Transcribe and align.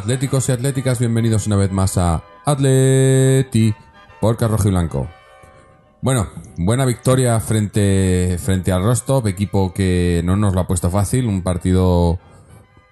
atléticos 0.00 0.48
y 0.48 0.52
atléticas, 0.52 0.98
bienvenidos 0.98 1.46
una 1.46 1.56
vez 1.56 1.70
más 1.72 1.98
a 1.98 2.22
Atleti 2.46 3.74
por 4.18 4.40
Rojo 4.40 4.68
y 4.68 4.70
Blanco. 4.70 5.06
Bueno, 6.00 6.26
buena 6.56 6.86
victoria 6.86 7.38
frente, 7.38 8.38
frente 8.38 8.72
al 8.72 8.82
Rostov, 8.82 9.28
equipo 9.28 9.74
que 9.74 10.22
no 10.24 10.36
nos 10.36 10.54
lo 10.54 10.62
ha 10.62 10.66
puesto 10.66 10.88
fácil, 10.88 11.26
un 11.26 11.42
partido, 11.42 12.18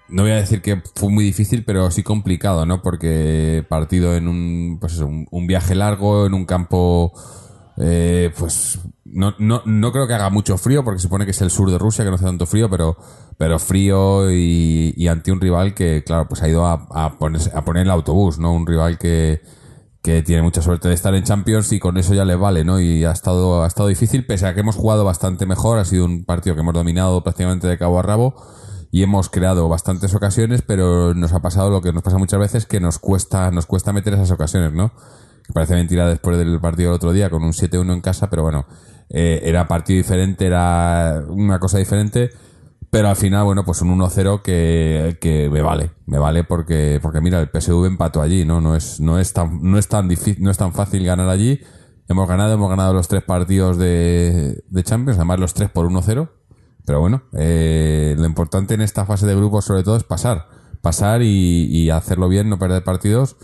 no 0.07 0.21
voy 0.21 0.33
a 0.33 0.35
decir 0.35 0.61
que 0.61 0.83
fue 0.93 1.09
muy 1.09 1.23
difícil, 1.23 1.65
pero 1.65 1.89
sí 1.89 2.03
complicado, 2.03 2.67
¿no? 2.67 2.83
Porque 2.83 3.65
partido 3.67 4.15
en 4.15 4.27
un, 4.27 4.77
pues 4.79 4.99
un, 4.99 5.27
un 5.31 5.47
viaje 5.47 5.73
largo, 5.73 6.27
en 6.27 6.35
un 6.35 6.45
campo, 6.45 7.11
eh, 7.79 8.31
pues 8.37 8.79
no, 9.05 9.33
no, 9.39 9.61
no 9.65 9.91
creo 9.91 10.05
que 10.07 10.13
haga 10.13 10.29
mucho 10.29 10.57
frío, 10.57 10.83
porque 10.83 10.99
supone 10.99 11.25
que 11.25 11.31
es 11.31 11.41
el 11.41 11.49
sur 11.49 11.71
de 11.71 11.77
Rusia, 11.77 12.03
que 12.03 12.09
no 12.09 12.15
hace 12.15 12.25
tanto 12.25 12.45
frío, 12.45 12.69
pero, 12.69 12.97
pero 13.37 13.57
frío 13.57 14.29
y, 14.31 15.07
ante 15.07 15.31
un 15.31 15.39
rival 15.41 15.73
que, 15.73 16.03
claro, 16.03 16.27
pues 16.27 16.43
ha 16.43 16.49
ido 16.49 16.65
a, 16.65 16.73
a, 16.91 17.17
ponerse- 17.17 17.51
a 17.53 17.63
poner 17.63 17.83
el 17.83 17.91
autobús, 17.91 18.37
¿no? 18.37 18.53
Un 18.53 18.67
rival 18.67 18.97
que, 18.97 19.41
que 20.01 20.21
tiene 20.23 20.41
mucha 20.41 20.61
suerte 20.61 20.89
de 20.89 20.93
estar 20.93 21.15
en 21.15 21.23
Champions 21.23 21.71
y 21.71 21.79
con 21.79 21.97
eso 21.97 22.13
ya 22.13 22.25
le 22.25 22.35
vale, 22.35 22.63
¿no? 22.65 22.79
Y 22.79 23.05
ha 23.05 23.11
estado, 23.11 23.63
ha 23.63 23.67
estado 23.67 23.87
difícil, 23.89 24.25
pese 24.25 24.45
a 24.45 24.53
que 24.53 24.59
hemos 24.59 24.75
jugado 24.75 25.05
bastante 25.05 25.45
mejor, 25.45 25.79
ha 25.79 25.85
sido 25.85 26.05
un 26.05 26.25
partido 26.25 26.55
que 26.55 26.61
hemos 26.61 26.73
dominado 26.73 27.23
prácticamente 27.23 27.67
de 27.67 27.77
cabo 27.77 27.99
a 27.99 28.01
rabo 28.03 28.35
y 28.91 29.03
hemos 29.03 29.29
creado 29.29 29.69
bastantes 29.69 30.13
ocasiones, 30.15 30.63
pero 30.63 31.13
nos 31.13 31.31
ha 31.33 31.41
pasado 31.41 31.69
lo 31.69 31.81
que 31.81 31.93
nos 31.93 32.03
pasa 32.03 32.17
muchas 32.17 32.39
veces, 32.39 32.65
que 32.65 32.79
nos 32.79 32.99
cuesta, 32.99 33.51
nos 33.51 33.65
cuesta 33.65 33.93
meter 33.93 34.13
esas 34.15 34.31
ocasiones, 34.31 34.73
¿no? 34.73 34.91
Que 35.49 35.53
parece 35.53 35.73
mentira 35.73 36.07
después 36.07 36.37
del 36.37 36.59
partido 36.59 36.91
del 36.91 36.97
otro 36.97 37.11
día 37.11 37.31
con 37.31 37.43
un 37.43 37.53
7-1 37.53 37.91
en 37.91 38.01
casa, 38.01 38.29
pero 38.29 38.43
bueno, 38.43 38.67
eh, 39.09 39.41
era 39.45 39.67
partido 39.67 39.97
diferente, 39.97 40.45
era 40.45 41.23
una 41.27 41.57
cosa 41.57 41.79
diferente. 41.79 42.29
Pero 42.91 43.09
al 43.09 43.15
final, 43.15 43.45
bueno, 43.45 43.65
pues 43.65 43.81
un 43.81 43.97
1-0 43.99 44.43
que, 44.43 45.17
que 45.19 45.49
me 45.49 45.63
vale, 45.63 45.89
me 46.05 46.19
vale 46.19 46.43
porque, 46.43 46.99
porque 47.01 47.19
mira, 47.19 47.39
el 47.39 47.49
PSV 47.49 47.85
empató 47.87 48.21
allí, 48.21 48.45
¿no? 48.45 48.61
No 48.61 48.75
es, 48.75 48.99
no 48.99 49.17
es 49.17 49.33
tan, 49.33 49.59
no 49.63 49.79
es 49.79 49.87
tan 49.87 50.07
difícil, 50.07 50.43
no 50.43 50.51
es 50.51 50.57
tan 50.59 50.71
fácil 50.71 51.03
ganar 51.03 51.29
allí. 51.29 51.61
Hemos 52.07 52.27
ganado, 52.27 52.53
hemos 52.53 52.69
ganado 52.69 52.93
los 52.93 53.07
tres 53.07 53.23
partidos 53.23 53.79
de, 53.79 54.63
de 54.67 54.83
Champions, 54.83 55.17
además 55.17 55.39
los 55.39 55.55
tres 55.55 55.71
por 55.71 55.87
1-0. 55.87 56.29
Pero 56.85 56.99
bueno, 56.99 57.23
eh, 57.33 58.13
lo 58.19 58.25
importante 58.27 58.75
en 58.75 58.81
esta 58.81 59.03
fase 59.03 59.25
de 59.25 59.35
grupos 59.35 59.65
sobre 59.65 59.81
todo 59.81 59.95
es 59.95 60.03
pasar, 60.03 60.45
pasar 60.81 61.23
y 61.23 61.89
hacerlo 61.89 62.29
bien, 62.29 62.49
no 62.49 62.59
perder 62.59 62.83
partidos. 62.83 63.35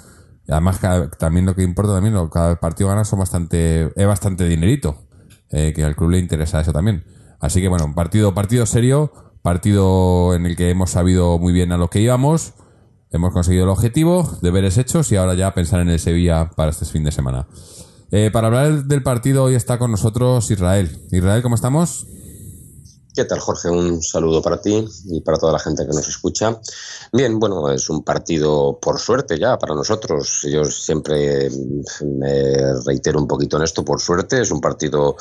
Además, 0.47 0.79
cada- 0.79 1.09
también 1.09 1.45
lo 1.45 1.56
que 1.56 1.63
importa 1.63 1.94
también, 1.94 2.13
lo, 2.13 2.29
cada 2.29 2.59
partido 2.59 2.89
gana 2.89 3.03
son 3.06 3.19
bastante, 3.19 3.91
es 3.95 4.07
bastante 4.07 4.47
dinerito, 4.47 5.03
eh, 5.51 5.73
que 5.75 5.83
al 5.83 5.95
club 5.95 6.11
le 6.11 6.19
interesa 6.19 6.59
eso 6.61 6.72
también. 6.73 7.03
Así 7.39 7.61
que 7.61 7.67
bueno, 7.67 7.94
partido, 7.95 8.33
partido 8.33 8.66
serio, 8.66 9.11
partido 9.41 10.34
en 10.34 10.45
el 10.45 10.55
que 10.55 10.69
hemos 10.69 10.91
sabido 10.91 11.38
muy 11.39 11.53
bien 11.53 11.72
a 11.72 11.78
lo 11.78 11.89
que 11.89 12.01
íbamos, 12.01 12.53
hemos 13.11 13.31
conseguido 13.34 13.63
el 13.66 13.69
objetivo, 13.69 14.38
deberes 14.41 14.78
hechos 14.78 15.11
y 15.11 15.16
ahora 15.16 15.34
ya 15.35 15.53
pensar 15.53 15.79
en 15.81 15.89
el 15.89 16.00
Sevilla 16.00 16.50
para 16.55 16.72
este 16.72 16.85
fin 16.85 17.03
de 17.03 17.11
semana. 17.11 17.47
Eh, 18.11 18.29
para 18.31 18.47
hablar 18.47 18.85
del 18.85 19.03
partido 19.03 19.44
hoy 19.44 19.55
está 19.55 19.78
con 19.78 19.91
nosotros 19.91 20.50
Israel. 20.51 21.00
Israel, 21.11 21.41
¿cómo 21.41 21.55
estamos? 21.55 22.07
¿Qué 23.16 23.24
tal, 23.24 23.40
Jorge? 23.40 23.70
Un 23.70 24.03
saludo 24.03 24.42
para 24.42 24.59
ti 24.59 24.86
y 25.06 25.22
para 25.22 25.38
toda 25.38 25.53
la 25.53 25.59
gente 25.59 25.84
que 25.84 25.94
nos 25.94 26.06
escucha. 26.06 26.59
Bien, 27.14 27.40
bueno, 27.40 27.72
es 27.72 27.90
un 27.90 28.03
partido 28.03 28.78
por 28.78 29.00
suerte 29.00 29.40
ya 29.40 29.58
para 29.58 29.74
nosotros. 29.74 30.42
Yo 30.52 30.66
siempre 30.66 31.50
me 32.02 32.74
reitero 32.86 33.18
un 33.18 33.26
poquito 33.26 33.56
en 33.56 33.64
esto, 33.64 33.86
por 33.86 34.02
suerte. 34.02 34.42
Es 34.42 34.52
un 34.52 34.59
partido, 34.59 35.16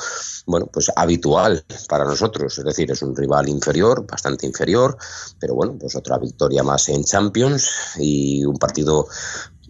bueno, 0.45 0.67
pues 0.67 0.91
habitual 0.93 1.63
para 1.87 2.03
nosotros. 2.03 2.57
Es 2.57 2.65
decir, 2.65 2.91
es 2.91 3.01
un 3.01 3.15
rival 3.15 3.47
inferior, 3.47 4.05
bastante 4.05 4.45
inferior, 4.45 4.97
pero 5.39 5.55
bueno, 5.55 5.77
pues 5.79 5.95
otra 5.95 6.17
victoria 6.17 6.63
más 6.63 6.89
en 6.89 7.05
Champions 7.05 7.95
y 7.97 8.43
un 8.43 8.57
partido 8.57 9.07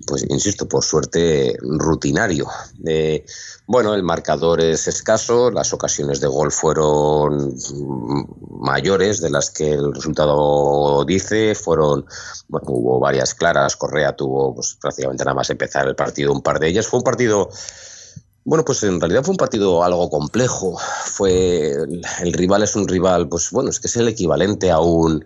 pues 0.05 0.25
insisto, 0.29 0.67
por 0.67 0.83
suerte 0.83 1.57
rutinario. 1.61 2.47
Eh, 2.85 3.25
bueno, 3.67 3.93
el 3.95 4.03
marcador 4.03 4.61
es 4.61 4.87
escaso, 4.87 5.49
las 5.49 5.73
ocasiones 5.73 6.19
de 6.19 6.27
gol 6.27 6.51
fueron 6.51 7.55
mayores 8.59 9.21
de 9.21 9.29
las 9.31 9.49
que 9.49 9.73
el 9.73 9.93
resultado 9.93 11.03
dice, 11.05 11.55
fueron, 11.55 12.05
bueno, 12.47 12.67
hubo 12.69 12.99
varias 12.99 13.33
claras, 13.33 13.75
Correa 13.75 14.15
tuvo 14.15 14.53
pues, 14.53 14.77
prácticamente 14.79 15.23
nada 15.23 15.35
más 15.35 15.49
empezar 15.49 15.87
el 15.87 15.95
partido, 15.95 16.31
un 16.31 16.41
par 16.41 16.59
de 16.59 16.67
ellas, 16.67 16.87
fue 16.87 16.99
un 16.99 17.03
partido 17.03 17.49
bueno, 18.47 18.63
pues 18.63 18.83
en 18.83 19.01
realidad 19.01 19.23
fue 19.23 19.31
un 19.31 19.37
partido 19.37 19.83
algo 19.83 20.07
complejo. 20.07 20.77
Fue 21.03 21.71
el, 21.71 22.05
el 22.21 22.33
rival 22.33 22.61
es 22.61 22.75
un 22.75 22.87
rival, 22.87 23.27
pues 23.27 23.49
bueno, 23.49 23.71
es 23.71 23.79
que 23.79 23.87
es 23.87 23.95
el 23.95 24.07
equivalente 24.07 24.69
a 24.69 24.79
un 24.79 25.25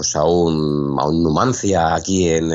pues 0.00 0.16
a 0.16 0.24
un, 0.24 0.98
a 0.98 1.04
un 1.04 1.22
Numancia 1.22 1.94
aquí 1.94 2.26
en, 2.26 2.50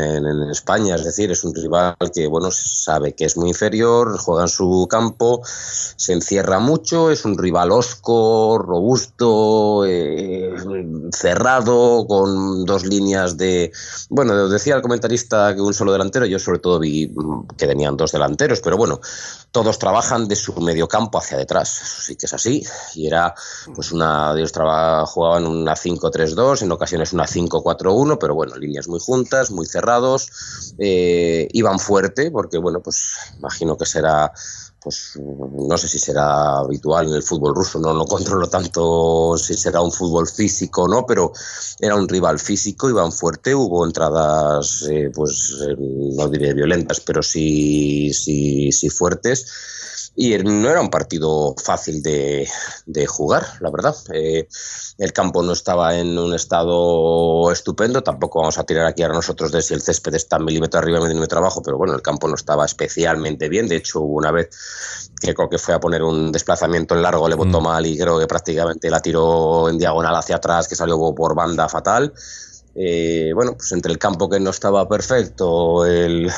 España, 0.49 0.95
es 0.95 1.03
decir, 1.03 1.29
es 1.29 1.43
un 1.43 1.53
rival 1.53 1.95
que 2.11 2.25
bueno 2.25 2.49
sabe 2.49 3.13
que 3.13 3.25
es 3.25 3.37
muy 3.37 3.49
inferior, 3.49 4.17
juega 4.17 4.41
en 4.41 4.47
su 4.47 4.87
campo, 4.89 5.43
se 5.45 6.13
encierra 6.13 6.57
mucho, 6.57 7.11
es 7.11 7.23
un 7.23 7.37
rival 7.37 7.71
osco, 7.71 8.57
robusto, 8.57 9.85
eh, 9.85 10.55
cerrado, 11.11 12.07
con 12.07 12.65
dos 12.65 12.83
líneas 12.83 13.37
de 13.37 13.71
bueno, 14.09 14.49
decía 14.49 14.75
el 14.75 14.81
comentarista 14.81 15.53
que 15.53 15.61
un 15.61 15.75
solo 15.75 15.91
delantero, 15.91 16.25
yo 16.25 16.39
sobre 16.39 16.57
todo 16.57 16.79
vi 16.79 17.13
que 17.57 17.67
tenían 17.67 17.95
dos 17.95 18.11
delanteros, 18.11 18.59
pero 18.61 18.75
bueno, 18.75 18.99
todos 19.51 19.77
trabajan 19.77 20.27
de 20.27 20.35
su 20.35 20.51
mediocampo 20.61 21.19
hacia 21.19 21.37
detrás, 21.37 21.79
eso 21.79 22.01
sí 22.01 22.15
que 22.15 22.25
es 22.25 22.33
así, 22.33 22.65
y 22.95 23.05
era 23.05 23.35
pues 23.75 23.91
una, 23.91 24.33
ellos 24.35 24.51
traba- 24.51 25.05
jugaban 25.05 25.45
una 25.45 25.75
5-3-2, 25.75 26.63
en 26.63 26.71
ocasiones 26.71 27.13
una 27.13 27.27
5-4-1, 27.35 28.17
pero 28.19 28.35
bueno, 28.35 28.55
líneas 28.55 28.87
muy 28.87 28.99
juntas, 28.99 29.51
muy 29.51 29.65
cerrados, 29.65 30.31
eh, 30.77 31.47
iban 31.51 31.79
fuerte, 31.79 32.31
porque 32.31 32.57
bueno, 32.57 32.81
pues 32.81 33.15
imagino 33.37 33.77
que 33.77 33.85
será 33.85 34.31
pues 34.85 35.19
no 35.19 35.77
sé 35.79 35.87
si 35.87 35.97
será 35.97 36.59
habitual 36.59 37.07
en 37.07 37.15
el 37.15 37.23
fútbol 37.23 37.55
ruso, 37.55 37.79
no, 37.79 37.91
no 37.91 38.05
controlo 38.05 38.47
tanto 38.47 39.35
si 39.35 39.55
será 39.55 39.81
un 39.81 39.91
fútbol 39.91 40.27
físico 40.27 40.83
o 40.83 40.87
no, 40.87 41.07
pero 41.07 41.33
era 41.79 41.95
un 41.95 42.07
rival 42.07 42.37
físico, 42.37 42.87
iban 42.87 43.11
fuerte, 43.11 43.55
hubo 43.55 43.83
entradas, 43.83 44.85
eh, 44.87 45.09
pues 45.11 45.57
eh, 45.67 45.75
no 45.79 46.27
diré 46.29 46.53
violentas, 46.53 46.99
pero 46.99 47.23
sí, 47.23 48.13
sí, 48.13 48.71
sí 48.71 48.91
fuertes. 48.91 49.47
Y 50.17 50.37
no 50.37 50.69
era 50.69 50.79
un 50.79 50.89
partido 50.89 51.53
fácil 51.61 52.01
de, 52.01 52.47
de 52.85 53.05
jugar, 53.05 53.45
la 53.59 53.69
verdad. 53.69 53.95
Eh, 54.13 54.47
el 54.97 55.11
campo 55.11 55.43
no 55.43 55.51
estaba 55.51 55.97
en 55.97 56.17
un 56.17 56.33
estado 56.33 57.51
estupendo, 57.51 58.01
tampoco 58.01 58.39
vamos 58.39 58.57
a 58.57 58.63
tirar 58.63 58.85
aquí 58.85 59.03
a 59.03 59.09
nosotros 59.09 59.51
de 59.51 59.61
si 59.61 59.73
el 59.73 59.81
césped 59.81 60.13
está 60.15 60.39
milímetro 60.39 60.79
arriba, 60.79 61.01
milímetro 61.01 61.39
abajo, 61.39 61.61
pero 61.61 61.77
bueno, 61.77 61.93
el 61.93 62.01
campo 62.01 62.29
no 62.29 62.35
estaba 62.35 62.63
especialmente 62.65 63.49
bien. 63.49 63.67
De 63.67 63.75
hecho, 63.75 63.99
hubo 64.01 64.15
una 64.15 64.31
vez 64.31 64.49
que 65.19 65.33
creo 65.33 65.49
que 65.49 65.57
fue 65.57 65.73
a 65.73 65.79
poner 65.81 66.01
un 66.01 66.31
desplazamiento 66.31 66.95
en 66.95 67.01
largo, 67.01 67.27
le 67.27 67.35
botó 67.35 67.59
Mm. 67.59 67.63
mal 67.63 67.85
y 67.85 67.97
creo 67.97 68.17
que 68.17 68.27
prácticamente 68.27 68.89
la 68.89 69.01
tiró 69.01 69.67
en 69.67 69.77
diagonal 69.77 70.15
hacia 70.15 70.37
atrás, 70.37 70.67
que 70.69 70.75
salió 70.75 70.97
por 71.13 71.35
banda 71.35 71.67
fatal. 71.67 72.13
Eh, 72.77 73.31
bueno, 73.33 73.53
pues 73.55 73.71
entre 73.71 73.89
el 73.89 73.97
campo 73.97 74.29
que 74.29 74.37
no 74.37 74.49
estaba 74.49 74.87
perfecto, 74.87 75.85
el, 75.85 76.29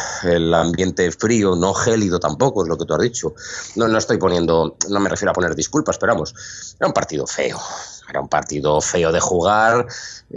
ambiente 0.53 1.11
frío, 1.11 1.55
no 1.55 1.73
gélido 1.73 2.19
tampoco, 2.19 2.61
es 2.61 2.69
lo 2.69 2.77
que 2.77 2.85
tú 2.85 2.93
has 2.93 3.01
dicho. 3.01 3.33
No, 3.75 3.87
no 3.87 3.97
estoy 3.97 4.17
poniendo, 4.17 4.77
no 4.89 4.99
me 4.99 5.09
refiero 5.09 5.31
a 5.31 5.33
poner 5.33 5.55
disculpas, 5.55 5.95
esperamos. 5.95 6.35
Era 6.79 6.87
un 6.87 6.93
partido 6.93 7.25
feo, 7.25 7.59
era 8.07 8.21
un 8.21 8.29
partido 8.29 8.79
feo 8.81 9.11
de 9.11 9.19
jugar, 9.19 9.87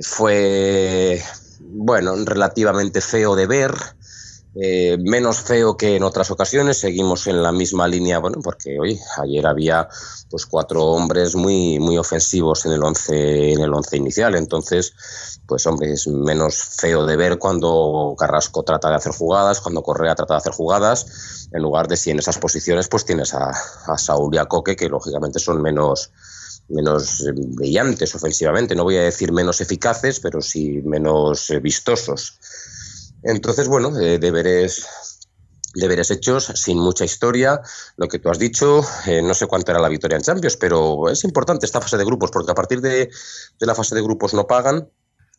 fue, 0.02 1.22
bueno, 1.60 2.14
relativamente 2.24 3.02
feo 3.02 3.36
de 3.36 3.46
ver. 3.46 3.74
Eh, 4.56 4.98
menos 4.98 5.40
feo 5.42 5.76
que 5.76 5.94
en 5.94 6.02
otras 6.02 6.30
ocasiones, 6.30 6.78
seguimos 6.78 7.28
en 7.28 7.40
la 7.40 7.52
misma 7.52 7.86
línea, 7.86 8.18
bueno, 8.18 8.38
porque 8.42 8.80
hoy 8.80 8.98
ayer 9.22 9.46
había 9.46 9.88
pues 10.30 10.46
cuatro 10.46 10.84
hombres 10.84 11.34
muy 11.34 11.78
muy 11.78 11.98
ofensivos 11.98 12.64
en 12.66 12.72
el 12.72 12.82
once 12.82 13.52
en 13.52 13.60
el 13.60 13.74
once 13.74 13.96
inicial, 13.96 14.34
entonces 14.36 14.94
pues 15.46 15.66
hombre 15.66 15.92
es 15.92 16.06
menos 16.06 16.54
feo 16.56 17.04
de 17.04 17.16
ver 17.16 17.38
cuando 17.38 18.14
Carrasco 18.16 18.62
trata 18.62 18.88
de 18.88 18.96
hacer 18.96 19.12
jugadas, 19.12 19.60
cuando 19.60 19.82
Correa 19.82 20.14
trata 20.14 20.34
de 20.34 20.38
hacer 20.38 20.52
jugadas, 20.52 21.48
en 21.52 21.62
lugar 21.62 21.88
de 21.88 21.96
si 21.96 22.10
en 22.10 22.20
esas 22.20 22.38
posiciones 22.38 22.88
pues 22.88 23.04
tienes 23.04 23.34
a, 23.34 23.50
a 23.86 23.98
Saúl 23.98 24.34
y 24.34 24.38
a 24.38 24.46
Coque 24.46 24.76
que 24.76 24.88
lógicamente 24.88 25.40
son 25.40 25.60
menos 25.60 26.12
menos 26.68 27.24
brillantes 27.34 28.14
ofensivamente, 28.14 28.76
no 28.76 28.84
voy 28.84 28.96
a 28.96 29.02
decir 29.02 29.32
menos 29.32 29.60
eficaces, 29.60 30.20
pero 30.20 30.40
sí 30.40 30.80
menos 30.84 31.52
vistosos. 31.60 32.38
Entonces, 33.22 33.68
bueno, 33.68 33.90
deberes 33.90 34.86
deberes 35.74 36.10
hechos, 36.10 36.52
sin 36.54 36.78
mucha 36.78 37.04
historia. 37.04 37.60
Lo 37.96 38.08
que 38.08 38.18
tú 38.18 38.30
has 38.30 38.38
dicho, 38.38 38.82
eh, 39.06 39.22
no 39.22 39.34
sé 39.34 39.46
cuánto 39.46 39.70
era 39.70 39.80
la 39.80 39.88
victoria 39.88 40.16
en 40.16 40.22
Champions, 40.22 40.56
pero 40.56 41.08
es 41.08 41.24
importante 41.24 41.66
esta 41.66 41.80
fase 41.80 41.96
de 41.96 42.04
grupos, 42.04 42.30
porque 42.30 42.52
a 42.52 42.54
partir 42.54 42.80
de, 42.80 43.10
la 43.60 43.74
fase 43.74 43.94
de 43.94 44.02
grupos 44.02 44.34
no 44.34 44.46
pagan 44.46 44.88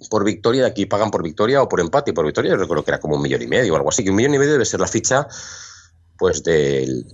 por 0.09 0.23
victoria, 0.23 0.65
aquí 0.65 0.85
pagan 0.85 1.11
por 1.11 1.21
victoria 1.21 1.61
o 1.61 1.69
por 1.69 1.79
empate 1.79 2.11
y 2.11 2.13
por 2.13 2.25
victoria. 2.25 2.51
Yo 2.51 2.57
recuerdo 2.57 2.83
que 2.83 2.91
era 2.91 2.99
como 2.99 3.15
un 3.15 3.21
millón 3.21 3.41
y 3.41 3.47
medio 3.47 3.73
o 3.73 3.75
algo 3.75 3.89
así, 3.89 4.03
que 4.03 4.09
un 4.09 4.15
millón 4.15 4.33
y 4.33 4.39
medio 4.39 4.53
debe 4.53 4.65
ser 4.65 4.79
la 4.79 4.87
ficha 4.87 5.27
pues 6.17 6.43
del 6.43 7.05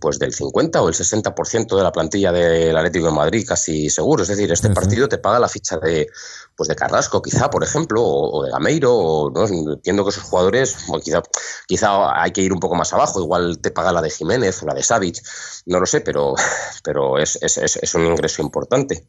pues 0.00 0.18
del 0.18 0.32
50 0.32 0.82
o 0.82 0.88
el 0.88 0.94
60% 0.94 1.76
de 1.76 1.82
la 1.82 1.92
plantilla 1.92 2.32
del 2.32 2.76
Atlético 2.76 3.06
de 3.06 3.12
Madrid, 3.12 3.44
casi 3.46 3.90
seguro. 3.90 4.22
Es 4.22 4.28
decir, 4.28 4.50
este 4.52 4.70
partido 4.70 5.08
te 5.08 5.18
paga 5.18 5.38
la 5.38 5.48
ficha 5.48 5.78
de 5.78 6.08
pues 6.56 6.68
de 6.68 6.74
Carrasco, 6.74 7.22
quizá, 7.22 7.50
por 7.50 7.62
ejemplo, 7.62 8.02
o, 8.04 8.42
de 8.42 8.50
Gameiro, 8.50 8.92
o, 8.92 9.30
¿no? 9.30 9.46
entiendo 9.46 10.02
que 10.02 10.10
esos 10.10 10.24
jugadores, 10.24 10.76
quizá, 11.04 11.22
quizá 11.68 12.20
hay 12.20 12.32
que 12.32 12.40
ir 12.40 12.52
un 12.52 12.58
poco 12.58 12.74
más 12.74 12.92
abajo, 12.92 13.20
igual 13.20 13.60
te 13.60 13.70
paga 13.70 13.92
la 13.92 14.02
de 14.02 14.10
Jiménez 14.10 14.60
o 14.62 14.66
la 14.66 14.74
de 14.74 14.82
Savic, 14.82 15.22
no 15.66 15.78
lo 15.78 15.86
sé, 15.86 16.00
pero, 16.00 16.34
pero 16.82 17.16
es, 17.16 17.38
es, 17.40 17.58
es 17.58 17.94
un 17.94 18.06
ingreso 18.06 18.42
importante. 18.42 19.06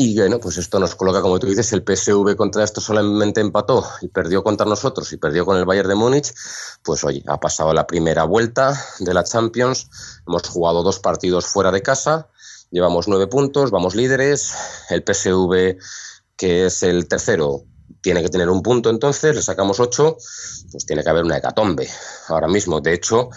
Y 0.00 0.16
bueno, 0.16 0.38
pues 0.38 0.56
esto 0.58 0.78
nos 0.78 0.94
coloca, 0.94 1.20
como 1.20 1.40
tú 1.40 1.48
dices, 1.48 1.72
el 1.72 1.82
PSV 1.82 2.36
contra 2.36 2.62
esto 2.62 2.80
solamente 2.80 3.40
empató 3.40 3.84
y 4.00 4.06
perdió 4.06 4.44
contra 4.44 4.64
nosotros 4.64 5.12
y 5.12 5.16
perdió 5.16 5.44
con 5.44 5.56
el 5.56 5.64
Bayern 5.64 5.88
de 5.88 5.96
Múnich. 5.96 6.32
Pues 6.84 7.02
oye, 7.02 7.24
ha 7.26 7.40
pasado 7.40 7.74
la 7.74 7.84
primera 7.84 8.22
vuelta 8.22 8.80
de 9.00 9.12
la 9.12 9.24
Champions, 9.24 9.90
hemos 10.24 10.42
jugado 10.48 10.84
dos 10.84 11.00
partidos 11.00 11.46
fuera 11.46 11.72
de 11.72 11.82
casa, 11.82 12.28
llevamos 12.70 13.08
nueve 13.08 13.26
puntos, 13.26 13.72
vamos 13.72 13.96
líderes. 13.96 14.54
El 14.88 15.02
PSV, 15.02 15.76
que 16.36 16.66
es 16.66 16.84
el 16.84 17.08
tercero, 17.08 17.64
tiene 18.00 18.22
que 18.22 18.28
tener 18.28 18.50
un 18.50 18.62
punto 18.62 18.90
entonces, 18.90 19.34
le 19.34 19.42
sacamos 19.42 19.80
ocho, 19.80 20.16
pues 20.70 20.86
tiene 20.86 21.02
que 21.02 21.10
haber 21.10 21.24
una 21.24 21.38
hecatombe 21.38 21.90
ahora 22.28 22.46
mismo. 22.46 22.80
De 22.80 22.94
hecho, 22.94 23.30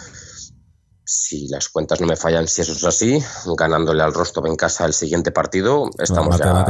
si 1.12 1.46
las 1.48 1.68
cuentas 1.68 2.00
no 2.00 2.06
me 2.06 2.16
fallan, 2.16 2.48
si 2.48 2.62
eso 2.62 2.72
es 2.72 2.84
así, 2.84 3.22
ganándole 3.58 4.02
al 4.02 4.14
Rostov 4.14 4.46
en 4.46 4.56
casa 4.56 4.86
el 4.86 4.94
siguiente 4.94 5.30
partido, 5.30 5.90
estamos 5.98 6.38
ya 6.38 6.64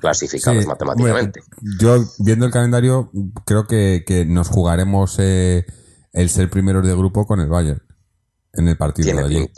clasificados 0.00 0.64
matemáticamente. 0.64 1.42
yo, 1.80 1.96
viendo 2.18 2.46
el 2.46 2.52
calendario, 2.52 3.10
creo 3.44 3.66
que, 3.66 4.24
nos 4.28 4.48
jugaremos 4.48 5.16
eh, 5.18 5.66
el 6.12 6.30
ser 6.30 6.50
primeros 6.50 6.86
de 6.86 6.94
grupo 6.94 7.26
con 7.26 7.40
el 7.40 7.48
Bayern 7.48 7.82
en 8.52 8.68
el 8.68 8.76
partido 8.76 9.16
de 9.16 9.24
allí. 9.24 9.50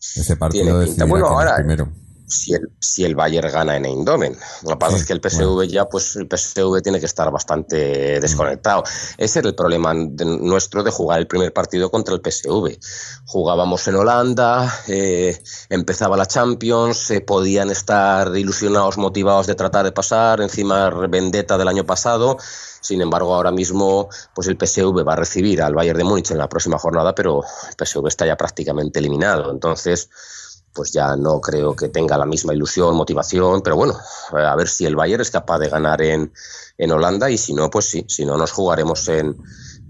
Ese 0.00 0.36
partido 0.36 0.80
de 0.80 1.04
bueno, 1.04 1.28
ahora, 1.28 1.54
primero 1.56 1.88
si 2.32 2.54
el, 2.54 2.70
si 2.80 3.04
el 3.04 3.14
Bayern 3.14 3.52
gana 3.52 3.76
en 3.76 3.84
Eindhoven. 3.84 4.36
Lo 4.62 4.70
que 4.70 4.76
pasa 4.76 4.96
es 4.96 5.04
que 5.04 5.12
el 5.12 5.20
PSV 5.20 5.66
ya, 5.68 5.88
pues 5.88 6.16
el 6.16 6.26
PSV 6.26 6.80
tiene 6.82 6.98
que 6.98 7.06
estar 7.06 7.30
bastante 7.30 8.20
desconectado. 8.20 8.84
Ese 9.18 9.40
era 9.40 9.48
el 9.48 9.54
problema 9.54 9.92
nuestro 9.94 10.82
de 10.82 10.90
jugar 10.90 11.20
el 11.20 11.26
primer 11.26 11.52
partido 11.52 11.90
contra 11.90 12.14
el 12.14 12.20
PSV. 12.20 12.78
Jugábamos 13.26 13.86
en 13.88 13.96
Holanda, 13.96 14.72
eh, 14.88 15.40
empezaba 15.68 16.16
la 16.16 16.26
Champions, 16.26 17.10
eh, 17.10 17.20
podían 17.20 17.70
estar 17.70 18.34
ilusionados, 18.36 18.98
motivados 18.98 19.46
de 19.46 19.54
tratar 19.54 19.84
de 19.84 19.92
pasar, 19.92 20.40
encima 20.40 20.90
vendetta 20.90 21.58
del 21.58 21.68
año 21.68 21.84
pasado. 21.84 22.38
Sin 22.80 23.00
embargo, 23.00 23.34
ahora 23.34 23.52
mismo 23.52 24.08
pues 24.34 24.48
el 24.48 24.56
PSV 24.58 25.06
va 25.06 25.12
a 25.12 25.16
recibir 25.16 25.62
al 25.62 25.74
Bayern 25.74 25.98
de 25.98 26.04
Múnich 26.04 26.30
en 26.30 26.38
la 26.38 26.48
próxima 26.48 26.78
jornada, 26.78 27.14
pero 27.14 27.42
el 27.68 27.86
PSV 27.86 28.08
está 28.08 28.26
ya 28.26 28.36
prácticamente 28.36 28.98
eliminado. 28.98 29.52
Entonces, 29.52 30.10
pues 30.74 30.92
ya 30.92 31.16
no 31.16 31.40
creo 31.40 31.76
que 31.76 31.88
tenga 31.88 32.16
la 32.16 32.26
misma 32.26 32.54
ilusión, 32.54 32.94
motivación, 32.94 33.62
pero 33.62 33.76
bueno, 33.76 33.96
a 34.32 34.56
ver 34.56 34.68
si 34.68 34.86
el 34.86 34.96
Bayern 34.96 35.22
es 35.22 35.30
capaz 35.30 35.58
de 35.58 35.68
ganar 35.68 36.00
en, 36.02 36.32
en 36.78 36.90
Holanda 36.90 37.30
y 37.30 37.38
si 37.38 37.54
no, 37.54 37.70
pues 37.70 37.86
sí, 37.86 38.04
si 38.08 38.24
no 38.24 38.36
nos 38.36 38.52
jugaremos 38.52 39.08
en, 39.08 39.36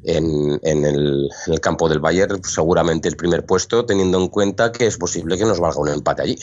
en, 0.05 0.59
en, 0.63 0.85
el, 0.85 1.31
campo 1.61 1.89
del 1.89 2.01
Bayern 2.01 2.43
seguramente 2.43 3.09
el 3.09 3.17
primer 3.17 3.47
puesto, 3.47 3.87
teniendo 3.87 4.19
en 4.19 4.29
cuenta 4.29 4.73
que 4.73 4.87
es 4.87 4.97
posible 4.97 5.39
que 5.39 5.45
nos 5.45 5.61
valga 5.61 5.81
un 5.81 5.89
empate 5.89 6.23
allí. 6.23 6.39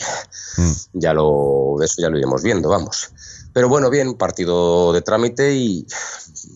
Mm. 0.56 0.72
Ya 0.94 1.12
lo, 1.12 1.76
eso 1.82 2.00
ya 2.00 2.08
lo 2.08 2.18
iremos 2.18 2.42
viendo, 2.42 2.68
vamos. 2.68 3.10
Pero 3.52 3.68
bueno, 3.68 3.90
bien, 3.90 4.14
partido 4.14 4.92
de 4.92 5.02
trámite 5.02 5.54
y 5.54 5.86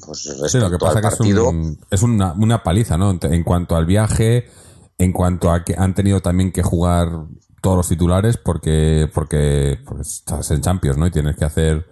pues 0.06 0.24
respecto 0.40 0.68
lo 0.68 0.70
que 0.70 0.78
pasa 0.78 0.98
al 0.98 1.02
partido... 1.02 1.52
Es, 1.90 2.02
una, 2.02 2.32
una 2.32 2.62
paliza, 2.62 2.96
¿no? 2.96 3.18
En 3.20 3.44
cuanto 3.44 3.76
al 3.76 3.84
viaje, 3.84 4.48
en 4.96 5.12
cuanto 5.12 5.50
a 5.50 5.64
que 5.64 5.74
han 5.76 5.94
tenido 5.94 6.20
también 6.20 6.52
que 6.52 6.62
jugar 6.62 7.08
todos 7.64 7.78
los 7.78 7.88
titulares 7.88 8.36
porque, 8.36 9.08
porque 9.14 9.78
pues, 9.86 10.18
estás 10.18 10.50
en 10.50 10.60
Champions, 10.60 10.98
¿no? 10.98 11.06
Y 11.06 11.10
tienes 11.10 11.34
que 11.34 11.46
hacer. 11.46 11.86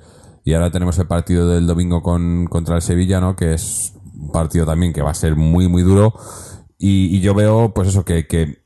Y 0.44 0.52
ahora 0.52 0.70
tenemos 0.70 0.98
el 0.98 1.06
partido 1.06 1.48
del 1.48 1.66
domingo 1.66 2.02
con, 2.02 2.44
contra 2.44 2.76
el 2.76 2.82
Sevilla, 2.82 3.22
¿no? 3.22 3.34
Que 3.34 3.54
es 3.54 3.94
un 4.14 4.30
partido 4.30 4.66
también 4.66 4.92
que 4.92 5.00
va 5.00 5.12
a 5.12 5.14
ser 5.14 5.34
muy, 5.34 5.68
muy 5.68 5.82
duro. 5.82 6.12
Y, 6.78 7.20
yo 7.20 7.32
veo, 7.34 7.72
pues 7.72 7.88
eso, 7.88 8.04
que, 8.04 8.26
que 8.26 8.62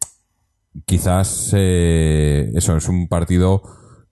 quizás 0.84 1.50
eh, 1.52 2.50
eso 2.56 2.76
es 2.76 2.88
un 2.88 3.06
partido 3.06 3.62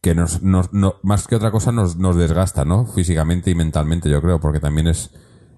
que 0.01 0.15
nos, 0.15 0.43
nos 0.43 0.73
no, 0.73 0.95
más 1.03 1.27
que 1.27 1.35
otra 1.35 1.51
cosa 1.51 1.73
nos, 1.73 1.97
nos 1.97 2.15
desgasta, 2.15 2.65
¿no? 2.65 2.87
Físicamente 2.87 3.51
y 3.51 3.57
mentalmente, 3.57 4.09
yo 4.09 4.23
creo, 4.23 4.39
porque 4.39 4.61
también 4.61 4.87
es 4.87 5.11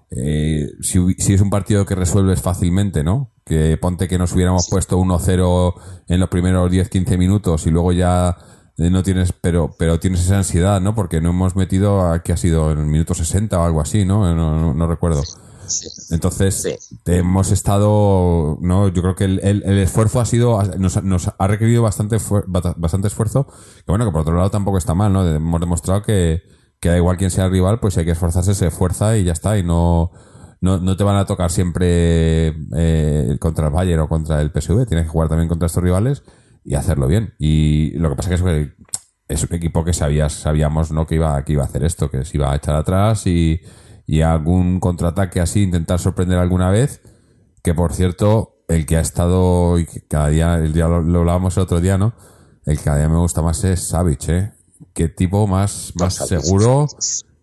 eh, 0.09 0.69
si, 0.81 1.13
si, 1.19 1.33
es 1.35 1.41
un 1.41 1.51
partido 1.51 1.85
que 1.85 1.93
resuelves 1.93 2.41
fácilmente, 2.41 3.03
¿no? 3.03 3.31
Que 3.47 3.77
ponte 3.77 4.07
que 4.07 4.17
nos 4.17 4.33
hubiéramos 4.33 4.67
puesto 4.69 4.97
1-0 4.97 5.73
en 6.07 6.19
los 6.19 6.29
primeros 6.29 6.71
10-15 6.71 7.17
minutos 7.17 7.65
y 7.65 7.71
luego 7.71 7.93
ya 7.93 8.35
eh, 8.77 8.91
no 8.91 9.01
tienes, 9.01 9.33
pero, 9.33 9.73
pero 9.77 9.99
tienes 9.99 10.21
esa 10.21 10.37
ansiedad, 10.37 10.79
¿no? 10.79 10.93
Porque 10.93 11.19
no 11.19 11.31
hemos 11.31 11.55
metido 11.55 12.01
a 12.01 12.21
que 12.21 12.33
ha 12.33 12.37
sido 12.37 12.71
en 12.71 12.79
el 12.79 12.85
minuto 12.85 13.15
60 13.15 13.59
o 13.59 13.63
algo 13.63 13.81
así, 13.81 14.05
¿no? 14.05 14.33
No, 14.35 14.73
no, 14.73 14.87
recuerdo. 14.87 15.23
Entonces, 16.11 16.77
hemos 17.05 17.51
estado, 17.51 18.57
no, 18.61 18.87
yo 18.87 19.01
creo 19.01 19.15
que 19.15 19.25
el, 19.25 19.41
el, 19.43 19.77
esfuerzo 19.79 20.21
ha 20.21 20.25
sido, 20.25 20.61
nos, 20.77 21.03
nos 21.03 21.31
ha 21.37 21.47
requerido 21.47 21.81
bastante, 21.81 22.17
bastante 22.77 23.07
esfuerzo, 23.07 23.47
que 23.47 23.91
bueno, 23.91 24.05
que 24.05 24.11
por 24.11 24.21
otro 24.21 24.37
lado 24.37 24.51
tampoco 24.51 24.77
está 24.77 24.93
mal, 24.93 25.11
¿no? 25.11 25.27
Hemos 25.27 25.59
demostrado 25.59 26.03
que, 26.03 26.43
que 26.79 26.89
da 26.89 26.97
igual 26.97 27.17
quién 27.17 27.31
sea 27.31 27.45
el 27.45 27.51
rival, 27.51 27.79
pues 27.79 27.95
si 27.95 28.01
hay 28.01 28.05
que 28.05 28.13
esforzarse, 28.13 28.53
se 28.53 28.67
esfuerza 28.67 29.17
y 29.17 29.23
ya 29.23 29.33
está. 29.33 29.57
Y 29.57 29.63
no, 29.63 30.11
no, 30.61 30.79
no 30.79 30.97
te 30.97 31.03
van 31.03 31.17
a 31.17 31.25
tocar 31.25 31.51
siempre 31.51 32.55
eh, 32.75 33.37
contra 33.39 33.67
el 33.67 33.73
Bayern 33.73 34.01
o 34.01 34.09
contra 34.09 34.41
el 34.41 34.51
PSV. 34.51 34.85
Tienes 34.85 35.05
que 35.05 35.11
jugar 35.11 35.29
también 35.29 35.47
contra 35.49 35.67
estos 35.67 35.83
rivales 35.83 36.23
y 36.63 36.75
hacerlo 36.75 37.07
bien. 37.07 37.33
Y 37.39 37.91
lo 37.97 38.09
que 38.09 38.15
pasa 38.15 38.33
es 38.33 38.41
que 38.41 38.73
es, 39.27 39.43
un 39.43 39.55
equipo 39.55 39.83
que 39.83 39.93
sabías, 39.93 40.33
sabíamos 40.33 40.91
¿no? 40.91 41.05
que, 41.05 41.15
iba, 41.15 41.43
que 41.43 41.53
iba 41.53 41.63
a 41.63 41.67
hacer 41.67 41.83
esto, 41.83 42.09
que 42.09 42.25
se 42.25 42.37
iba 42.37 42.51
a 42.51 42.55
echar 42.55 42.75
atrás 42.75 43.27
y, 43.27 43.61
y 44.05 44.21
algún 44.21 44.79
contraataque 44.79 45.39
así, 45.39 45.63
intentar 45.63 45.99
sorprender 45.99 46.39
alguna 46.39 46.69
vez. 46.71 47.01
Que 47.63 47.73
por 47.73 47.93
cierto, 47.93 48.63
el 48.67 48.85
que 48.85 48.97
ha 48.97 49.01
estado, 49.01 49.77
y 49.79 49.85
cada 49.85 50.29
día, 50.29 50.55
el 50.55 50.73
día 50.73 50.87
lo, 50.87 51.01
lo 51.01 51.19
hablábamos 51.19 51.57
el 51.57 51.63
otro 51.63 51.81
día, 51.81 51.97
¿no? 51.97 52.13
El 52.65 52.77
que 52.77 52.83
cada 52.83 52.97
día 52.97 53.09
me 53.09 53.17
gusta 53.17 53.41
más 53.41 53.63
es 53.63 53.87
Savic, 53.87 54.29
¿eh? 54.29 54.51
qué 54.93 55.09
tipo 55.09 55.45
más, 55.45 55.93
más 55.95 56.15
seguro. 56.15 56.87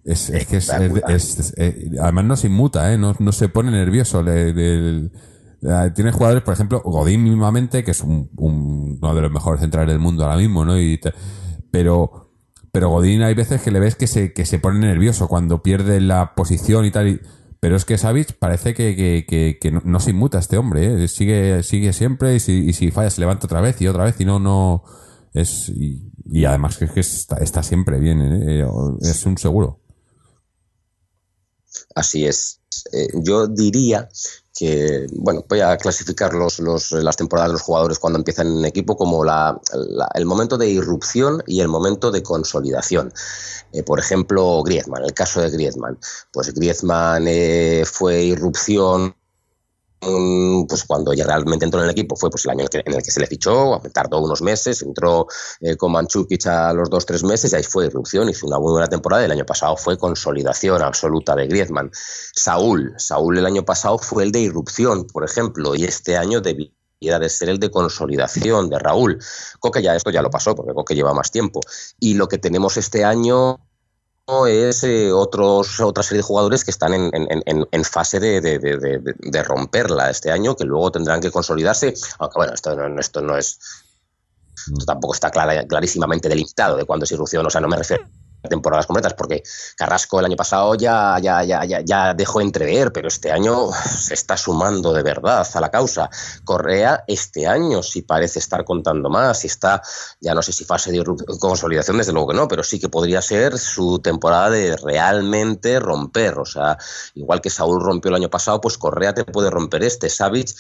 Es, 0.05 0.29
es 0.29 0.47
que 0.47 0.59
es, 0.59 1.55
eh, 1.57 1.91
además 2.01 2.25
no 2.27 2.37
se 2.37 2.49
inmuta, 2.49 2.93
¿eh? 2.93 2.99
no, 2.99 3.17
no 3.19 3.33
se 3.33 3.49
pone 3.49 3.71
nervioso. 3.71 4.23
tiene 4.23 6.13
jugadores, 6.13 6.43
por 6.43 6.53
ejemplo, 6.53 6.83
Godín 6.85 7.25
mismamente, 7.25 7.85
que 7.85 7.93
es 7.93 8.03
un, 8.03 8.29
uno 8.37 9.15
de 9.15 9.23
los 9.23 9.33
mejores 9.33 9.63
centrales 9.63 9.95
del 9.95 10.01
mundo 10.01 10.25
ahora 10.25 10.37
mismo, 10.37 10.65
¿no? 10.65 10.79
Y 10.79 11.01
pero, 11.71 12.33
pero 12.71 12.91
Godín 12.91 13.23
hay 13.23 13.35
veces 13.35 13.63
que 13.63 13.71
le 13.71 13.81
ves 13.81 13.97
que 13.97 14.07
se, 14.07 14.35
que 14.35 14.45
se 14.45 14.59
pone 14.59 14.79
nervioso 14.81 15.27
cuando 15.27 15.63
pierde 15.63 16.01
la 16.03 16.35
posición 16.35 16.85
y 16.85 16.91
tal. 16.91 17.23
pero 17.59 17.75
es 17.77 17.87
que 17.87 17.97
Savic 17.97 18.35
parece 18.39 18.75
que, 18.75 18.95
que, 19.27 19.59
que, 19.59 19.71
no, 19.71 20.01
se 20.01 20.11
inmuta 20.11 20.39
este 20.39 20.59
hombre, 20.59 21.05
¿eh? 21.05 21.09
sigue, 21.09 21.63
sigue 21.63 21.95
siempre 21.95 22.35
y 22.35 22.41
si, 22.41 22.53
y 22.67 22.75
si 22.75 22.91
falla 22.91 23.09
se 23.09 23.23
levanta 23.23 23.47
otra 23.47 23.63
vez 23.63 23.81
y 23.81 23.89
otra 23.89 24.05
vez 24.05 24.21
y 24.21 24.27
no, 24.27 24.39
no, 24.39 24.85
es, 25.33 25.71
y, 25.71 26.45
además 26.45 26.77
que, 26.77 26.89
que 26.89 27.01
está, 27.01 27.37
está, 27.39 27.63
siempre 27.63 27.99
bien, 27.99 28.21
¿eh? 28.21 28.67
es 29.01 29.25
un 29.25 29.39
seguro. 29.39 29.84
Así 31.95 32.27
es. 32.27 32.61
Eh, 32.93 33.09
yo 33.15 33.47
diría 33.47 34.09
que, 34.57 35.07
bueno, 35.13 35.45
voy 35.49 35.61
a 35.61 35.77
clasificar 35.77 36.35
los, 36.35 36.59
los, 36.61 36.93
las 36.93 37.17
temporadas 37.17 37.51
de 37.51 37.55
los 37.55 37.63
jugadores 37.63 37.99
cuando 37.99 38.19
empiezan 38.19 38.59
en 38.59 38.65
equipo 38.65 38.97
como 38.97 39.25
la, 39.25 39.61
el 40.15 40.27
momento 40.27 40.57
de 40.57 40.69
irrupción 40.69 41.43
y 41.47 41.61
el 41.61 41.69
momento 41.69 42.11
de 42.11 42.23
consolidación. 42.23 43.13
Eh, 43.73 43.83
por 43.83 43.99
ejemplo, 43.99 44.63
Griezmann, 44.63 45.05
el 45.05 45.15
caso 45.15 45.41
de 45.41 45.51
Griezmann. 45.51 45.99
Pues 46.33 46.53
Griezmann 46.55 47.27
fue 47.85 48.23
irrupción 48.23 49.15
pues 50.69 50.85
cuando 50.85 51.13
ya 51.13 51.25
realmente 51.25 51.65
entró 51.65 51.81
en 51.81 51.87
el 51.87 51.91
equipo 51.93 52.17
fue 52.17 52.31
pues 52.31 52.45
el 52.45 52.53
año 52.53 52.67
en 52.73 52.95
el 52.95 53.03
que 53.03 53.11
se 53.11 53.21
le 53.21 53.27
fichó, 53.27 53.81
tardó 53.93 54.21
unos 54.21 54.43
meses, 54.43 54.83
entró 54.83 55.27
eh, 55.61 55.77
con 55.77 55.93
Manchukic 55.93 56.47
a 56.47 56.73
los 56.73 56.91
dos, 56.91 57.07
tres 57.07 57.25
meses 57.25 57.53
y 57.53 57.57
ahí 57.57 57.63
fue 57.63 57.87
irrupción, 57.87 58.29
hizo 58.29 58.47
una 58.47 58.59
muy 58.59 58.73
buena 58.73 58.87
temporada 58.87 59.25
el 59.25 59.33
año 59.33 59.47
pasado 59.47 59.77
fue 59.77 59.99
consolidación 59.99 60.83
absoluta 60.83 61.35
de 61.35 61.47
Griezmann. 61.47 61.91
Saúl, 62.35 62.95
Saúl 62.99 63.39
el 63.39 63.47
año 63.47 63.65
pasado 63.65 63.99
fue 63.99 64.25
el 64.25 64.33
de 64.33 64.41
irrupción, 64.41 65.07
por 65.07 65.25
ejemplo, 65.25 65.75
y 65.75 65.85
este 65.85 66.17
año 66.17 66.41
de 66.41 66.73
de 67.05 67.29
ser 67.29 67.51
el 67.51 67.59
de 67.59 67.71
consolidación 67.71 68.71
de 68.71 68.79
Raúl. 68.79 69.19
Coque 69.61 69.83
ya 69.83 69.95
esto 69.95 70.11
ya 70.11 70.23
lo 70.23 70.31
pasó, 70.31 70.55
porque 70.55 70.73
Coque 70.73 70.95
lleva 70.95 71.13
más 71.13 71.31
tiempo. 71.31 71.61
Y 72.01 72.15
lo 72.15 72.29
que 72.29 72.39
tenemos 72.39 72.77
este 72.77 73.05
año 73.05 73.61
es 74.49 74.85
eh, 74.85 75.13
otros, 75.13 75.81
otra 75.81 76.03
serie 76.03 76.19
de 76.19 76.27
jugadores 76.27 76.65
que 76.65 76.71
están 76.71 76.95
en, 76.95 77.11
en, 77.13 77.85
fase 77.85 78.21
de, 78.21 78.41
de, 78.41 79.43
romperla 79.43 80.11
este 80.11 80.31
año, 80.31 80.57
que 80.57 80.65
luego 80.65 80.91
tendrán 80.91 81.21
que 81.21 81.31
consolidarse. 81.31 81.95
Aunque 82.19 82.39
bueno, 82.39 82.55
esto 82.55 82.75
no, 82.75 83.01
esto 83.01 83.21
no 83.21 83.37
es. 83.37 83.59
Esto 84.73 84.87
tampoco 84.87 85.15
está 85.15 85.31
clara, 85.31 85.67
clarísimamente 85.67 86.29
delimitado 86.29 86.77
de 86.77 86.85
cuándo 86.85 87.05
es 87.05 87.13
irrupción, 87.13 87.45
o 87.45 87.51
sea, 87.51 87.61
no 87.61 87.69
me 87.69 87.77
refiero 87.77 88.07
temporadas 88.49 88.87
completas, 88.87 89.15
porque 89.15 89.43
Carrasco 89.77 90.21
el 90.21 90.27
año 90.27 90.37
pasado 90.37 90.75
ya, 90.75 91.19
ya, 91.21 91.43
ya, 91.45 91.65
ya, 91.65 92.15
dejó 92.15 92.41
entrever, 92.41 92.93
pero 92.93 93.09
este 93.09 93.33
año 93.33 93.71
se 93.73 94.15
está 94.15 94.37
sumando 94.37 94.93
de 94.93 95.03
verdad 95.03 95.47
a 95.53 95.61
la 95.61 95.71
causa. 95.71 96.11
Correa 96.45 97.05
este 97.07 97.47
año 97.47 97.83
sí 97.83 98.03
parece 98.03 98.39
estar 98.39 98.65
contando 98.65 99.09
más, 99.11 99.45
y 99.45 99.49
está, 99.49 99.83
ya 100.21 100.35
no 100.35 100.43
sé 100.43 100.53
si 100.53 100.65
fase 100.65 100.93
de 100.93 101.05
consolidación, 101.39 101.99
desde 101.99 102.13
luego 102.13 102.29
que 102.29 102.37
no, 102.37 102.49
pero 102.49 102.63
sí 102.63 102.79
que 102.79 102.89
podría 102.89 103.23
ser 103.23 103.59
su 103.59 103.99
temporada 103.99 104.51
de 104.51 104.77
realmente 104.77 105.81
romper. 105.81 106.39
O 106.39 106.45
sea, 106.45 106.79
igual 107.15 107.41
que 107.41 107.51
Saúl 107.51 107.83
rompió 107.83 108.11
el 108.11 108.17
año 108.17 108.31
pasado, 108.31 108.61
pues 108.61 108.79
Correa 108.79 109.15
te 109.15 109.25
puede 109.25 109.51
romper 109.51 109.85
este. 109.85 110.09
Savic 110.09 110.51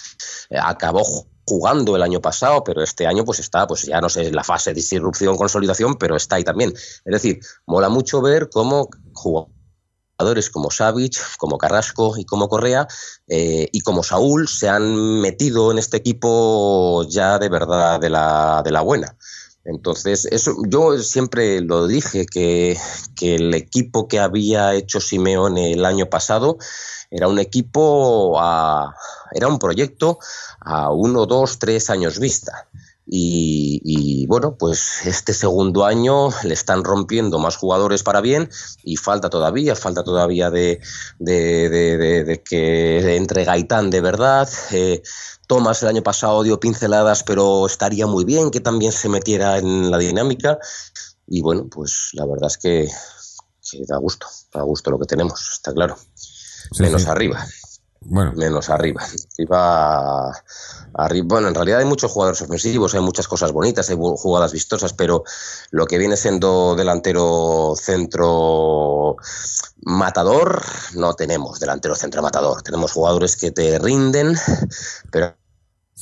eh, 0.50 0.58
acabó 0.60 1.04
jugando 1.46 1.96
el 1.96 2.02
año 2.02 2.20
pasado, 2.20 2.64
pero 2.64 2.82
este 2.82 3.06
año 3.06 3.24
pues 3.24 3.38
está, 3.38 3.66
pues 3.66 3.82
ya 3.82 4.00
no 4.00 4.08
sé, 4.08 4.30
la 4.32 4.44
fase 4.44 4.70
de 4.70 4.74
disrupción, 4.74 5.36
consolidación, 5.36 5.96
pero 5.96 6.16
está 6.16 6.36
ahí 6.36 6.44
también. 6.44 6.72
Es 6.72 7.02
decir, 7.04 7.40
mola 7.66 7.88
mucho 7.88 8.20
ver 8.20 8.48
cómo 8.50 8.88
jugadores 9.12 10.50
como 10.50 10.70
Savic, 10.70 11.36
como 11.38 11.58
Carrasco 11.58 12.14
y 12.16 12.24
como 12.24 12.48
Correa 12.48 12.86
eh, 13.28 13.68
y 13.72 13.80
como 13.80 14.02
Saúl 14.02 14.48
se 14.48 14.68
han 14.68 15.20
metido 15.20 15.70
en 15.72 15.78
este 15.78 15.96
equipo 15.96 17.04
ya 17.08 17.38
de 17.38 17.48
verdad 17.48 18.00
de 18.00 18.10
la, 18.10 18.62
de 18.64 18.70
la 18.70 18.80
buena. 18.80 19.16
Entonces, 19.64 20.26
eso 20.26 20.56
yo 20.68 20.98
siempre 20.98 21.60
lo 21.62 21.86
dije, 21.86 22.26
que, 22.26 22.76
que, 23.16 23.36
el 23.36 23.54
equipo 23.54 24.08
que 24.08 24.20
había 24.20 24.74
hecho 24.74 25.00
Simeone 25.00 25.72
el 25.72 25.86
año 25.86 26.06
pasado 26.06 26.58
era 27.10 27.28
un 27.28 27.38
equipo, 27.38 28.38
a, 28.38 28.94
era 29.32 29.48
un 29.48 29.58
proyecto 29.58 30.18
a 30.60 30.90
uno, 30.90 31.24
dos, 31.24 31.58
tres 31.58 31.88
años 31.88 32.18
vista. 32.18 32.68
Y, 33.06 34.26
bueno, 34.26 34.56
pues 34.56 35.04
este 35.04 35.34
segundo 35.34 35.84
año 35.84 36.30
le 36.42 36.54
están 36.54 36.84
rompiendo 36.84 37.38
más 37.38 37.56
jugadores 37.56 38.02
para 38.02 38.22
bien 38.22 38.48
y 38.82 38.96
falta 38.96 39.28
todavía, 39.28 39.76
falta 39.76 40.02
todavía 40.02 40.50
de, 40.50 40.80
de, 41.18 42.42
que 42.44 43.16
entre 43.16 43.44
Gaitán 43.44 43.90
de 43.90 44.00
verdad. 44.00 44.48
Eh, 44.70 45.02
Tomás 45.46 45.82
el 45.82 45.88
año 45.90 46.02
pasado 46.02 46.42
dio 46.42 46.58
pinceladas, 46.58 47.22
pero 47.22 47.66
estaría 47.66 48.06
muy 48.06 48.24
bien 48.24 48.50
que 48.50 48.60
también 48.60 48.92
se 48.92 49.10
metiera 49.10 49.58
en 49.58 49.90
la 49.90 49.98
dinámica. 49.98 50.58
Y 51.26 51.42
bueno, 51.42 51.68
pues 51.70 52.10
la 52.14 52.26
verdad 52.26 52.48
es 52.48 52.58
que, 52.58 52.88
da 53.86 53.98
gusto, 53.98 54.26
da 54.52 54.62
gusto 54.62 54.90
lo 54.90 54.98
que 54.98 55.06
tenemos, 55.06 55.50
está 55.52 55.72
claro. 55.72 55.96
Menos 56.78 57.06
arriba. 57.06 57.46
Bueno. 58.00 58.32
Menos 58.36 58.70
arriba. 58.70 59.02
Arriba, 59.38 60.32
arriba. 60.94 61.26
Bueno, 61.28 61.48
en 61.48 61.54
realidad 61.54 61.80
hay 61.80 61.84
muchos 61.84 62.10
jugadores 62.10 62.42
ofensivos, 62.42 62.94
hay 62.94 63.00
muchas 63.00 63.28
cosas 63.28 63.52
bonitas, 63.52 63.90
hay 63.90 63.96
jugadas 63.96 64.52
vistosas, 64.52 64.92
pero 64.92 65.24
lo 65.70 65.86
que 65.86 65.98
viene 65.98 66.16
siendo 66.16 66.74
delantero 66.76 67.74
centro 67.76 69.16
matador, 69.82 70.62
no 70.94 71.14
tenemos 71.14 71.60
delantero 71.60 71.94
centro 71.94 72.22
matador. 72.22 72.62
Tenemos 72.62 72.92
jugadores 72.92 73.36
que 73.36 73.50
te 73.50 73.78
rinden, 73.78 74.36
pero 75.10 75.36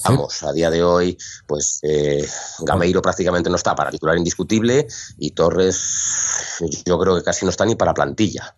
Vamos, 0.05 0.43
a 0.43 0.53
día 0.53 0.71
de 0.71 0.83
hoy, 0.83 1.19
pues 1.47 1.79
eh, 1.83 2.27
Gameiro 2.61 3.03
prácticamente 3.03 3.51
no 3.51 3.57
está 3.57 3.75
para 3.75 3.91
titular 3.91 4.17
indiscutible 4.17 4.89
y 5.19 5.31
Torres 5.33 6.59
yo 6.85 6.99
creo 6.99 7.15
que 7.15 7.23
casi 7.23 7.45
no 7.45 7.51
está 7.51 7.65
ni 7.65 7.77
para 7.77 7.95
plantilla. 7.95 8.57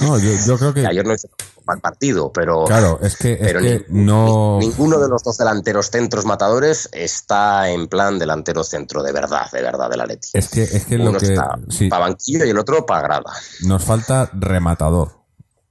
No, 0.00 0.18
yo, 0.18 0.58
creo 0.58 0.74
que... 0.74 0.86
Ayer 0.86 1.04
no 1.04 1.14
hizo 1.14 1.28
mal 1.66 1.80
partido, 1.80 2.32
pero... 2.32 2.64
Claro, 2.64 2.98
es 3.02 3.16
que, 3.16 3.84
no... 3.88 4.58
ninguno 4.60 4.98
de 4.98 5.08
los 5.08 5.22
dos 5.22 5.36
delanteros 5.36 5.90
centros 5.90 6.24
matadores 6.24 6.88
está 6.92 7.70
en 7.70 7.88
plan 7.88 8.18
delantero 8.18 8.62
centro 8.62 9.02
de 9.02 9.12
verdad, 9.12 9.50
de 9.52 9.62
verdad, 9.62 9.90
de 9.90 9.96
la 9.96 10.06
Leti. 10.06 10.28
Es 10.32 10.48
que, 10.48 10.62
es 10.62 10.86
que 10.86 10.96
Uno 10.96 11.12
lo 11.12 11.18
que... 11.18 11.26
está 11.26 11.58
para 11.88 12.06
banquillo 12.06 12.44
y 12.44 12.50
el 12.50 12.58
otro 12.58 12.86
para 12.86 13.02
grada. 13.02 13.32
Nos 13.62 13.82
falta 13.82 14.30
rematador. 14.32 15.16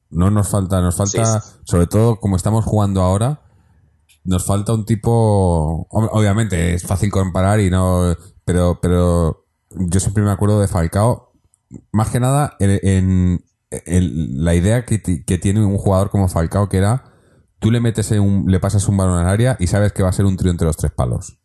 No 0.10 0.30
nos 0.30 0.48
falta, 0.48 0.80
nos 0.82 0.96
falta, 0.96 1.44
sobre 1.64 1.88
todo 1.88 2.20
como 2.20 2.38
estamos 2.38 2.64
jugando 2.64 3.02
ahora, 3.02 3.42
nos 4.26 4.46
falta 4.46 4.74
un 4.74 4.86
tipo. 4.86 5.88
Obviamente 5.90 6.74
es 6.74 6.84
fácil 6.84 7.12
comparar 7.12 7.60
y 7.60 7.70
no. 7.70 8.16
Pero, 8.44 8.80
pero 8.82 9.46
yo 9.70 10.00
siempre 10.00 10.24
me 10.24 10.32
acuerdo 10.32 10.60
de 10.60 10.68
Falcao. 10.68 11.34
Más 11.92 12.10
que 12.10 12.20
nada 12.20 12.56
en, 12.60 13.44
la 13.70 14.56
idea 14.56 14.86
que, 14.86 15.00
tiene 15.00 15.66
un 15.66 15.78
jugador 15.78 16.10
como 16.10 16.28
Falcao, 16.28 16.70
que 16.70 16.78
era. 16.78 17.12
Tú 17.60 17.72
le 17.72 17.80
metes 17.80 18.12
un, 18.12 18.46
le 18.48 18.60
pasas 18.60 18.88
un 18.88 18.98
balón 18.98 19.20
al 19.20 19.28
área 19.28 19.58
y 19.60 19.68
sabes 19.68 19.94
que 19.94 20.04
va 20.04 20.10
a 20.10 20.14
ser 20.14 20.26
un 20.26 20.38
trío 20.38 20.52
entre 20.52 20.68
los 20.68 20.78
tres 20.78 20.92
palos. 20.92 21.40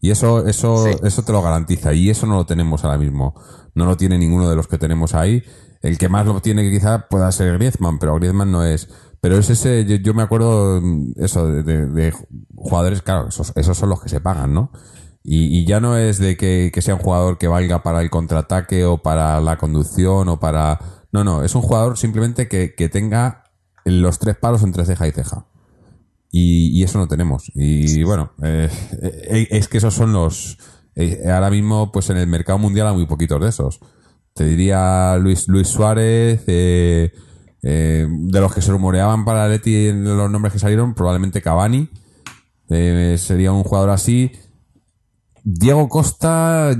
Y 0.00 0.10
eso, 0.10 0.46
eso, 0.48 0.88
eso 1.04 1.22
te 1.22 1.32
lo 1.32 1.42
garantiza. 1.42 1.92
Y 1.92 2.10
eso 2.10 2.26
no 2.26 2.34
lo 2.34 2.46
tenemos 2.46 2.84
ahora 2.84 2.98
mismo. 2.98 3.34
No 3.74 3.84
lo 3.84 3.96
tiene 3.96 4.18
ninguno 4.18 4.50
de 4.50 4.56
los 4.56 4.66
que 4.66 4.78
tenemos 4.78 5.14
ahí. 5.14 5.44
El 5.80 5.98
que 5.98 6.08
más 6.08 6.26
lo 6.26 6.40
tiene 6.40 6.68
quizá 6.70 7.08
pueda 7.08 7.30
ser 7.30 7.54
Griezmann, 7.54 7.98
pero 7.98 8.14
Griezmann 8.16 8.50
no 8.50 8.64
es. 8.64 8.88
Pero 9.20 9.38
es 9.38 9.50
ese, 9.50 9.84
yo, 10.00 10.14
me 10.14 10.22
acuerdo 10.22 10.80
mm, 10.80 11.12
eso 11.16 11.46
de, 11.46 12.12
jugadores, 12.56 13.02
claro, 13.02 13.28
esos, 13.28 13.52
esos, 13.54 13.78
son 13.78 13.90
los 13.90 14.02
que 14.02 14.08
se 14.08 14.20
pagan, 14.20 14.52
¿no? 14.52 14.72
Y, 15.22 15.64
ya 15.64 15.78
no 15.78 15.96
es 15.96 16.18
de 16.18 16.36
que, 16.36 16.72
sea 16.80 16.96
un 16.96 17.00
jugador 17.00 17.38
que 17.38 17.46
valga 17.46 17.84
para 17.84 18.02
el 18.02 18.10
contraataque 18.10 18.84
o 18.84 18.98
para 18.98 19.40
la 19.40 19.56
conducción 19.58 20.28
o 20.28 20.40
para... 20.40 20.80
No, 21.12 21.24
no, 21.24 21.44
es 21.44 21.54
un 21.54 21.60
jugador 21.60 21.98
simplemente 21.98 22.48
que, 22.48 22.88
tenga 22.88 23.44
los 23.84 24.18
tres 24.18 24.36
palos 24.36 24.62
entre 24.62 24.86
ceja 24.86 25.06
y 25.06 25.12
ceja. 25.12 25.46
Y, 26.30 26.82
eso 26.82 26.98
no 26.98 27.06
tenemos. 27.06 27.52
Y 27.54 28.02
bueno, 28.02 28.32
eh, 28.42 28.70
eh, 29.02 29.48
es 29.50 29.68
que 29.68 29.78
esos 29.78 29.94
son 29.94 30.14
los... 30.14 30.58
Eh, 30.94 31.22
ahora 31.26 31.50
mismo, 31.50 31.92
pues 31.92 32.08
en 32.10 32.16
el 32.16 32.26
mercado 32.26 32.58
mundial 32.58 32.88
hay 32.88 32.94
muy 32.94 33.06
poquitos 33.06 33.40
de 33.40 33.48
esos. 33.50 33.80
Te 34.34 34.44
diría 34.44 35.16
Luis, 35.18 35.46
Luis 35.48 35.68
Suárez, 35.68 36.46
de 36.46 37.12
los 37.62 38.54
que 38.54 38.62
se 38.62 38.72
rumoreaban 38.72 39.26
para 39.26 39.46
Leti 39.48 39.92
los 39.92 40.30
nombres 40.30 40.54
que 40.54 40.58
salieron, 40.58 40.94
probablemente 40.94 41.42
Cavani 41.42 41.90
sería 42.68 43.52
un 43.52 43.64
jugador 43.64 43.90
así. 43.90 44.32
Diego 45.44 45.88
Costa 45.90 46.74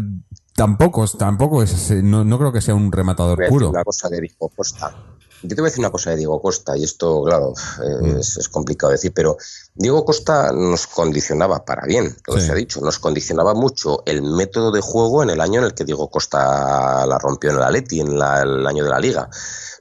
tampoco, 0.55 1.07
tampoco 1.09 1.63
es, 1.63 1.91
no, 2.03 2.25
no 2.25 2.39
creo 2.39 2.53
que 2.53 2.61
sea 2.61 2.75
un 2.75 2.91
rematador 2.93 3.47
puro. 3.49 3.71
Una 3.71 3.85
cosa 3.85 4.09
de 4.09 4.21
Diego 4.21 4.49
Costa. 4.49 4.95
Yo 5.43 5.49
te 5.49 5.57
voy 5.57 5.69
a 5.69 5.71
decir 5.71 5.81
una 5.81 5.91
cosa 5.91 6.11
de 6.11 6.17
Diego 6.17 6.41
Costa, 6.41 6.77
y 6.77 6.85
esto, 6.85 7.23
claro, 7.25 7.53
mm. 8.01 8.19
es, 8.19 8.49
complicado 8.49 8.93
decir, 8.93 9.13
pero 9.15 9.37
Diego 9.75 10.05
Costa 10.05 10.53
nos 10.53 10.87
condicionaba 10.87 11.65
para 11.65 11.87
bien, 11.87 12.17
lo 12.27 12.41
se 12.41 12.53
ha 12.53 12.55
dicho, 12.55 12.81
nos 12.81 12.99
condicionaba 12.99 13.55
mucho 13.55 14.03
el 14.07 14.23
método 14.23 14.71
de 14.71 14.81
juego 14.81 15.23
en 15.23 15.31
el 15.31 15.41
año 15.41 15.61
en 15.61 15.67
el 15.67 15.75
que 15.75 15.85
Diego 15.85 16.11
Costa 16.11 17.05
la 17.07 17.19
rompió 17.19 17.51
en 17.51 17.57
el 17.57 17.63
Atleti, 17.63 18.01
en 18.01 18.13
el 18.13 18.67
año 18.67 18.85
de 18.85 18.91
la 18.91 19.01
Liga 19.01 19.29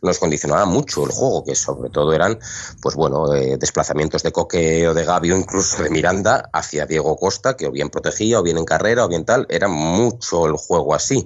nos 0.01 0.19
condicionaba 0.19 0.65
mucho 0.65 1.05
el 1.05 1.11
juego, 1.11 1.43
que 1.43 1.55
sobre 1.55 1.89
todo 1.89 2.13
eran, 2.13 2.39
pues 2.81 2.95
bueno, 2.95 3.33
eh, 3.33 3.57
desplazamientos 3.57 4.23
de 4.23 4.31
Coque 4.31 4.87
o 4.87 4.93
de 4.93 5.05
Gabi 5.05 5.31
o 5.31 5.37
incluso 5.37 5.83
de 5.83 5.89
Miranda 5.89 6.49
hacia 6.51 6.85
Diego 6.85 7.15
Costa, 7.17 7.55
que 7.55 7.67
o 7.67 7.71
bien 7.71 7.89
protegía, 7.89 8.39
o 8.39 8.43
bien 8.43 8.57
en 8.57 8.65
carrera, 8.65 9.05
o 9.05 9.07
bien 9.07 9.25
tal, 9.25 9.45
era 9.49 9.67
mucho 9.67 10.47
el 10.47 10.53
juego 10.53 10.95
así. 10.95 11.25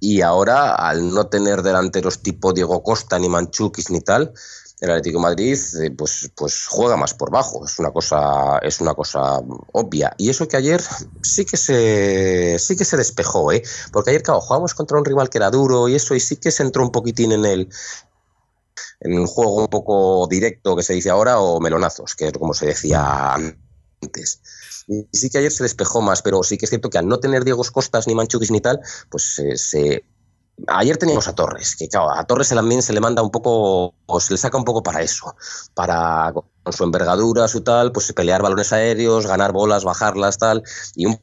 Y 0.00 0.22
ahora, 0.22 0.74
al 0.74 1.12
no 1.12 1.26
tener 1.26 1.62
delanteros 1.62 2.22
tipo 2.22 2.52
Diego 2.52 2.82
Costa, 2.82 3.18
ni 3.18 3.28
Manchukis, 3.28 3.90
ni 3.90 4.00
tal, 4.00 4.32
el 4.80 4.90
Atlético 4.90 5.20
Madrid 5.20 5.58
eh, 5.82 5.90
pues, 5.90 6.30
pues 6.34 6.66
juega 6.66 6.96
más 6.96 7.12
por 7.12 7.30
bajo, 7.30 7.64
es 7.66 7.78
una 7.78 7.90
cosa, 7.90 8.58
es 8.62 8.80
una 8.80 8.94
cosa 8.94 9.40
obvia. 9.72 10.14
Y 10.16 10.30
eso 10.30 10.48
que 10.48 10.56
ayer 10.56 10.82
sí 11.22 11.44
que 11.44 11.58
se 11.58 12.58
sí 12.58 12.76
que 12.76 12.84
se 12.86 12.96
despejó, 12.96 13.52
¿eh? 13.52 13.62
Porque 13.92 14.10
ayer, 14.10 14.22
claro, 14.22 14.40
jugamos 14.40 14.74
contra 14.74 14.98
un 14.98 15.04
rival 15.04 15.28
que 15.28 15.38
era 15.38 15.50
duro 15.50 15.88
y 15.88 15.96
eso, 15.96 16.14
y 16.14 16.20
sí 16.20 16.36
que 16.36 16.50
se 16.50 16.62
entró 16.62 16.82
un 16.82 16.92
poquitín 16.92 17.32
en 17.32 17.44
el 17.44 17.68
en 19.00 19.18
un 19.18 19.26
juego 19.26 19.56
un 19.56 19.68
poco 19.68 20.26
directo 20.28 20.76
que 20.76 20.82
se 20.82 20.94
dice 20.94 21.10
ahora, 21.10 21.40
o 21.40 21.60
melonazos, 21.60 22.14
que 22.14 22.28
es 22.28 22.32
como 22.32 22.54
se 22.54 22.66
decía 22.66 23.34
antes. 23.34 24.40
Y 24.88 25.06
sí 25.12 25.30
que 25.30 25.38
ayer 25.38 25.52
se 25.52 25.62
despejó 25.62 26.00
más, 26.00 26.22
pero 26.22 26.42
sí 26.42 26.58
que 26.58 26.66
es 26.66 26.70
cierto 26.70 26.90
que 26.90 26.98
al 26.98 27.08
no 27.08 27.18
tener 27.18 27.44
Diego 27.44 27.62
Costas 27.72 28.06
ni 28.06 28.14
Manchukis 28.14 28.50
ni 28.50 28.60
tal, 28.60 28.80
pues 29.08 29.40
se 29.54 30.04
Ayer 30.66 30.96
teníamos 30.96 31.28
a 31.28 31.34
Torres, 31.34 31.76
que 31.76 31.88
claro, 31.88 32.10
a 32.10 32.24
Torres 32.24 32.48
también 32.48 32.82
se 32.82 32.92
le 32.92 33.00
manda 33.00 33.22
un 33.22 33.30
poco, 33.30 33.94
o 34.06 34.20
se 34.20 34.32
le 34.32 34.38
saca 34.38 34.58
un 34.58 34.64
poco 34.64 34.82
para 34.82 35.00
eso, 35.00 35.34
para 35.74 36.32
con 36.32 36.72
su 36.72 36.84
envergadura, 36.84 37.48
su 37.48 37.62
tal, 37.62 37.92
pues 37.92 38.12
pelear 38.12 38.42
balones 38.42 38.72
aéreos, 38.72 39.26
ganar 39.26 39.52
bolas, 39.52 39.84
bajarlas, 39.84 40.38
tal, 40.38 40.62
y 40.94 41.06
un 41.06 41.18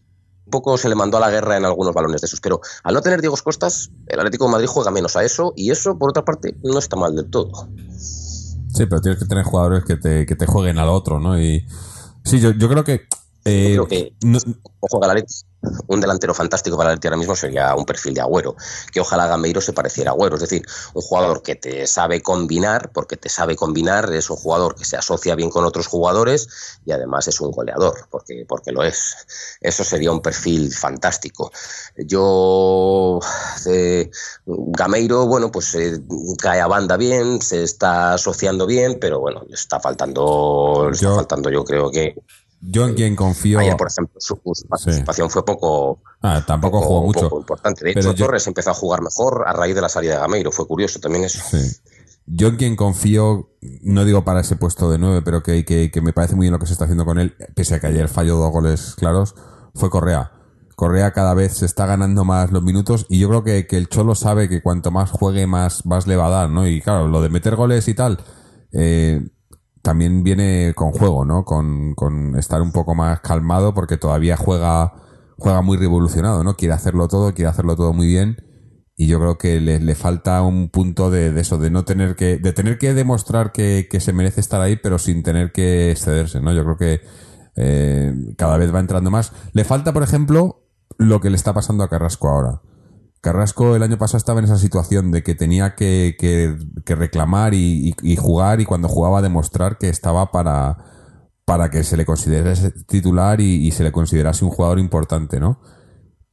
poco 0.50 0.78
se 0.78 0.90
le 0.90 0.96
mandó 0.96 1.18
a 1.18 1.20
la 1.20 1.30
guerra 1.30 1.58
en 1.58 1.66
algunos 1.66 1.94
balones 1.94 2.22
de 2.22 2.26
esos. 2.26 2.42
Pero 2.42 2.62
al 2.84 2.94
no 2.94 3.02
tener 3.02 3.22
Diego 3.22 3.36
Costas, 3.44 3.92
el 4.08 4.20
Atlético 4.20 4.46
de 4.46 4.52
Madrid 4.52 4.68
juega 4.68 4.92
menos 4.92 5.16
a 5.16 5.24
eso, 5.24 5.54
y 5.56 5.72
eso, 5.72 5.98
por 5.98 6.10
otra 6.10 6.26
parte, 6.26 6.56
no 6.64 6.80
está 6.80 6.96
mal 6.96 7.16
del 7.16 7.30
todo. 7.30 7.68
Sí, 7.98 8.86
pero 8.86 9.02
tienes 9.02 9.20
que 9.20 9.28
tener 9.28 9.44
jugadores 9.44 9.84
que 9.86 9.98
te, 9.98 10.26
que 10.26 10.36
te 10.36 10.46
jueguen 10.46 10.80
al 10.80 10.90
otro, 10.90 11.20
¿no? 11.20 11.40
Y 11.40 11.66
sí, 12.24 12.40
yo, 12.40 12.52
yo 12.52 12.70
creo 12.70 12.84
que 12.84 13.08
Eh, 13.48 13.74
Yo 13.76 13.88
creo 13.88 13.88
que 13.88 14.14
no- 14.26 14.40
ojo 14.82 15.04
a 15.04 15.08
Atleti, 15.08 15.34
un 15.88 16.00
delantero 16.02 16.34
fantástico 16.34 16.78
para 16.78 16.94
el 16.94 17.00
ahora 17.04 17.18
mismo 17.18 17.36
sería 17.36 17.74
un 17.76 17.86
perfil 17.86 18.14
de 18.14 18.22
Agüero, 18.22 18.56
que 18.92 19.00
ojalá 19.00 19.28
Gameiro 19.28 19.60
se 19.62 19.74
pareciera 19.74 20.12
a 20.12 20.14
Agüero, 20.14 20.36
es 20.36 20.42
decir, 20.42 20.62
un 20.94 21.02
jugador 21.02 21.42
que 21.42 21.56
te 21.56 21.88
sabe 21.88 22.22
combinar, 22.22 22.92
porque 22.94 23.18
te 23.18 23.30
sabe 23.30 23.56
combinar, 23.56 24.14
es 24.14 24.30
un 24.30 24.38
jugador 24.38 24.76
que 24.76 24.86
se 24.86 24.98
asocia 24.98 25.34
bien 25.36 25.50
con 25.50 25.66
otros 25.66 25.88
jugadores 25.88 26.48
y 26.86 26.92
además 26.92 27.28
es 27.28 27.42
un 27.42 27.52
goleador, 27.52 28.08
porque, 28.12 28.46
porque 28.48 28.72
lo 28.72 28.84
es. 28.84 29.16
Eso 29.62 29.84
sería 29.84 30.12
un 30.12 30.22
perfil 30.22 30.72
fantástico. 30.74 31.52
Yo, 31.98 33.20
eh, 33.66 34.10
Gameiro, 34.46 35.26
bueno, 35.26 35.52
pues 35.52 35.74
eh, 35.76 36.00
cae 36.38 36.62
a 36.62 36.68
banda 36.68 36.98
bien, 36.98 37.42
se 37.42 37.64
está 37.64 38.14
asociando 38.14 38.66
bien, 38.66 38.98
pero 39.00 39.20
bueno, 39.20 39.44
le 39.48 39.56
está 39.56 39.80
faltando, 39.80 40.86
le 40.90 40.92
está 40.96 41.08
Yo- 41.08 41.16
faltando 41.16 41.50
yo 41.50 41.64
creo 41.64 41.90
que 41.90 42.16
yo 42.62 42.88
en 42.88 42.96
quien 42.96 43.16
confío. 43.16 43.60
Ayer, 43.60 43.78
por 43.78 43.88
ejemplo, 43.88 44.20
su 44.20 44.38
participación 44.68 45.30
fue 45.30 45.46
poco, 45.46 46.02
Ah, 46.22 46.44
tampoco 46.46 46.80
poco- 46.80 46.88
jugó 46.88 47.04
mucho. 47.06 47.22
poco 47.30 47.40
importante. 47.40 47.86
De 47.86 47.92
hecho, 47.92 48.14
yo- 48.14 48.26
Torres 48.26 48.46
empezó 48.48 48.72
a 48.72 48.74
jugar 48.74 49.02
mejor 49.02 49.44
a 49.48 49.54
raíz 49.54 49.76
de 49.76 49.82
la 49.82 49.90
salida 49.90 50.14
de 50.16 50.20
Gameiro. 50.20 50.52
Fue 50.52 50.68
curioso 50.68 51.00
también 51.00 51.24
eso. 51.26 51.40
Sí. 51.50 51.58
Yo 52.26 52.48
en 52.50 52.58
quien 52.58 52.76
confío, 52.76 53.52
no 53.84 54.04
digo 54.04 54.24
para 54.26 54.42
ese 54.42 54.56
puesto 54.58 54.92
de 54.92 54.98
nueve, 54.98 55.22
pero 55.24 55.42
que, 55.44 55.64
que, 55.64 55.90
que 55.92 56.02
me 56.02 56.12
parece 56.14 56.36
muy 56.36 56.46
bien 56.46 56.54
lo 56.54 56.60
que 56.60 56.66
se 56.66 56.74
está 56.74 56.84
haciendo 56.86 57.06
con 57.06 57.20
él, 57.20 57.36
pese 57.56 57.76
a 57.76 57.80
que 57.80 57.88
ayer 57.88 58.10
falló 58.10 58.36
dos 58.36 58.52
goles 58.52 58.96
claros, 58.98 59.34
fue 59.74 59.90
Correa. 59.90 60.34
Correa 60.76 61.12
cada 61.14 61.34
vez 61.34 61.58
se 61.58 61.66
está 61.66 61.86
ganando 61.86 62.26
más 62.26 62.52
los 62.52 62.64
minutos 62.64 63.06
y 63.10 63.18
yo 63.20 63.30
creo 63.30 63.44
que, 63.44 63.66
que 63.66 63.78
el 63.78 63.88
Cholo 63.88 64.14
sabe 64.14 64.50
que 64.50 64.62
cuanto 64.62 64.92
más 64.92 65.10
juegue, 65.10 65.48
más, 65.48 65.86
más 65.86 66.06
le 66.06 66.18
va 66.18 66.28
a 66.28 66.30
dar, 66.30 66.50
¿no? 66.50 66.68
Y 66.68 66.82
claro, 66.82 67.08
lo 67.08 67.22
de 67.22 67.30
meter 67.30 67.56
goles 67.56 67.88
y 67.88 67.94
tal, 67.94 68.20
eh, 68.74 69.26
también 69.88 70.22
viene 70.22 70.74
con 70.76 70.92
juego, 70.92 71.24
¿no? 71.24 71.46
Con, 71.46 71.96
con 71.96 72.36
estar 72.38 72.62
un 72.62 72.74
poco 72.74 72.94
más 72.94 73.22
calmado 73.22 73.74
porque 73.74 73.96
todavía 73.96 74.36
juega, 74.36 74.92
juega 75.38 75.62
muy 75.62 75.78
revolucionado, 75.78 76.44
¿no? 76.44 76.58
Quiere 76.58 76.74
hacerlo 76.74 77.08
todo, 77.08 77.34
quiere 77.34 77.50
hacerlo 77.50 77.78
todo 77.78 77.94
muy 77.94 78.08
bien 78.08 78.36
y 78.98 79.08
yo 79.08 79.18
creo 79.18 79.38
que 79.38 79.62
le, 79.62 79.80
le 79.80 79.96
falta 79.96 80.42
un 80.42 80.68
punto 80.68 81.10
de, 81.10 81.32
de 81.32 81.40
eso, 81.40 81.58
de 81.58 81.70
no 81.70 81.86
tener 81.86 82.18
que, 82.18 82.36
de 82.38 82.52
tener 82.52 82.78
que 82.78 82.94
demostrar 82.94 83.54
que, 83.54 83.88
que 83.90 84.02
se 84.02 84.12
merece 84.12 84.42
estar 84.42 84.60
ahí, 84.60 84.76
pero 84.76 85.00
sin 85.00 85.24
tener 85.24 85.54
que 85.54 85.90
excederse, 85.92 86.42
¿no? 86.42 86.52
Yo 86.52 86.66
creo 86.66 86.78
que 86.78 87.02
eh, 87.56 88.14
cada 88.38 88.58
vez 88.58 88.76
va 88.76 88.82
entrando 88.82 89.10
más. 89.10 89.32
Le 89.54 89.64
falta, 89.64 89.94
por 89.94 90.04
ejemplo, 90.04 90.68
lo 90.98 91.22
que 91.22 91.30
le 91.30 91.38
está 91.38 91.54
pasando 91.54 91.86
a 91.86 91.90
Carrasco 91.90 92.28
ahora. 92.28 92.62
Carrasco 93.22 93.76
el 93.76 93.84
año 93.84 93.98
pasado 93.98 94.18
estaba 94.18 94.40
en 94.40 94.46
esa 94.46 94.58
situación 94.58 95.12
de 95.12 95.24
que 95.24 95.36
tenía 95.36 95.76
que, 95.76 96.16
que- 96.20 96.56
que 96.86 96.96
reclamar 96.96 97.54
y, 97.54 97.90
y- 97.90 98.14
y 98.14 98.16
jugar 98.16 98.62
y 98.62 98.66
cuando 98.66 98.88
jugaba 98.88 99.22
demostrar 99.22 99.78
que 99.78 99.90
estaba 99.90 100.32
para, 100.32 100.78
para 101.46 101.70
que 101.70 101.84
se 101.84 101.98
le 101.98 102.06
considerase 102.06 102.72
titular 102.88 103.42
y, 103.42 103.72
se 103.72 103.84
le 103.84 103.92
considerase 103.92 104.46
un 104.46 104.52
jugador 104.52 104.80
importante, 104.80 105.40
¿no? 105.40 105.60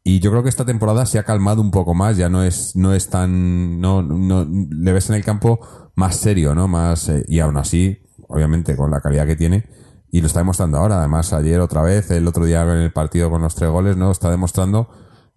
Y 0.06 0.20
yo 0.20 0.30
creo 0.30 0.42
que 0.42 0.50
esta 0.50 0.66
temporada 0.66 1.06
se 1.06 1.18
ha 1.18 1.22
calmado 1.24 1.62
un 1.62 1.70
poco 1.70 1.94
más, 1.94 2.16
ya 2.18 2.28
no 2.28 2.42
es, 2.42 2.76
no 2.76 2.92
es 2.92 3.08
tan, 3.08 3.80
no, 3.80 4.02
no, 4.02 4.44
le 4.44 4.92
ves 4.92 5.08
en 5.08 5.16
el 5.16 5.24
campo 5.24 5.60
más 5.94 6.16
serio, 6.16 6.54
¿no? 6.54 6.68
Más, 6.68 7.08
eh, 7.08 7.24
y 7.26 7.40
aún 7.40 7.56
así, 7.56 8.02
obviamente, 8.28 8.76
con 8.76 8.90
la 8.90 9.00
calidad 9.00 9.26
que 9.26 9.36
tiene, 9.36 9.64
y 10.10 10.20
lo 10.20 10.26
está 10.26 10.40
demostrando 10.40 10.76
ahora, 10.78 10.98
además 10.98 11.32
ayer 11.32 11.58
otra 11.60 11.80
vez, 11.82 12.10
el 12.10 12.28
otro 12.28 12.44
día 12.44 12.62
en 12.62 12.68
el 12.82 12.92
partido 12.92 13.30
con 13.30 13.40
los 13.40 13.54
tres 13.54 13.70
goles, 13.70 13.96
¿no? 13.96 14.10
Está 14.10 14.30
demostrando 14.30 14.90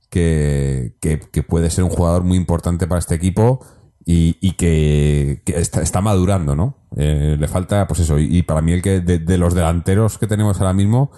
que, 0.10 0.96
que, 1.00 1.43
puede 1.43 1.70
ser 1.70 1.84
un 1.84 1.89
jugador 1.89 2.24
muy 2.24 2.38
importante 2.38 2.88
para 2.88 3.00
este 3.00 3.15
equipo 3.15 3.65
y, 4.06 4.54
que, 4.54 5.41
está, 5.46 5.82
está 5.82 6.02
madurando, 6.02 6.56
¿no? 6.56 6.78
Eh, 6.96 7.36
le 7.38 7.48
falta, 7.48 7.88
pues 7.88 8.00
eso, 8.00 8.17
y, 8.20 8.41
para 8.43 8.62
mí 8.62 8.72
el 8.72 8.82
que 8.82 9.02
de, 9.02 9.20
de 9.20 9.38
los 9.38 9.54
delanteros 9.54 10.17
que 10.17 10.28
tenemos 10.28 10.60
ahora 10.60 10.74
mismo, 10.74 11.12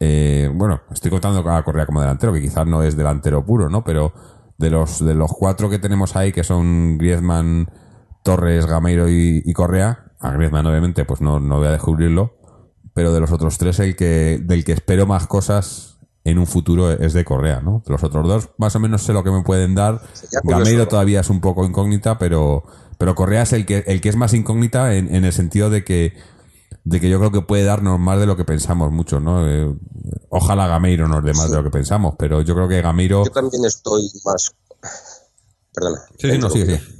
eh, 0.00 0.50
bueno, 0.52 0.80
estoy 0.90 1.10
contando 1.10 1.48
a 1.48 1.62
Correa 1.62 1.86
como 1.86 2.00
delantero, 2.00 2.32
que 2.32 2.40
quizás 2.40 2.66
no 2.66 2.82
es 2.82 2.96
delantero 2.96 3.44
puro, 3.44 3.68
¿no? 3.68 3.84
Pero 3.84 4.12
de 4.58 4.70
los, 4.70 5.04
de 5.04 5.14
los 5.14 5.32
cuatro 5.32 5.70
que 5.70 5.78
tenemos 5.78 6.16
ahí, 6.16 6.32
que 6.32 6.44
son 6.44 6.98
Griezmann, 6.98 7.70
Torres, 8.24 8.66
Gameiro 8.66 9.08
y, 9.08 9.42
y 9.44 9.52
Correa, 9.52 10.12
a 10.20 10.32
Griezmann 10.32 10.66
obviamente 10.66 11.04
pues 11.04 11.20
no, 11.20 11.38
no 11.40 11.58
voy 11.58 11.68
a 11.68 11.72
descubrirlo, 11.72 12.36
pero 12.94 13.12
de 13.12 13.20
los 13.20 13.32
otros 13.32 13.58
tres 13.58 13.78
el 13.78 13.96
que, 13.96 14.40
del 14.42 14.64
que 14.64 14.72
espero 14.72 15.06
más 15.06 15.26
cosas 15.26 15.97
en 16.28 16.38
un 16.38 16.46
futuro 16.46 16.90
es 16.92 17.12
de 17.12 17.24
Correa, 17.24 17.60
¿no? 17.60 17.82
Los 17.86 18.02
otros 18.04 18.26
dos 18.26 18.48
más 18.58 18.74
o 18.76 18.80
menos 18.80 19.02
sé 19.02 19.12
lo 19.12 19.24
que 19.24 19.30
me 19.30 19.42
pueden 19.42 19.74
dar. 19.74 20.00
Gameiro 20.44 20.86
todavía 20.88 21.20
es 21.20 21.30
un 21.30 21.40
poco 21.40 21.64
incógnita, 21.64 22.18
pero, 22.18 22.64
pero 22.98 23.14
Correa 23.14 23.42
es 23.42 23.52
el 23.52 23.66
que, 23.66 23.84
el 23.86 24.00
que 24.00 24.08
es 24.08 24.16
más 24.16 24.34
incógnita 24.34 24.94
en, 24.94 25.14
en 25.14 25.24
el 25.24 25.32
sentido 25.32 25.70
de 25.70 25.84
que 25.84 26.14
de 26.84 27.00
que 27.00 27.10
yo 27.10 27.18
creo 27.18 27.30
que 27.30 27.42
puede 27.42 27.64
darnos 27.64 27.98
más 27.98 28.18
de 28.18 28.26
lo 28.26 28.36
que 28.36 28.44
pensamos 28.44 28.90
mucho, 28.90 29.20
¿no? 29.20 29.46
Eh, 29.46 29.70
ojalá 30.30 30.66
Gameiro 30.66 31.06
nos 31.06 31.22
dé 31.22 31.34
más 31.34 31.50
de 31.50 31.56
lo 31.56 31.64
que 31.64 31.70
pensamos, 31.70 32.14
pero 32.18 32.40
yo 32.40 32.54
creo 32.54 32.66
que 32.66 32.80
Gameiro... 32.80 33.24
Yo 33.24 33.30
también 33.30 33.64
estoy 33.66 34.10
más. 34.24 34.54
Perdona. 35.74 36.00
Sí, 36.18 36.30
sí, 36.30 36.38
no, 36.38 36.48
sí, 36.48 36.64
sí. 36.64 36.97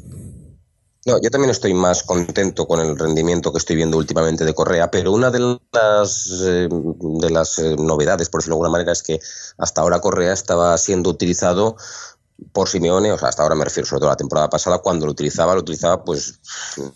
No, 1.07 1.21
yo 1.23 1.31
también 1.31 1.51
estoy 1.51 1.75
más 1.75 2.03
contento 2.03 2.67
con 2.67 2.81
el 2.81 2.99
rendimiento 2.99 3.53
que 3.53 3.59
estoy 3.59 3.77
viendo 3.77 3.97
últimamente 3.97 4.45
de 4.45 4.55
Correa, 4.55 4.91
pero 4.91 5.13
una 5.13 5.31
de 5.31 5.59
las, 5.73 6.43
eh, 6.45 6.69
de 6.71 7.31
las 7.31 7.59
eh, 7.59 7.77
novedades, 7.79 8.29
por 8.29 8.41
decirlo 8.41 8.57
de 8.57 8.59
alguna 8.59 8.73
manera, 8.73 8.93
es 8.93 9.03
que 9.03 9.21
hasta 9.59 9.81
ahora 9.81 10.01
Correa 10.01 10.33
estaba 10.33 10.77
siendo 10.77 11.11
utilizado 11.11 11.77
por 12.53 12.69
Simeone, 12.69 13.11
o 13.13 13.19
sea, 13.19 13.29
hasta 13.29 13.43
ahora 13.43 13.55
me 13.55 13.65
refiero 13.65 13.87
sobre 13.87 14.01
todo 14.01 14.11
a 14.11 14.13
la 14.13 14.17
temporada 14.17 14.49
pasada, 14.49 14.79
cuando 14.79 15.07
lo 15.07 15.13
utilizaba, 15.13 15.55
lo 15.55 15.61
utilizaba 15.61 16.05
pues 16.05 16.41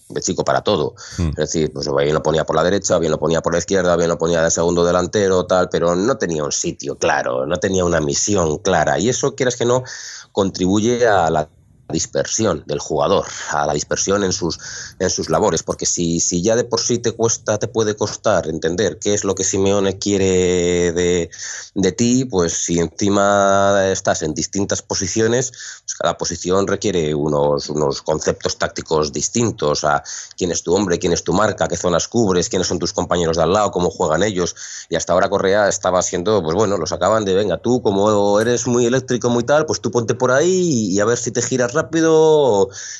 de 0.09 0.21
chico 0.21 0.45
para 0.45 0.62
todo. 0.62 0.95
Es 1.19 1.35
decir, 1.35 1.73
pues 1.73 1.88
bien 1.97 2.15
lo 2.15 2.23
ponía 2.23 2.45
por 2.45 2.57
la 2.57 2.62
derecha, 2.62 2.99
bien 2.99 3.11
lo 3.11 3.19
ponía 3.19 3.43
por 3.43 3.53
la 3.53 3.59
izquierda, 3.59 3.97
bien 3.97 4.09
lo 4.09 4.19
ponía 4.19 4.43
de 4.43 4.51
segundo 4.51 4.85
delantero, 4.85 5.47
tal, 5.47 5.69
pero 5.69 5.97
no 5.97 6.17
tenía 6.17 6.45
un 6.45 6.53
sitio 6.53 6.97
claro, 6.97 7.47
no 7.47 7.57
tenía 7.59 7.85
una 7.85 8.01
misión 8.01 8.59
clara. 8.59 8.99
Y 8.99 9.09
eso, 9.09 9.35
quieras 9.35 9.57
que 9.57 9.65
no, 9.65 9.83
contribuye 10.31 11.09
a 11.09 11.29
la 11.31 11.49
dispersión 11.92 12.64
del 12.66 12.81
jugador, 12.81 13.26
a 13.50 13.66
la 13.66 13.74
dispersión 13.74 14.24
en 14.24 14.33
sus, 14.33 14.59
en 14.98 15.11
sus 15.11 15.31
labores, 15.31 15.62
porque 15.62 15.87
si, 15.87 16.18
si 16.18 16.42
ya 16.42 16.57
de 16.57 16.64
por 16.64 16.81
sí 16.81 16.98
te 16.98 17.12
cuesta, 17.12 17.59
te 17.59 17.68
puede 17.68 17.94
costar 17.94 18.48
entender 18.48 18.98
qué 18.98 19.14
es 19.14 19.22
lo 19.24 19.35
que 19.35 19.44
Simeone 19.44 19.98
quiere 19.98 20.92
de, 20.92 21.31
de 21.74 21.92
ti, 21.92 22.24
pues 22.24 22.52
si 22.55 22.81
encima 22.81 23.90
estás 23.92 24.22
en 24.22 24.35
distintas 24.35 24.83
posiciones, 24.83 25.52
pues 25.85 25.94
cada 25.98 26.18
posición 26.18 26.66
requiere 26.66 27.14
unos, 27.14 27.68
unos 27.68 28.02
conceptos 28.02 28.59
tácticos 28.59 29.12
distintos 29.12 29.85
a 29.85 30.02
quién 30.37 30.50
es 30.50 30.62
tu 30.62 30.74
hombre, 30.74 30.98
quién 30.98 31.12
es 31.12 31.22
tu 31.22 31.33
marca, 31.33 31.68
qué 31.68 31.76
zonas 31.76 32.09
cubres, 32.09 32.48
quiénes 32.48 32.68
son 32.68 32.78
tus 32.78 32.92
compañeros 32.92 33.37
de 33.37 33.42
al 33.42 33.52
lado, 33.52 33.70
cómo 33.70 33.90
juegan 33.90 34.22
ellos, 34.22 34.57
y 34.88 34.96
hasta 34.96 35.12
ahora 35.12 35.28
Correa 35.28 35.68
estaba 35.68 36.02
siendo, 36.02 36.42
pues 36.42 36.55
bueno, 36.55 36.76
los 36.76 36.92
acaban 36.92 37.24
de, 37.24 37.35
venga, 37.35 37.59
tú 37.59 37.83
como 37.83 38.40
eres 38.40 38.66
muy 38.66 38.87
eléctrico, 38.87 39.28
muy 39.28 39.44
tal, 39.44 39.66
pues 39.66 39.81
tú 39.81 39.90
ponte 39.90 40.14
por 40.14 40.31
ahí 40.31 40.88
y 40.90 41.00
a 41.00 41.05
ver 41.05 41.18
si 41.18 41.31
te 41.31 41.42
giras 41.42 41.72
rápido, 41.72 41.82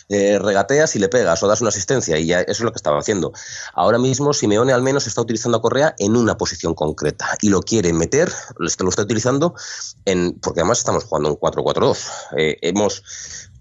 eh, 0.09 0.39
regateas 0.39 0.97
y 0.97 0.99
le 0.99 1.09
pegas 1.09 1.43
o 1.43 1.49
das 1.49 1.61
una 1.61 1.69
asistencia, 1.69 2.19
y 2.19 2.27
ya 2.27 2.41
eso 2.41 2.51
es 2.51 2.61
lo 2.61 2.73
que 2.73 2.77
estaba 2.77 2.99
haciendo. 2.99 3.33
Ahora 3.75 3.99
mismo 3.99 4.33
Simeone 4.33 4.73
al 4.73 4.83
menos 4.83 5.07
está 5.07 5.21
utilizando 5.21 5.59
a 5.59 5.63
Correa 5.63 5.95
en 5.99 6.17
una 6.17 6.37
posición 6.37 6.75
concreta 6.75 7.37
y 7.41 7.49
lo 7.49 7.61
quiere 7.63 7.93
meter, 7.93 8.33
lo 8.57 8.67
está, 8.67 8.85
lo 8.85 8.91
está 8.91 9.03
utilizando 9.03 9.55
en, 10.05 10.39
porque 10.41 10.61
además 10.61 10.79
estamos 10.79 11.05
jugando 11.05 11.31
en 11.31 11.37
4-4-2. 11.37 11.99
Eh, 12.37 12.59
hemos, 12.63 13.03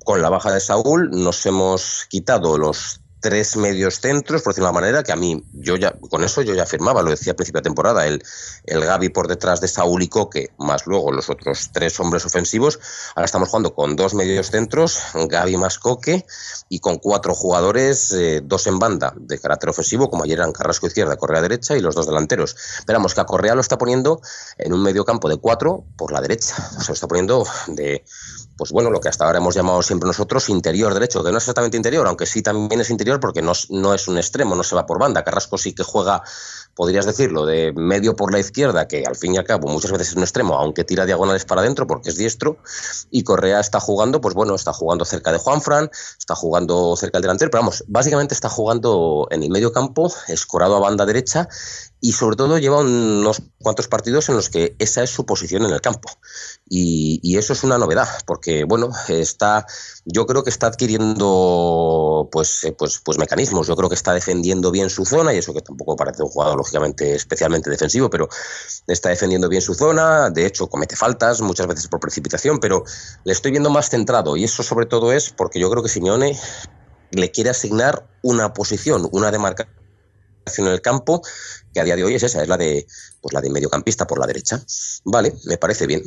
con 0.03 0.21
la 0.21 0.29
baja 0.29 0.51
de 0.51 0.59
Saúl, 0.59 1.09
nos 1.11 1.45
hemos 1.45 2.05
quitado 2.09 2.57
los 2.57 3.01
tres 3.21 3.55
medios 3.55 4.01
centros, 4.01 4.41
por 4.41 4.53
decirlo 4.53 4.67
de 4.67 4.71
una 4.71 4.81
manera, 4.81 5.03
que 5.03 5.11
a 5.11 5.15
mí, 5.15 5.43
yo 5.53 5.77
ya, 5.77 5.93
con 6.09 6.23
eso 6.23 6.41
yo 6.41 6.53
ya 6.53 6.65
firmaba, 6.65 7.03
lo 7.03 7.11
decía 7.11 7.33
a 7.33 7.35
principio 7.35 7.59
de 7.59 7.63
temporada, 7.63 8.07
el, 8.07 8.23
el 8.65 8.83
Gaby 8.83 9.09
por 9.09 9.27
detrás 9.27 9.61
de 9.61 9.67
Saúl 9.67 10.01
y 10.01 10.07
Coque, 10.07 10.49
más 10.57 10.87
luego 10.87 11.11
los 11.11 11.29
otros 11.29 11.69
tres 11.71 11.99
hombres 11.99 12.25
ofensivos, 12.25 12.79
ahora 13.15 13.25
estamos 13.25 13.49
jugando 13.49 13.73
con 13.75 13.95
dos 13.95 14.13
medios 14.15 14.49
centros, 14.49 14.99
Gaby 15.13 15.57
más 15.57 15.77
Coque, 15.77 16.25
y 16.67 16.79
con 16.79 16.97
cuatro 16.97 17.35
jugadores, 17.35 18.11
eh, 18.11 18.41
dos 18.43 18.65
en 18.67 18.79
banda 18.79 19.13
de 19.15 19.39
carácter 19.39 19.69
ofensivo, 19.69 20.09
como 20.09 20.23
ayer 20.23 20.39
eran 20.39 20.51
Carrasco 20.51 20.87
izquierda, 20.87 21.15
Correa 21.17 21.41
derecha, 21.41 21.77
y 21.77 21.79
los 21.79 21.95
dos 21.95 22.07
delanteros. 22.07 22.55
Esperamos 22.79 23.13
que 23.13 23.21
a 23.21 23.25
Correa 23.25 23.53
lo 23.53 23.61
está 23.61 23.77
poniendo 23.77 24.21
en 24.57 24.73
un 24.73 24.81
medio 24.81 25.05
campo 25.05 25.29
de 25.29 25.37
cuatro 25.37 25.85
por 25.95 26.11
la 26.11 26.21
derecha, 26.21 26.55
o 26.77 26.81
sea, 26.81 26.89
lo 26.89 26.93
está 26.93 27.07
poniendo 27.07 27.45
de, 27.67 28.03
pues 28.61 28.71
bueno, 28.71 28.91
lo 28.91 29.01
que 29.01 29.09
hasta 29.09 29.25
ahora 29.25 29.39
hemos 29.39 29.55
llamado 29.55 29.81
siempre 29.81 30.05
nosotros 30.05 30.47
interior 30.47 30.93
derecho, 30.93 31.23
que 31.23 31.31
no 31.31 31.39
es 31.39 31.43
exactamente 31.45 31.77
interior, 31.77 32.05
aunque 32.05 32.27
sí 32.27 32.43
también 32.43 32.79
es 32.79 32.91
interior 32.91 33.19
porque 33.19 33.41
no, 33.41 33.53
no 33.69 33.95
es 33.95 34.07
un 34.07 34.19
extremo, 34.19 34.53
no 34.53 34.61
se 34.61 34.75
va 34.75 34.85
por 34.85 34.99
banda. 34.99 35.23
Carrasco 35.23 35.57
sí 35.57 35.73
que 35.73 35.81
juega, 35.81 36.21
podrías 36.75 37.07
decirlo, 37.07 37.47
de 37.47 37.73
medio 37.73 38.15
por 38.15 38.31
la 38.31 38.37
izquierda, 38.37 38.87
que 38.87 39.03
al 39.03 39.15
fin 39.15 39.33
y 39.33 39.39
al 39.39 39.45
cabo 39.45 39.67
muchas 39.67 39.91
veces 39.91 40.09
es 40.09 40.15
un 40.15 40.21
extremo, 40.21 40.53
aunque 40.59 40.83
tira 40.83 41.07
diagonales 41.07 41.43
para 41.43 41.61
adentro 41.61 41.87
porque 41.87 42.11
es 42.11 42.17
diestro. 42.17 42.59
Y 43.09 43.23
Correa 43.23 43.59
está 43.59 43.79
jugando, 43.79 44.21
pues 44.21 44.35
bueno, 44.35 44.53
está 44.53 44.73
jugando 44.73 45.05
cerca 45.05 45.31
de 45.31 45.39
Juanfran, 45.39 45.89
está 46.19 46.35
jugando 46.35 46.95
cerca 46.95 47.17
del 47.17 47.23
delantero, 47.23 47.49
pero 47.49 47.63
vamos, 47.63 47.83
básicamente 47.87 48.35
está 48.35 48.49
jugando 48.49 49.27
en 49.31 49.41
el 49.41 49.49
medio 49.49 49.71
campo, 49.71 50.13
escorado 50.27 50.75
a 50.75 50.79
banda 50.81 51.07
derecha 51.07 51.49
y 52.03 52.13
sobre 52.13 52.35
todo 52.35 52.57
lleva 52.57 52.79
unos 52.79 53.43
cuantos 53.61 53.87
partidos 53.87 54.27
en 54.29 54.35
los 54.35 54.49
que 54.49 54.75
esa 54.79 55.03
es 55.03 55.11
su 55.11 55.23
posición 55.23 55.63
en 55.63 55.71
el 55.71 55.81
campo. 55.81 56.09
Y, 56.67 57.19
y 57.21 57.37
eso 57.37 57.53
es 57.53 57.63
una 57.63 57.77
novedad, 57.77 58.07
porque 58.25 58.63
bueno, 58.63 58.89
está, 59.07 59.67
yo 60.05 60.25
creo 60.25 60.43
que 60.43 60.49
está 60.49 60.67
adquiriendo 60.67 62.27
pues, 62.31 62.63
eh, 62.63 62.73
pues, 62.73 62.99
pues 63.05 63.19
mecanismos. 63.19 63.67
Yo 63.67 63.75
creo 63.75 63.87
que 63.87 63.95
está 63.95 64.13
defendiendo 64.13 64.71
bien 64.71 64.89
su 64.89 65.05
zona 65.05 65.31
y 65.31 65.37
eso 65.37 65.53
que 65.53 65.61
tampoco 65.61 65.95
parece 65.95 66.23
un 66.23 66.29
jugador 66.29 66.57
lógicamente 66.57 67.13
especialmente 67.13 67.69
defensivo, 67.69 68.09
pero 68.09 68.27
está 68.87 69.09
defendiendo 69.09 69.47
bien 69.47 69.61
su 69.61 69.75
zona. 69.75 70.31
De 70.31 70.47
hecho, 70.47 70.67
comete 70.67 70.95
faltas 70.95 71.39
muchas 71.41 71.67
veces 71.67 71.87
por 71.87 71.99
precipitación, 71.99 72.59
pero 72.59 72.83
le 73.25 73.31
estoy 73.31 73.51
viendo 73.51 73.69
más 73.69 73.91
centrado 73.91 74.35
y 74.37 74.45
eso 74.45 74.63
sobre 74.63 74.87
todo 74.87 75.11
es 75.13 75.29
porque 75.29 75.59
yo 75.59 75.69
creo 75.69 75.83
que 75.83 75.89
Simeone 75.89 76.39
le 77.11 77.29
quiere 77.29 77.51
asignar 77.51 78.07
una 78.23 78.53
posición, 78.55 79.07
una 79.11 79.29
demarcación 79.29 79.80
en 80.57 80.67
el 80.67 80.81
campo 80.81 81.21
que 81.73 81.79
a 81.79 81.83
día 81.83 81.95
de 81.95 82.03
hoy 82.03 82.15
es 82.15 82.23
esa, 82.23 82.41
es 82.41 82.47
la 82.47 82.57
de 82.57 82.85
pues 83.21 83.33
la 83.33 83.41
de 83.41 83.49
mediocampista 83.49 84.07
por 84.07 84.19
la 84.19 84.25
derecha. 84.25 84.61
Vale, 85.05 85.35
me 85.45 85.57
parece 85.57 85.85
bien. 85.85 86.03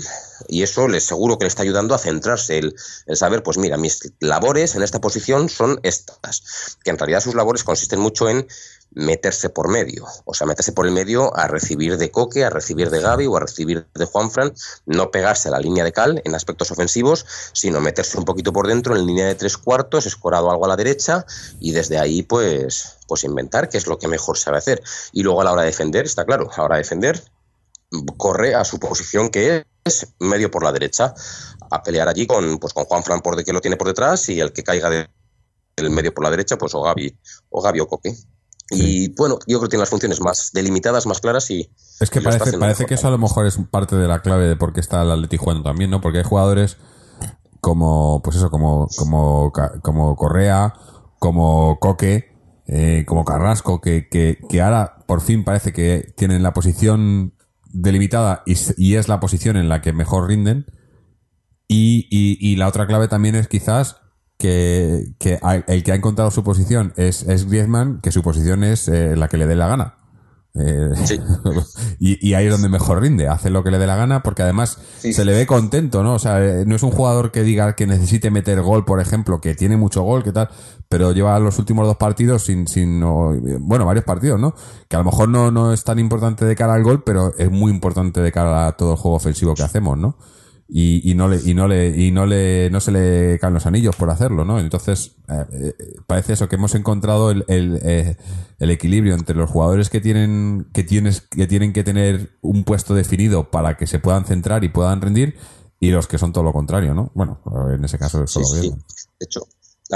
Y 0.49 0.63
eso 0.63 0.89
le 0.89 1.01
seguro 1.01 1.39
que 1.39 1.45
le 1.45 1.49
está 1.49 1.63
ayudando 1.63 1.95
a 1.95 1.99
centrarse, 1.99 2.59
el, 2.59 2.75
el, 3.07 3.17
saber, 3.17 3.43
pues 3.43 3.57
mira, 3.57 3.77
mis 3.77 4.13
labores 4.19 4.75
en 4.75 4.83
esta 4.83 5.01
posición 5.01 5.49
son 5.49 5.79
estas, 5.85 6.77
que 6.83 6.91
en 6.91 6.99
realidad 6.99 7.21
sus 7.21 7.35
labores 7.35 7.63
consisten 7.63 8.01
mucho 8.01 8.29
en 8.29 8.47
meterse 8.95 9.51
por 9.51 9.69
medio, 9.69 10.07
o 10.25 10.35
sea, 10.35 10.47
meterse 10.47 10.73
por 10.73 10.87
el 10.87 10.93
medio 10.93 11.37
a 11.37 11.49
recibir 11.49 11.97
de 11.97 12.11
Coque, 12.11 12.45
a 12.45 12.51
recibir 12.51 12.91
de 12.91 13.01
Gaby 13.01 13.27
o 13.27 13.37
a 13.37 13.41
recibir 13.41 13.87
de 13.95 14.05
Juanfran, 14.05 14.55
no 14.87 15.11
pegarse 15.11 15.49
a 15.49 15.53
la 15.53 15.59
línea 15.59 15.85
de 15.85 15.93
cal 15.93 16.23
en 16.25 16.35
aspectos 16.35 16.71
ofensivos, 16.71 17.27
sino 17.53 17.81
meterse 17.81 18.19
un 18.19 18.25
poquito 18.25 18.53
por 18.53 18.67
dentro 18.67 18.97
en 18.97 19.07
línea 19.07 19.27
de 19.27 19.35
tres 19.35 19.57
cuartos, 19.57 20.07
escorado 20.07 20.51
algo 20.51 20.65
a 20.65 20.69
la 20.69 20.77
derecha 20.77 21.27
y 21.61 21.73
desde 21.73 21.99
ahí 21.99 22.23
pues, 22.23 22.99
pues 23.09 23.25
inventar 23.25 23.69
qué 23.69 23.79
es 23.79 23.87
lo 23.87 23.99
que 23.99 24.09
mejor 24.09 24.39
sabe 24.39 24.59
hacer. 24.59 24.83
Y 25.13 25.23
luego 25.23 25.41
a 25.41 25.45
la 25.45 25.53
hora 25.53 25.63
de 25.63 25.69
defender, 25.69 26.05
está 26.05 26.25
claro, 26.25 26.51
a 26.53 26.57
la 26.59 26.65
hora 26.65 26.77
de 26.77 26.83
defender 26.83 27.23
corre 28.17 28.55
a 28.55 28.65
su 28.65 28.79
posición 28.79 29.29
que 29.29 29.65
es 29.85 30.15
medio 30.19 30.51
por 30.51 30.65
la 30.65 30.73
derecha, 30.73 31.15
a 31.71 31.83
pelear 31.83 32.09
allí 32.09 32.27
con, 32.27 32.59
pues 32.59 32.73
con 32.73 32.85
Juanfran 32.85 33.21
por 33.21 33.37
de 33.37 33.45
que 33.45 33.53
lo 33.53 33.61
tiene 33.61 33.77
por 33.77 33.87
detrás 33.87 34.29
y 34.29 34.41
el 34.41 34.53
que 34.53 34.63
caiga 34.63 34.91
del 34.91 35.91
medio 35.91 36.15
por 36.15 36.25
la 36.25 36.31
derecha, 36.31 36.57
pues 36.57 36.75
o 36.75 36.83
Gaby 36.83 37.17
o, 37.51 37.63
Gaby 37.63 37.81
o 37.81 37.89
Coque. 37.89 38.15
Y 38.71 39.15
bueno, 39.15 39.39
yo 39.47 39.59
creo 39.59 39.63
que 39.63 39.69
tiene 39.69 39.83
las 39.83 39.91
funciones 39.91 40.21
más 40.21 40.51
delimitadas, 40.53 41.07
más 41.07 41.21
claras 41.21 41.51
y. 41.51 41.71
Es 42.01 42.11
que 42.11 42.21
parece, 42.21 42.57
parece 42.59 42.87
que 42.87 42.95
eso 42.95 43.09
a 43.09 43.11
lo 43.11 43.19
mejor 43.19 43.47
es 43.47 43.59
parte 43.71 43.97
de 43.97 44.09
la 44.09 44.21
clave 44.23 44.47
de 44.47 44.57
por 44.57 44.73
qué 44.73 44.81
está 44.81 45.03
el 45.03 45.11
Atleti 45.11 45.37
jugando 45.37 45.63
también, 45.63 45.91
¿no? 45.91 46.01
Porque 46.01 46.19
hay 46.19 46.25
jugadores 46.25 46.79
como, 47.61 48.21
pues 48.23 48.37
eso, 48.37 48.51
como, 48.51 48.89
como, 48.97 49.53
como 49.83 50.17
Correa, 50.17 50.75
como 51.19 51.79
Coque, 51.79 52.35
eh, 52.67 53.05
como 53.07 53.25
Carrasco, 53.25 53.81
que, 53.81 54.09
que, 54.09 54.39
que, 54.49 54.63
ahora 54.63 55.05
por 55.07 55.21
fin 55.21 55.45
parece 55.45 55.73
que 55.73 56.13
tienen 56.17 56.43
la 56.43 56.55
posición 56.55 57.35
delimitada 57.73 58.43
y, 58.47 58.57
y 58.77 58.97
es 58.97 59.09
la 59.09 59.21
posición 59.21 59.57
en 59.57 59.69
la 59.69 59.83
que 59.83 59.93
mejor 59.93 60.29
rinden. 60.29 60.67
Y, 61.69 62.07
y, 62.11 62.37
y 62.41 62.57
la 62.57 62.69
otra 62.69 62.87
clave 62.87 63.09
también 63.09 63.35
es 63.35 63.49
quizás 63.49 63.97
que, 64.45 65.15
que 65.19 65.41
el 65.69 65.83
que 65.83 65.93
ha 65.93 65.95
encontrado 65.95 66.31
su 66.31 66.45
posición 66.45 66.93
es, 66.97 67.23
es 67.23 67.49
Griezmann, 67.49 68.01
que 68.03 68.13
su 68.13 68.21
posición 68.21 68.63
es 68.63 68.89
eh, 68.89 69.17
la 69.17 69.29
que 69.29 69.39
le 69.39 69.47
dé 69.47 69.57
la 69.57 69.69
gana. 69.69 69.95
Eh, 70.53 70.91
sí. 71.03 71.19
y, 71.99 72.29
y, 72.29 72.35
ahí 72.35 72.45
es 72.45 72.53
donde 72.53 72.69
mejor 72.69 73.01
rinde, 73.01 73.27
hace 73.27 73.49
lo 73.49 73.65
que 73.65 73.71
le 73.71 73.79
dé 73.79 73.87
la 73.87 73.97
gana 73.97 74.23
porque 74.23 74.43
además 74.43 74.79
sí. 74.99 75.15
se 75.15 75.25
le 75.25 75.33
ve 75.33 75.47
contento, 75.47 76.03
¿no? 76.03 76.13
O 76.13 76.19
sea, 76.19 76.45
eh, 76.45 76.65
no 76.67 76.77
es 76.77 76.83
un 76.83 76.91
jugador 76.91 77.33
que 77.33 77.43
diga 77.43 77.75
que 77.75 77.87
necesite 77.87 78.31
meter 78.31 78.61
gol, 78.61 78.85
por 78.85 79.01
ejemplo, 79.01 79.41
que 79.41 79.55
tiene 79.55 79.79
mucho 79.79 80.03
gol, 80.03 80.23
que 80.23 80.33
tal, 80.33 80.51
pero 80.91 81.13
lleva 81.13 81.39
los 81.39 81.59
últimos 81.59 81.87
dos 81.87 81.97
partidos 81.97 82.45
sin, 82.45 82.69
sin 82.69 83.01
no, 83.01 83.33
bueno, 83.61 83.87
varios 83.87 84.05
partidos, 84.05 84.39
¿no? 84.39 84.55
Que 84.89 84.97
a 84.97 84.99
lo 84.99 85.07
mejor 85.07 85.31
no, 85.31 85.51
no 85.51 85.73
es 85.73 85.85
tan 85.85 85.99
importante 85.99 86.45
de 86.45 86.55
cara 86.55 86.75
al 86.75 86.85
gol, 86.85 87.03
pero 87.03 87.33
es 87.39 87.51
muy 87.51 87.73
importante 87.73 88.21
de 88.21 88.31
cara 88.31 88.67
a 88.67 88.73
todo 88.77 88.93
el 88.93 88.99
juego 88.99 89.17
ofensivo 89.17 89.55
que 89.55 89.63
hacemos, 89.63 89.97
¿no? 89.97 90.19
Y, 90.67 91.11
y, 91.11 91.15
no 91.15 91.29
le 91.29 91.41
y 91.45 91.53
no 91.53 91.69
le 91.69 91.89
y 91.91 92.11
no 92.11 92.25
le 92.25 92.71
no 92.71 92.81
se 92.81 92.91
le 92.91 93.39
caen 93.39 93.53
los 93.53 93.67
anillos 93.67 93.97
por 93.97 94.09
hacerlo 94.11 94.45
no 94.45 94.59
entonces 94.59 95.17
eh, 95.29 95.45
eh, 95.53 95.75
parece 96.07 96.33
eso 96.33 96.49
que 96.49 96.57
hemos 96.57 96.75
encontrado 96.75 97.31
el, 97.31 97.45
el, 97.49 97.81
eh, 97.83 98.17
el, 98.59 98.71
equilibrio 98.71 99.15
entre 99.15 99.37
los 99.37 99.51
jugadores 99.51 99.91
que 99.91 100.01
tienen 100.01 100.67
que 100.73 100.83
tienes 100.83 101.21
que 101.21 101.47
tienen 101.47 101.75
que 101.75 101.85
tener 101.85 102.31
un 102.41 102.65
puesto 102.65 102.95
definido 102.95 103.51
para 103.51 103.77
que 103.77 103.87
se 103.87 103.99
puedan 103.99 104.25
centrar 104.25 104.65
y 104.65 104.71
puedan 104.71 105.03
rendir 105.03 105.37
y 105.81 105.91
los 105.91 106.07
que 106.07 106.17
son 106.17 106.33
todo 106.33 106.45
lo 106.45 106.53
contrario 106.53 106.95
no 106.95 107.13
bueno 107.15 107.41
en 107.71 107.85
ese 107.85 107.99
caso 107.99 108.25
es 108.25 108.31
solo 108.31 108.47
sí, 108.47 108.63
sí. 108.63 108.71
de 108.71 109.25
hecho 109.27 109.43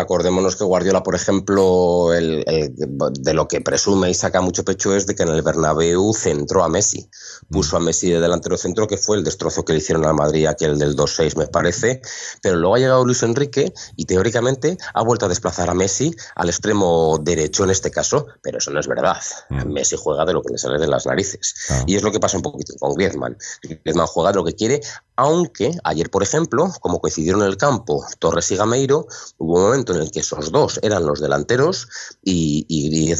Acordémonos 0.01 0.57
que 0.57 0.65
Guardiola, 0.65 1.03
por 1.03 1.15
ejemplo, 1.15 2.15
el, 2.15 2.45
el, 2.47 2.75
de 2.75 3.35
lo 3.35 3.49
que 3.49 3.61
presume 3.61 4.11
y 4.11 4.15
saca 4.15 4.41
mucho 4.41 4.65
pecho 4.65 4.95
es 4.95 5.07
de 5.07 5.15
que 5.15 5.23
en 5.23 5.31
el 5.31 5.43
Bernabéu 5.43 6.13
centró 6.15 6.65
a 6.65 6.69
Messi. 6.69 7.09
Puso 7.51 7.77
a 7.77 7.81
Messi 7.81 8.11
de 8.11 8.21
delantero 8.21 8.57
centro, 8.57 8.87
que 8.87 8.97
fue 8.97 9.17
el 9.17 9.25
destrozo 9.25 9.65
que 9.65 9.73
le 9.73 9.79
hicieron 9.79 10.07
al 10.07 10.15
Madrid, 10.15 10.47
aquel 10.47 10.79
del 10.79 10.97
2-6, 10.97 11.37
me 11.37 11.47
parece. 11.47 12.01
Pero 12.43 12.57
luego 12.57 12.77
ha 12.77 12.79
llegado 12.79 13.05
Luis 13.05 13.23
Enrique 13.23 13.73
y 13.97 14.05
teóricamente 14.05 14.79
ha 14.95 15.03
vuelto 15.03 15.27
a 15.27 15.29
desplazar 15.29 15.71
a 15.71 15.75
Messi 15.75 16.15
al 16.35 16.49
extremo 16.49 17.19
derecho 17.23 17.65
en 17.65 17.71
este 17.71 17.91
caso, 17.91 18.27
pero 18.43 18.59
eso 18.59 18.71
no 18.71 18.81
es 18.81 18.87
verdad. 18.87 19.17
Mm. 19.51 19.73
Messi 19.73 19.97
juega 19.99 20.25
de 20.25 20.33
lo 20.33 20.43
que 20.43 20.53
le 20.53 20.59
sale 20.59 20.79
de 20.79 20.87
las 20.87 21.07
narices. 21.07 21.55
Ah. 21.71 21.83
Y 21.87 21.97
es 21.97 22.03
lo 22.03 22.13
que 22.13 22.21
pasa 22.21 22.37
un 22.37 22.43
poquito 22.43 22.75
con 22.79 22.95
Griezmann. 22.95 23.37
Griezmann 23.63 24.07
juega 24.07 24.31
de 24.31 24.37
lo 24.37 24.45
que 24.45 24.55
quiere, 24.55 24.81
aunque 25.19 25.77
ayer, 25.83 26.11
por 26.11 26.23
ejemplo, 26.23 26.73
como 26.81 27.01
coincidieron 27.01 27.43
en 27.43 27.49
el 27.49 27.57
campo 27.57 28.07
Torres 28.21 28.53
y 28.53 28.57
Gameiro, 28.57 29.09
hubo 29.39 29.57
un 29.57 29.63
momento 29.63 29.93
en 29.93 30.03
el 30.03 30.13
que 30.13 30.21
esos 30.21 30.53
dos 30.53 30.79
eran 30.81 31.05
los 31.05 31.21
delanteros 31.21 31.89
y, 32.23 32.65
y 32.69 33.13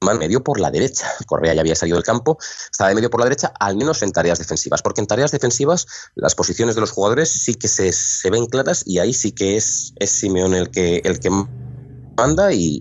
medio 0.00 0.42
por 0.42 0.58
la 0.58 0.72
derecha. 0.72 1.06
Correa 1.26 1.54
ya 1.54 1.60
había 1.60 1.76
salido 1.76 1.96
del 1.96 2.04
campo, 2.04 2.38
estaba 2.72 2.88
de 2.88 2.96
medio 2.96 3.08
por 3.08 3.20
la 3.20 3.26
derecha, 3.26 3.52
al 3.60 3.76
menos 3.76 4.02
en 4.02 4.10
tareas 4.10 4.40
defensivas, 4.40 4.82
porque 4.82 5.00
en 5.00 5.06
tareas 5.06 5.30
defensivas 5.30 5.86
las 6.16 6.34
posiciones 6.34 6.74
de 6.74 6.80
los 6.80 6.90
jugadores 6.90 7.30
sí 7.30 7.54
que 7.54 7.68
se, 7.68 7.92
se 7.92 8.30
ven 8.30 8.46
claras 8.46 8.82
y 8.84 8.98
ahí 8.98 9.14
sí 9.14 9.30
que 9.30 9.56
es, 9.56 9.92
es 10.00 10.10
Simeón 10.10 10.54
el 10.54 10.72
que, 10.72 11.02
el 11.04 11.20
que 11.20 11.30
manda 12.16 12.52
y, 12.52 12.80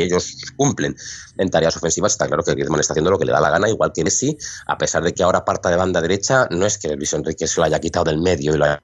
ellos 0.00 0.36
cumplen. 0.56 0.96
En 1.38 1.50
tareas 1.50 1.76
ofensivas 1.76 2.12
está 2.12 2.26
claro 2.26 2.42
que 2.42 2.52
Griezmann 2.52 2.80
está 2.80 2.92
haciendo 2.92 3.10
lo 3.10 3.18
que 3.18 3.24
le 3.24 3.32
da 3.32 3.40
la 3.40 3.50
gana, 3.50 3.68
igual 3.68 3.92
que 3.92 4.04
Messi, 4.04 4.36
a 4.66 4.78
pesar 4.78 5.02
de 5.02 5.12
que 5.12 5.22
ahora 5.22 5.44
parta 5.44 5.70
de 5.70 5.76
banda 5.76 6.00
derecha, 6.00 6.46
no 6.50 6.66
es 6.66 6.78
que 6.78 6.94
Luis 6.96 7.12
Enrique 7.12 7.46
se 7.46 7.60
lo 7.60 7.64
haya 7.64 7.80
quitado 7.80 8.04
del 8.04 8.18
medio 8.18 8.54
y 8.54 8.58
lo 8.58 8.64
haya 8.64 8.82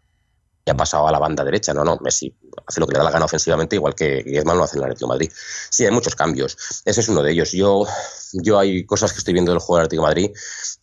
ha 0.71 0.77
pasado 0.77 1.07
a 1.07 1.13
la 1.13 1.19
banda 1.19 1.45
derecha. 1.45 1.75
No, 1.75 1.85
no, 1.85 1.99
Messi 2.01 2.35
hace 2.67 2.81
lo 2.81 2.87
que 2.87 2.93
le 2.93 2.99
da 2.99 3.05
la 3.05 3.11
gana 3.11 3.25
ofensivamente, 3.25 3.77
igual 3.77 3.95
que 3.95 4.23
Griezmann 4.23 4.57
lo 4.57 4.65
hace 4.65 4.77
en 4.77 4.81
el 4.81 4.85
Atlético 4.85 5.09
Madrid. 5.09 5.31
Sí, 5.71 5.85
hay 5.85 5.91
muchos 5.91 6.15
cambios. 6.15 6.57
Ese 6.85 7.01
es 7.01 7.09
uno 7.09 7.23
de 7.23 7.33
ellos. 7.33 7.53
Yo, 7.53 7.87
yo 8.33 8.59
hay 8.59 8.85
cosas 8.85 9.13
que 9.13 9.19
estoy 9.19 9.35
viendo 9.35 9.53
del 9.53 9.61
juego 9.61 9.77
del 9.77 9.87
Atlético 9.87 10.03
de 10.03 10.09
Madrid 10.09 10.31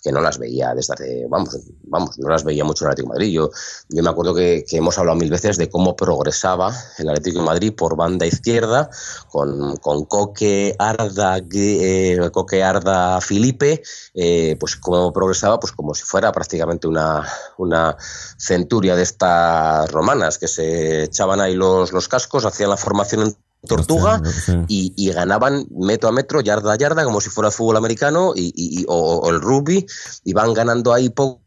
que 0.04 0.12
no 0.12 0.22
las 0.22 0.38
veía 0.38 0.74
desde 0.74 0.94
hace, 0.94 1.28
vamos, 1.30 1.58
vamos, 1.84 2.18
no 2.18 2.30
las 2.30 2.44
veía 2.44 2.64
mucho 2.64 2.86
en 2.86 2.88
el 2.88 2.92
Atlético 2.94 3.14
de 3.14 3.20
Madrid. 3.20 3.34
Yo, 3.34 3.50
yo 3.90 4.04
me 4.04 4.10
acuerdo 4.10 4.34
que, 4.36 4.64
hemos 4.72 4.98
hablado 4.98 5.18
mil 5.18 5.30
veces 5.30 5.58
de 5.58 5.70
cómo 5.70 5.96
progresaba 5.96 6.74
el 6.98 7.10
Atlético 7.10 7.40
de 7.40 7.46
Madrid 7.46 7.74
por 7.76 7.98
banda 7.98 8.26
izquierda, 8.26 8.90
con, 9.30 9.76
con 9.78 10.06
Coque, 10.06 10.76
Arda, 10.78 11.40
eh, 11.54 12.30
Coque, 12.32 12.64
Arda, 12.64 13.20
Felipe, 13.22 13.82
eh, 14.14 14.56
pues 14.60 14.76
cómo 14.76 15.12
progresaba, 15.12 15.60
pues 15.60 15.74
como 15.74 15.94
si 15.94 16.04
fuera 16.04 16.32
prácticamente 16.32 16.88
una, 16.88 17.28
una 17.58 17.98
centuria 18.38 18.96
de 18.96 19.04
estas 19.04 19.92
romanas 19.92 20.38
que 20.38 20.48
se 20.48 21.04
echaban 21.04 21.42
ahí 21.42 21.56
los, 21.56 21.92
los 21.92 22.08
cascos, 22.08 22.46
hacían 22.46 22.70
la 22.70 22.78
formación 22.78 23.36
tortuga 23.66 24.22
y, 24.68 24.94
y, 24.96 25.12
ganaban 25.12 25.68
metro 25.72 26.10
a 26.10 26.12
metro, 26.12 26.42
yarda 26.42 26.74
a 26.74 26.78
yarda, 26.78 27.04
como 27.04 27.22
si 27.22 27.30
fuera 27.30 27.52
fútbol 27.52 27.78
americano 27.78 28.34
y, 28.36 28.54
y, 28.56 28.86
o, 28.88 28.96
o, 28.96 29.30
el 29.30 29.42
rugby, 29.42 29.86
y 30.24 30.34
van 30.34 30.54
ganando 30.54 30.94
ahí 30.94 31.10
poco 31.10 31.42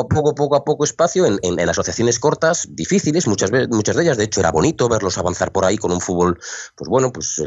a 0.00 0.08
poco, 0.08 0.34
poco 0.34 0.56
a 0.56 0.64
poco 0.64 0.84
espacio 0.84 1.26
en, 1.26 1.38
en, 1.42 1.58
en, 1.58 1.68
asociaciones 1.68 2.18
cortas, 2.18 2.66
difíciles, 2.70 3.26
muchas, 3.26 3.50
veces, 3.50 3.68
muchas 3.68 3.96
de 3.96 4.02
ellas. 4.02 4.16
De 4.16 4.24
hecho, 4.24 4.40
era 4.40 4.50
bonito 4.50 4.88
verlos 4.88 5.18
avanzar 5.18 5.52
por 5.52 5.64
ahí 5.64 5.76
con 5.76 5.92
un 5.92 6.00
fútbol, 6.00 6.38
pues 6.76 6.88
bueno, 6.88 7.12
pues 7.12 7.42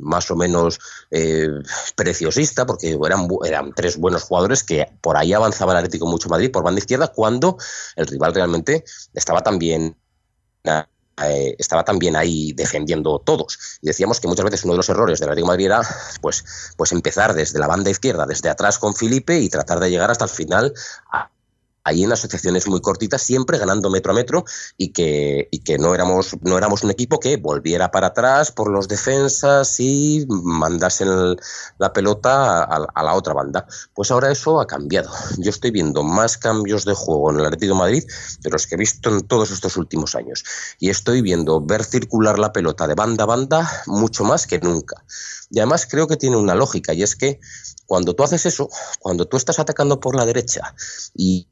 más 0.00 0.30
o 0.30 0.36
menos 0.36 0.78
eh, 1.10 1.48
preciosista, 1.96 2.64
porque 2.64 2.98
eran, 3.04 3.28
eran 3.44 3.72
tres 3.74 3.98
buenos 3.98 4.22
jugadores 4.22 4.64
que 4.64 4.86
por 5.00 5.16
ahí 5.16 5.32
avanzaba 5.32 5.72
el 5.72 5.78
Atlético 5.78 6.06
mucho 6.06 6.28
Madrid 6.28 6.50
por 6.50 6.62
banda 6.62 6.78
izquierda 6.78 7.08
cuando 7.08 7.58
el 7.96 8.06
rival 8.06 8.34
realmente 8.34 8.84
estaba 9.12 9.42
también 9.42 9.96
eh, 11.24 11.56
estaba 11.58 11.84
también 11.84 12.16
ahí 12.16 12.52
defendiendo 12.52 13.18
todos. 13.18 13.58
Y 13.82 13.86
decíamos 13.86 14.20
que 14.20 14.28
muchas 14.28 14.44
veces 14.44 14.64
uno 14.64 14.74
de 14.74 14.78
los 14.78 14.88
errores 14.88 15.18
del 15.18 15.28
Atlético 15.28 15.46
de 15.46 15.52
Madrid 15.52 15.66
era 15.66 15.82
pues, 16.20 16.44
pues 16.76 16.92
empezar 16.92 17.34
desde 17.34 17.58
la 17.58 17.66
banda 17.66 17.90
izquierda, 17.90 18.26
desde 18.26 18.48
atrás 18.48 18.78
con 18.78 18.94
Felipe 18.94 19.38
y 19.38 19.48
tratar 19.48 19.80
de 19.80 19.90
llegar 19.90 20.10
hasta 20.10 20.24
el 20.24 20.30
final 20.30 20.72
a, 21.12 21.30
ahí 21.84 22.04
en 22.04 22.12
asociaciones 22.12 22.66
muy 22.68 22.80
cortitas, 22.80 23.22
siempre 23.22 23.58
ganando 23.58 23.90
metro 23.90 24.12
a 24.12 24.14
metro 24.14 24.44
y 24.76 24.92
que, 24.92 25.48
y 25.50 25.60
que 25.60 25.78
no, 25.78 25.94
éramos, 25.94 26.36
no 26.42 26.58
éramos 26.58 26.82
un 26.84 26.90
equipo 26.90 27.18
que 27.18 27.36
volviera 27.36 27.90
para 27.90 28.08
atrás 28.08 28.52
por 28.52 28.70
los 28.70 28.88
defensas 28.88 29.80
y 29.80 30.26
mandase 30.28 31.04
la 31.78 31.92
pelota 31.92 32.64
a, 32.64 32.86
a, 32.94 33.02
la 33.02 33.14
otra 33.14 33.34
banda. 33.34 33.66
Pues 33.94 34.10
ahora 34.10 34.30
eso 34.30 34.60
ha 34.60 34.66
cambiado. 34.66 35.10
Yo 35.38 35.50
estoy 35.50 35.70
viendo 35.70 36.02
más 36.02 36.36
cambios 36.36 36.84
de 36.84 36.94
juego 36.94 37.30
en 37.30 37.40
el 37.40 37.46
Atlético 37.46 37.74
Madrid 37.74 38.04
de 38.40 38.50
los 38.50 38.66
que 38.66 38.74
he 38.74 38.78
visto 38.78 39.10
en 39.10 39.22
todos 39.22 39.50
estos 39.50 39.76
últimos 39.76 40.14
años. 40.14 40.44
Y 40.78 40.90
estoy 40.90 41.22
viendo 41.22 41.60
ver 41.60 41.84
circular 41.84 42.38
la 42.38 42.52
pelota 42.52 42.86
de 42.86 42.94
banda 42.94 43.24
a 43.24 43.26
banda 43.26 43.70
mucho 43.86 44.24
más 44.24 44.46
que 44.46 44.58
nunca. 44.58 45.04
Y 45.50 45.58
además 45.58 45.86
creo 45.90 46.06
que 46.06 46.16
tiene 46.16 46.36
una 46.36 46.54
lógica 46.54 46.94
y 46.94 47.02
es 47.02 47.16
que 47.16 47.40
cuando 47.86 48.14
tú 48.14 48.22
haces 48.22 48.46
eso, 48.46 48.68
cuando 49.00 49.26
tú 49.26 49.36
estás 49.36 49.58
atacando 49.58 49.98
por 49.98 50.14
la 50.14 50.24
derecha 50.24 50.74
y 51.12 51.48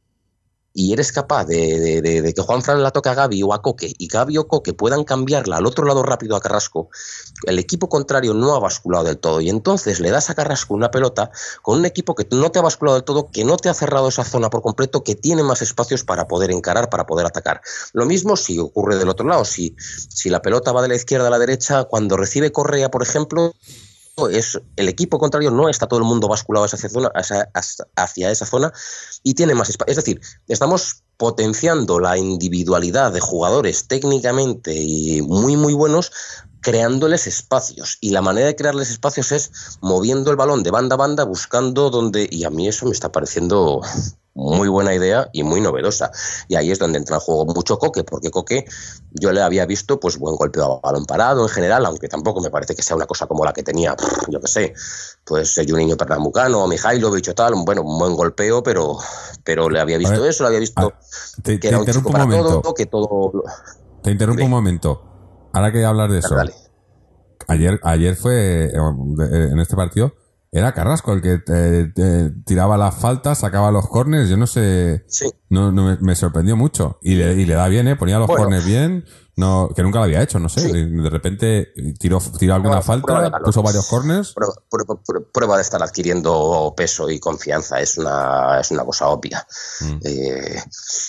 y 0.74 0.92
eres 0.92 1.12
capaz 1.12 1.44
de, 1.46 2.00
de, 2.02 2.22
de, 2.22 2.34
que 2.34 2.42
Juan 2.42 2.62
Fran 2.62 2.82
la 2.82 2.90
toque 2.90 3.08
a 3.08 3.14
Gaby 3.14 3.42
o 3.42 3.52
a 3.52 3.62
Coque 3.62 3.92
y 3.98 4.06
Gaby 4.06 4.38
o 4.38 4.48
Coque 4.48 4.74
puedan 4.74 5.04
cambiarla 5.04 5.56
al 5.56 5.66
otro 5.66 5.84
lado 5.84 6.02
rápido 6.02 6.36
a 6.36 6.40
Carrasco, 6.40 6.88
el 7.46 7.58
equipo 7.58 7.88
contrario 7.88 8.34
no 8.34 8.54
ha 8.54 8.60
basculado 8.60 9.04
del 9.04 9.18
todo 9.18 9.40
y 9.40 9.48
entonces 9.48 10.00
le 10.00 10.10
das 10.10 10.30
a 10.30 10.34
Carrasco 10.34 10.74
una 10.74 10.90
pelota 10.90 11.30
con 11.62 11.78
un 11.78 11.84
equipo 11.84 12.14
que 12.14 12.26
no 12.30 12.50
te 12.50 12.58
ha 12.58 12.62
basculado 12.62 12.96
del 12.96 13.04
todo, 13.04 13.30
que 13.30 13.44
no 13.44 13.56
te 13.56 13.68
ha 13.68 13.74
cerrado 13.74 14.08
esa 14.08 14.24
zona 14.24 14.50
por 14.50 14.62
completo, 14.62 15.02
que 15.02 15.14
tiene 15.14 15.42
más 15.42 15.62
espacios 15.62 16.04
para 16.04 16.28
poder 16.28 16.50
encarar, 16.50 16.90
para 16.90 17.06
poder 17.06 17.26
atacar. 17.26 17.60
Lo 17.92 18.06
mismo 18.06 18.36
si 18.36 18.58
ocurre 18.58 18.96
del 18.96 19.08
otro 19.08 19.26
lado, 19.26 19.44
si, 19.44 19.74
si 19.78 20.30
la 20.30 20.42
pelota 20.42 20.72
va 20.72 20.82
de 20.82 20.88
la 20.88 20.96
izquierda 20.96 21.28
a 21.28 21.30
la 21.30 21.38
derecha, 21.38 21.84
cuando 21.84 22.16
recibe 22.16 22.52
Correa, 22.52 22.90
por 22.90 23.02
ejemplo, 23.02 23.52
es 24.26 24.60
el 24.76 24.88
equipo 24.88 25.18
contrario 25.18 25.50
no 25.52 25.68
está 25.68 25.86
todo 25.86 26.00
el 26.00 26.06
mundo 26.06 26.26
basculado 26.26 26.66
hacia 26.66 26.76
esa 26.76 26.88
zona, 26.88 27.12
hacia 27.94 28.30
esa 28.30 28.46
zona 28.46 28.72
y 29.22 29.34
tiene 29.34 29.54
más 29.54 29.70
espacio. 29.70 29.92
Es 29.92 29.96
decir, 29.96 30.20
estamos 30.48 31.04
potenciando 31.16 32.00
la 32.00 32.18
individualidad 32.18 33.12
de 33.12 33.20
jugadores 33.20 33.86
técnicamente 33.86 34.74
y 34.74 35.22
muy 35.22 35.56
muy 35.56 35.74
buenos 35.74 36.10
creándoles 36.60 37.26
espacios 37.26 37.98
y 38.00 38.10
la 38.10 38.22
manera 38.22 38.48
de 38.48 38.56
crearles 38.56 38.90
espacios 38.90 39.30
es 39.32 39.78
moviendo 39.80 40.30
el 40.30 40.36
balón 40.36 40.62
de 40.62 40.70
banda 40.70 40.94
a 40.94 40.98
banda 40.98 41.24
buscando 41.24 41.90
donde 41.90 42.28
y 42.30 42.44
a 42.44 42.50
mí 42.50 42.66
eso 42.66 42.86
me 42.86 42.92
está 42.92 43.12
pareciendo 43.12 43.80
muy 44.38 44.68
buena 44.68 44.94
idea 44.94 45.28
y 45.32 45.42
muy 45.42 45.60
novedosa. 45.60 46.12
Y 46.46 46.54
ahí 46.54 46.70
es 46.70 46.78
donde 46.78 46.98
entra 46.98 47.16
en 47.16 47.20
juego 47.20 47.44
mucho 47.46 47.76
Coque, 47.76 48.04
porque 48.04 48.30
Coque 48.30 48.64
yo 49.10 49.32
le 49.32 49.42
había 49.42 49.66
visto 49.66 49.98
pues 49.98 50.16
buen 50.16 50.36
golpeo 50.36 50.64
a 50.64 50.80
balón 50.80 51.06
parado 51.06 51.42
en 51.42 51.48
general, 51.48 51.84
aunque 51.84 52.06
tampoco 52.08 52.40
me 52.40 52.48
parece 52.48 52.76
que 52.76 52.82
sea 52.82 52.96
una 52.96 53.06
cosa 53.06 53.26
como 53.26 53.44
la 53.44 53.52
que 53.52 53.64
tenía, 53.64 53.96
yo 54.28 54.40
qué 54.40 54.46
sé, 54.46 54.74
pues 55.24 55.58
niño 55.58 55.96
Pernambucano 55.96 56.62
o 56.62 56.68
Mijailovic 56.68 57.28
o 57.30 57.34
tal, 57.34 57.54
bueno, 57.66 57.82
un 57.82 57.98
buen 57.98 58.14
golpeo, 58.14 58.62
pero, 58.62 58.96
pero 59.42 59.68
le 59.68 59.80
había 59.80 59.98
visto 59.98 60.24
eso, 60.24 60.44
le 60.44 60.48
había 60.48 60.60
visto 60.60 60.92
te, 61.42 61.58
que 61.58 61.68
era 61.68 61.78
un 61.78 61.82
interrumpo 61.82 62.08
chico 62.08 62.08
un 62.08 62.12
para 62.12 62.24
momento. 62.24 62.60
todo, 62.60 62.74
que 62.74 62.86
todo... 62.86 63.42
Te 64.02 64.12
interrumpo 64.12 64.44
un 64.44 64.50
momento. 64.50 65.02
Ahora 65.52 65.72
que 65.72 65.84
hablar 65.84 66.10
de 66.10 66.18
eso. 66.20 66.36
Dale. 66.36 66.54
Ayer, 67.48 67.80
ayer 67.82 68.14
fue, 68.14 68.66
eh, 68.66 68.72
en 68.76 69.58
este 69.58 69.74
partido, 69.74 70.12
era 70.50 70.72
Carrasco 70.72 71.12
el 71.12 71.20
que 71.22 71.38
tiraba 72.44 72.76
las 72.76 72.94
faltas, 72.94 73.38
sacaba 73.38 73.70
los 73.70 73.88
corners, 73.88 74.28
yo 74.28 74.36
no 74.36 74.46
sé, 74.46 75.04
Sí. 75.08 75.30
No, 75.50 75.72
no 75.72 75.84
me, 75.84 75.96
me 76.00 76.14
sorprendió 76.16 76.56
mucho. 76.56 76.98
Y 77.02 77.14
le, 77.14 77.32
y 77.34 77.46
le 77.46 77.54
da 77.54 77.68
bien, 77.68 77.88
¿eh? 77.88 77.96
ponía 77.96 78.18
los 78.18 78.26
Bueno. 78.26 78.44
corners 78.44 78.64
bien, 78.66 79.04
no, 79.36 79.70
que 79.74 79.82
nunca 79.84 79.98
lo 80.00 80.04
había 80.06 80.20
hecho, 80.20 80.40
no 80.40 80.48
sé. 80.48 80.60
Sí. 80.62 80.72
De, 80.72 81.10
repente 81.10 81.72
tiró, 82.00 82.18
tiró 82.38 82.54
alguna 82.54 82.82
falta, 82.82 83.30
puso 83.44 83.62
varios 83.62 83.86
corners. 83.86 84.32
Prueba, 84.34 84.54
prueba- 84.68 85.00
prueba- 85.04 85.26
prueba 85.32 85.56
de 85.56 85.62
estar 85.62 85.80
adquiriendo 85.80 86.74
peso 86.76 87.08
y 87.08 87.20
confianza, 87.20 87.80
es 87.80 87.98
una, 87.98 88.58
es 88.60 88.70
una 88.72 88.84
cosa 88.84 89.06
obvia. 89.08 89.46
Mm. 89.80 89.98
Eh, 90.04 90.62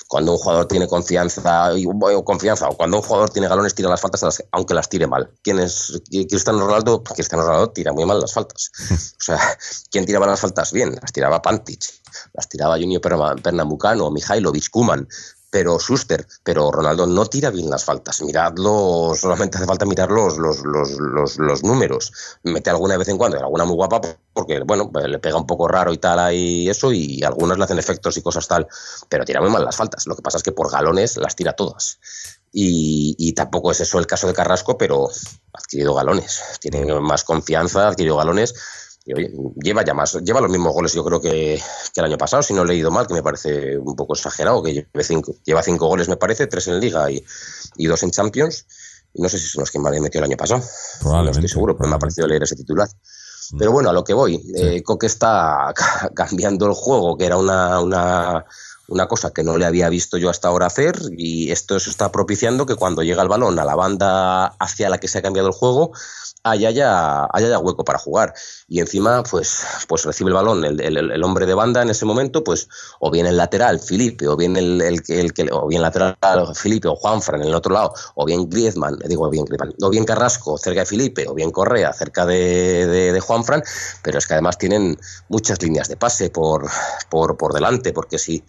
cuando 0.07 0.33
un 0.33 0.37
jugador 0.37 0.67
tiene 0.67 0.87
confianza, 0.87 1.73
y, 1.75 1.85
bueno, 1.85 2.23
confianza, 2.23 2.69
o 2.69 2.77
cuando 2.77 2.97
un 2.97 3.03
jugador 3.03 3.31
tiene 3.31 3.47
galones, 3.47 3.73
tira 3.73 3.89
las 3.89 3.99
faltas, 3.99 4.43
aunque 4.51 4.75
las 4.75 4.89
tire 4.89 5.07
mal. 5.07 5.31
¿Quién 5.41 5.57
es 5.59 5.99
Cristiano 6.29 6.59
Ronaldo? 6.59 7.03
Cristiano 7.03 7.43
Ronaldo 7.43 7.71
tira 7.71 7.93
muy 7.93 8.05
mal 8.05 8.19
las 8.19 8.33
faltas. 8.33 8.71
O 9.19 9.21
sea, 9.21 9.39
¿quién 9.91 10.05
tiraba 10.05 10.25
las 10.27 10.39
faltas 10.39 10.71
bien? 10.71 10.95
Las 11.01 11.11
tiraba 11.11 11.41
Pantic, 11.41 11.81
las 12.33 12.47
tiraba 12.49 12.77
Junior 12.77 13.01
Pernambucano, 13.01 14.11
Mihailovic, 14.11 14.69
Kuman. 14.69 15.07
Pero 15.51 15.79
Schuster, 15.79 16.27
pero 16.43 16.71
Ronaldo 16.71 17.07
no 17.07 17.25
tira 17.25 17.49
bien 17.49 17.71
las 17.71 17.83
faltas. 17.83 18.21
Miradlo, 18.21 19.13
solamente 19.15 19.57
hace 19.57 19.65
falta 19.65 19.83
mirar 19.83 20.11
los, 20.11 20.37
los, 20.37 20.63
los, 20.63 21.39
los, 21.39 21.63
números. 21.63 22.13
Mete 22.43 22.69
alguna 22.69 22.93
de 22.93 22.99
vez 22.99 23.07
en 23.07 23.17
cuando, 23.17 23.39
alguna 23.39 23.65
muy 23.65 23.75
guapa, 23.75 23.99
porque 24.31 24.59
bueno, 24.59 24.91
le 24.93 25.17
pega 25.17 25.37
un 25.37 25.47
poco 25.47 25.67
raro 25.67 25.91
y 25.91 25.97
tal 25.97 26.19
ahí 26.19 26.69
eso, 26.69 26.93
y 26.93 27.23
algunas 27.23 27.57
le 27.57 27.63
hacen 27.63 27.79
efectos 27.79 28.15
y 28.17 28.21
cosas 28.21 28.47
tal, 28.47 28.67
pero 29.09 29.25
tira 29.25 29.41
muy 29.41 29.49
mal 29.49 29.65
las 29.65 29.75
faltas. 29.75 30.05
Lo 30.05 30.15
que 30.15 30.21
pasa 30.21 30.37
es 30.37 30.43
que 30.43 30.51
por 30.51 30.71
galones 30.71 31.17
las 31.17 31.35
tira 31.35 31.53
todas. 31.53 31.97
Y, 32.51 33.15
y 33.17 33.33
tampoco 33.33 33.71
es 33.71 33.79
eso 33.81 33.97
el 33.97 34.05
caso 34.05 34.27
de 34.27 34.33
Carrasco, 34.33 34.77
pero 34.77 35.07
ha 35.07 35.59
adquirido 35.59 35.95
galones. 35.95 36.41
Tiene 36.59 36.85
más 36.99 37.23
confianza, 37.23 37.85
ha 37.85 37.89
adquirido 37.89 38.17
galones. 38.17 38.53
Lleva 39.05 39.83
ya 39.83 39.93
más, 39.93 40.13
lleva 40.23 40.39
los 40.41 40.51
mismos 40.51 40.73
goles 40.73 40.93
yo 40.93 41.03
creo 41.03 41.19
que, 41.19 41.59
que 41.93 41.99
el 42.01 42.05
año 42.05 42.17
pasado, 42.17 42.43
si 42.43 42.53
no 42.53 42.61
he 42.63 42.65
leído 42.67 42.91
mal, 42.91 43.07
que 43.07 43.13
me 43.15 43.23
parece 43.23 43.77
un 43.77 43.95
poco 43.95 44.13
exagerado, 44.13 44.61
que 44.61 44.73
lleve 44.73 45.03
cinco, 45.03 45.33
lleva 45.43 45.63
cinco 45.63 45.87
goles 45.87 46.09
me 46.09 46.17
parece, 46.17 46.47
tres 46.47 46.67
en 46.67 46.79
Liga 46.79 47.09
y, 47.09 47.23
y 47.77 47.87
dos 47.87 48.03
en 48.03 48.11
Champions. 48.11 48.65
Y 49.13 49.21
no 49.23 49.29
sé 49.29 49.39
si 49.39 49.47
son 49.47 49.61
los 49.61 49.71
que 49.71 49.79
más 49.79 49.99
metió 49.99 50.19
el 50.19 50.25
año 50.25 50.37
pasado. 50.37 50.59
No 50.59 50.65
Probablemente, 50.99 51.39
estoy 51.39 51.49
seguro, 51.49 51.75
pero 51.75 51.89
me 51.89 51.95
ha 51.95 51.99
parecido 51.99 52.27
leer 52.27 52.43
ese 52.43 52.55
titular. 52.55 52.87
Pero 53.57 53.71
bueno, 53.71 53.89
a 53.89 53.93
lo 53.93 54.03
que 54.03 54.13
voy, 54.13 54.39
eh, 54.55 54.83
Coque 54.83 55.07
está 55.07 55.73
ca- 55.75 56.11
cambiando 56.13 56.67
el 56.67 56.73
juego, 56.73 57.17
que 57.17 57.25
era 57.25 57.37
una, 57.37 57.79
una, 57.81 58.45
una 58.89 59.07
cosa 59.07 59.31
que 59.31 59.43
no 59.43 59.57
le 59.57 59.65
había 59.65 59.89
visto 59.89 60.17
yo 60.17 60.29
hasta 60.29 60.47
ahora 60.47 60.67
hacer, 60.67 60.97
y 61.17 61.51
esto 61.51 61.79
se 61.79 61.89
está 61.89 62.11
propiciando 62.11 62.65
que 62.65 62.75
cuando 62.75 63.03
llega 63.03 63.21
el 63.23 63.29
balón 63.29 63.59
a 63.59 63.65
la 63.65 63.75
banda 63.75 64.45
hacia 64.59 64.89
la 64.89 64.97
que 64.99 65.07
se 65.07 65.19
ha 65.19 65.21
cambiado 65.21 65.47
el 65.49 65.53
juego, 65.53 65.91
haya 66.43 66.71
ya, 66.71 67.27
haya 67.31 67.49
ya 67.49 67.59
hueco 67.59 67.83
para 67.83 67.99
jugar. 67.99 68.33
Y 68.67 68.79
encima, 68.79 69.23
pues, 69.23 69.61
pues 69.87 70.05
recibe 70.05 70.29
el 70.29 70.35
balón 70.35 70.63
el, 70.65 70.79
el- 70.81 71.23
hombre 71.23 71.45
de 71.45 71.53
banda 71.53 71.81
en 71.81 71.89
ese 71.89 72.05
momento, 72.05 72.43
pues, 72.43 72.69
o 72.99 73.11
bien 73.11 73.25
el 73.25 73.37
lateral, 73.37 73.79
Felipe, 73.79 74.27
o 74.27 74.35
bien 74.37 74.55
el, 74.57 74.81
el, 74.81 75.01
el 75.07 75.49
o 75.51 75.67
bien 75.67 75.81
lateral 75.81 76.15
Felipe 76.55 76.87
o 76.87 76.95
Juanfran 76.95 77.41
en 77.41 77.49
el 77.49 77.55
otro 77.55 77.73
lado, 77.73 77.93
o 78.15 78.25
bien 78.25 78.49
Griezmann, 78.49 78.97
digo 79.07 79.29
bien 79.29 79.45
Griezmann, 79.45 79.73
o 79.81 79.89
bien 79.89 80.05
Carrasco 80.05 80.57
cerca 80.57 80.81
de 80.81 80.85
Felipe, 80.85 81.27
o 81.27 81.33
bien 81.33 81.51
Correa 81.51 81.93
cerca 81.93 82.25
de, 82.25 82.87
de, 82.87 83.11
de 83.13 83.19
Juanfran, 83.19 83.61
pero 84.03 84.17
es 84.17 84.27
que 84.27 84.33
además 84.33 84.57
tienen 84.57 84.97
muchas 85.27 85.61
líneas 85.61 85.87
de 85.87 85.97
pase 85.97 86.29
por, 86.29 86.67
por, 87.09 87.37
por 87.37 87.53
delante, 87.53 87.93
porque 87.93 88.17
si, 88.17 88.43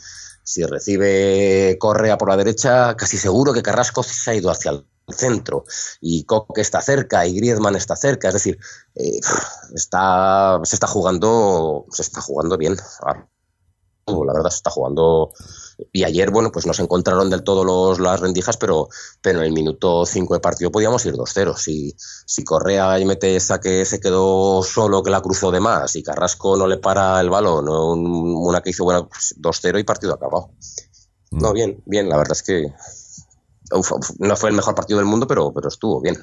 si 0.51 0.65
recibe 0.65 1.77
Correa 1.79 2.19
por 2.19 2.29
la 2.29 2.37
derecha, 2.37 2.97
casi 2.97 3.17
seguro 3.17 3.53
que 3.53 3.63
Carrasco 3.63 4.03
se 4.03 4.31
ha 4.31 4.35
ido 4.35 4.51
hacia 4.51 4.73
el 4.73 4.85
centro 5.09 5.65
y 6.01 6.25
Coque 6.25 6.61
está 6.61 6.81
cerca 6.81 7.25
y 7.25 7.37
Griezmann 7.37 7.77
está 7.77 7.95
cerca, 7.95 8.29
es 8.29 8.35
decir, 8.35 8.59
eh, 8.97 9.21
está, 9.75 10.61
se 10.65 10.75
está 10.75 10.89
jugando, 10.89 11.87
se 11.91 12.03
está 12.03 12.21
jugando 12.21 12.57
bien. 12.57 12.77
Ah, 13.03 13.27
La 14.07 14.33
verdad, 14.33 14.51
se 14.51 14.57
está 14.57 14.71
jugando. 14.71 15.33
Y 15.93 16.05
ayer, 16.05 16.31
bueno, 16.31 16.51
pues 16.53 16.67
no 16.67 16.73
se 16.73 16.83
encontraron 16.83 17.31
del 17.31 17.43
todo 17.43 17.65
los, 17.65 17.99
las 18.01 18.21
rendijas, 18.21 18.57
pero, 18.57 18.89
pero 19.21 19.39
en 19.41 19.47
el 19.47 19.53
minuto 19.53 20.05
5 20.07 20.35
de 20.35 20.41
partido 20.41 20.71
podíamos 20.71 21.05
ir 21.07 21.15
2-0. 21.15 21.57
Si, 21.57 21.95
si 22.27 22.45
Correa 22.45 22.99
y 22.99 23.05
mete 23.05 23.37
esa 23.37 23.61
que 23.61 23.85
se 23.85 24.01
quedó 24.01 24.63
solo, 24.63 25.03
que 25.03 25.11
la 25.11 25.21
cruzó 25.21 25.51
de 25.51 25.61
más, 25.61 25.97
y 25.97 26.03
Carrasco 26.03 26.57
no 26.57 26.67
le 26.67 26.79
para 26.79 27.21
el 27.21 27.31
balón, 27.31 27.69
un- 27.69 28.35
una 28.37 28.61
que 28.61 28.71
hizo 28.71 28.85
buena, 28.85 29.07
pues 29.07 29.35
2-0 29.39 29.79
y 29.79 29.85
partido 29.85 30.15
acabado. 30.15 30.51
No, 31.31 31.53
bien, 31.53 31.83
bien, 31.87 32.09
la 32.09 32.17
verdad 32.17 32.33
es 32.33 32.43
que 32.43 32.73
uf, 33.73 33.93
uf, 33.93 34.11
no 34.19 34.37
fue 34.37 34.51
el 34.51 34.57
mejor 34.57 34.75
partido 34.75 34.99
del 34.99 35.07
mundo, 35.07 35.27
pero, 35.27 35.53
pero 35.53 35.69
estuvo 35.69 36.01
bien. 36.01 36.17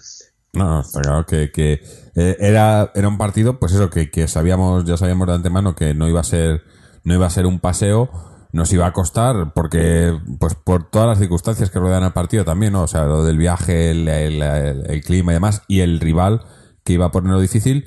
No, 0.54 0.66
no, 0.66 0.80
está 0.82 1.02
claro 1.02 1.26
que, 1.26 1.52
que, 1.52 1.74
eh, 2.16 2.36
era, 2.40 2.92
era 2.96 3.08
un 3.08 3.18
partido, 3.18 3.60
pues 3.60 3.74
eso, 3.74 3.90
que, 3.90 4.10
que 4.10 4.28
sabíamos, 4.28 4.86
ya 4.86 4.98
sabíamos 4.98 5.28
de 5.28 5.34
antemano 5.36 5.76
que 5.76 5.94
no 5.94 6.08
iba 6.08 6.20
a 6.22 6.24
ser, 6.24 6.64
no 7.04 7.14
iba 7.14 7.28
a 7.28 7.30
ser 7.30 7.46
un 7.46 7.60
paseo, 7.60 8.10
nos 8.58 8.74
iba 8.74 8.88
a 8.88 8.92
costar, 8.92 9.54
porque, 9.54 10.18
pues 10.40 10.56
por 10.56 10.90
todas 10.90 11.08
las 11.08 11.20
circunstancias 11.20 11.70
que 11.70 11.80
rodean 11.80 12.04
al 12.04 12.14
partido 12.14 12.44
también, 12.44 12.74
¿no? 12.74 12.82
O 12.82 12.88
sea, 12.88 13.04
lo 13.06 13.24
del 13.24 13.38
viaje, 13.38 13.92
el, 13.92 15.04
clima 15.06 15.32
y 15.32 15.36
demás, 15.36 15.62
y 15.68 15.82
el 15.82 16.00
rival 16.00 16.42
que 16.84 16.94
iba 16.94 17.06
a 17.06 17.12
ponerlo 17.12 17.40
difícil. 17.40 17.86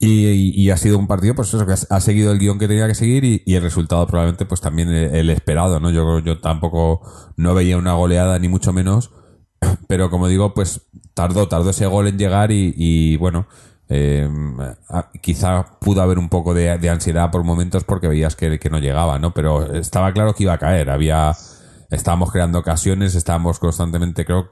Y, 0.00 0.70
ha 0.70 0.76
sido 0.76 0.96
un 0.96 1.08
partido, 1.08 1.34
pues 1.34 1.52
eso, 1.52 1.66
que 1.66 1.72
ha, 1.72 2.00
seguido 2.00 2.30
el 2.30 2.38
guion 2.38 2.60
que 2.60 2.68
tenía 2.68 2.86
que 2.86 2.94
seguir 2.94 3.24
y, 3.24 3.54
el 3.54 3.62
resultado 3.62 4.06
probablemente, 4.06 4.46
pues 4.46 4.60
también 4.60 4.88
el, 4.88 5.28
esperado, 5.30 5.80
¿no? 5.80 5.90
Yo, 5.90 6.20
yo 6.20 6.40
tampoco 6.40 7.02
no 7.36 7.52
veía 7.54 7.76
una 7.76 7.94
goleada, 7.94 8.38
ni 8.38 8.46
mucho 8.46 8.72
menos, 8.72 9.10
pero 9.88 10.10
como 10.10 10.28
digo, 10.28 10.54
pues 10.54 10.88
tardó, 11.14 11.48
tardó 11.48 11.70
ese 11.70 11.86
gol 11.86 12.06
en 12.06 12.18
llegar 12.18 12.52
y, 12.52 13.16
bueno, 13.16 13.48
eh, 13.88 14.28
a- 14.90 15.10
quizá 15.22 15.78
pudo 15.80 16.02
haber 16.02 16.18
un 16.18 16.28
poco 16.28 16.54
de, 16.54 16.70
ansiedad 16.90 17.30
por 17.30 17.44
momentos 17.44 17.84
porque 17.84 18.08
veías 18.08 18.36
que, 18.36 18.58
no 18.70 18.78
llegaba, 18.78 19.18
¿no? 19.18 19.32
Pero 19.32 19.74
estaba 19.74 20.12
claro 20.12 20.34
que 20.34 20.44
iba 20.44 20.54
a 20.54 20.58
caer, 20.58 20.90
había, 20.90 21.32
estábamos 21.90 22.30
creando 22.30 22.58
ocasiones, 22.58 23.14
estábamos 23.14 23.58
constantemente, 23.58 24.24
creo, 24.24 24.48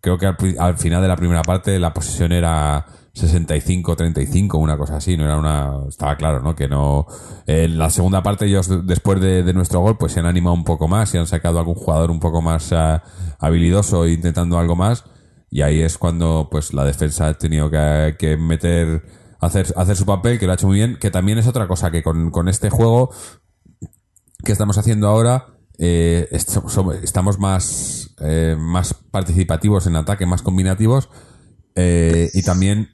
creo 0.00 0.18
que 0.18 0.26
al, 0.58 0.78
final 0.78 1.02
de 1.02 1.08
la 1.08 1.16
primera 1.16 1.42
parte 1.42 1.78
la 1.78 1.92
posesión 1.92 2.32
era 2.32 2.86
65-35, 3.14 4.58
una 4.58 4.78
cosa 4.78 4.96
así, 4.96 5.16
no 5.16 5.24
era 5.24 5.36
una, 5.36 5.86
estaba 5.88 6.16
claro, 6.16 6.40
¿no? 6.40 6.54
Que 6.54 6.68
no, 6.68 7.06
en 7.46 7.76
la 7.76 7.90
segunda 7.90 8.22
parte 8.22 8.46
ellos 8.46 8.86
después 8.86 9.20
de, 9.20 9.52
nuestro 9.52 9.80
gol 9.80 9.98
pues 9.98 10.12
se 10.12 10.20
han 10.20 10.26
animado 10.26 10.54
un 10.54 10.64
poco 10.64 10.88
más 10.88 11.12
y 11.14 11.18
han 11.18 11.26
sacado 11.26 11.58
algún 11.58 11.74
jugador 11.74 12.10
un 12.10 12.20
poco 12.20 12.40
más 12.40 12.72
ah, 12.72 13.02
habilidoso 13.38 14.06
intentando 14.06 14.58
algo 14.58 14.76
más 14.76 15.04
y 15.50 15.62
ahí 15.62 15.80
es 15.80 15.98
cuando 15.98 16.48
pues 16.50 16.72
la 16.74 16.84
defensa 16.84 17.28
ha 17.28 17.34
tenido 17.34 17.70
que, 17.70 18.36
meter 18.38 19.02
hacer, 19.40 19.72
hacer 19.76 19.96
su 19.96 20.04
papel 20.06 20.38
que 20.38 20.46
lo 20.46 20.52
ha 20.52 20.54
hecho 20.54 20.66
muy 20.66 20.76
bien 20.76 20.98
que 21.00 21.10
también 21.10 21.38
es 21.38 21.46
otra 21.46 21.66
cosa 21.68 21.90
que 21.90 22.02
con, 22.02 22.30
con 22.30 22.48
este 22.48 22.70
juego 22.70 23.10
que 24.44 24.52
estamos 24.52 24.78
haciendo 24.78 25.08
ahora 25.08 25.46
eh, 25.78 26.28
estamos 26.30 27.38
más 27.38 28.14
eh, 28.20 28.56
más 28.58 28.94
participativos 28.94 29.86
en 29.86 29.96
ataque 29.96 30.26
más 30.26 30.42
combinativos 30.42 31.08
eh, 31.74 32.30
y 32.34 32.42
también 32.42 32.90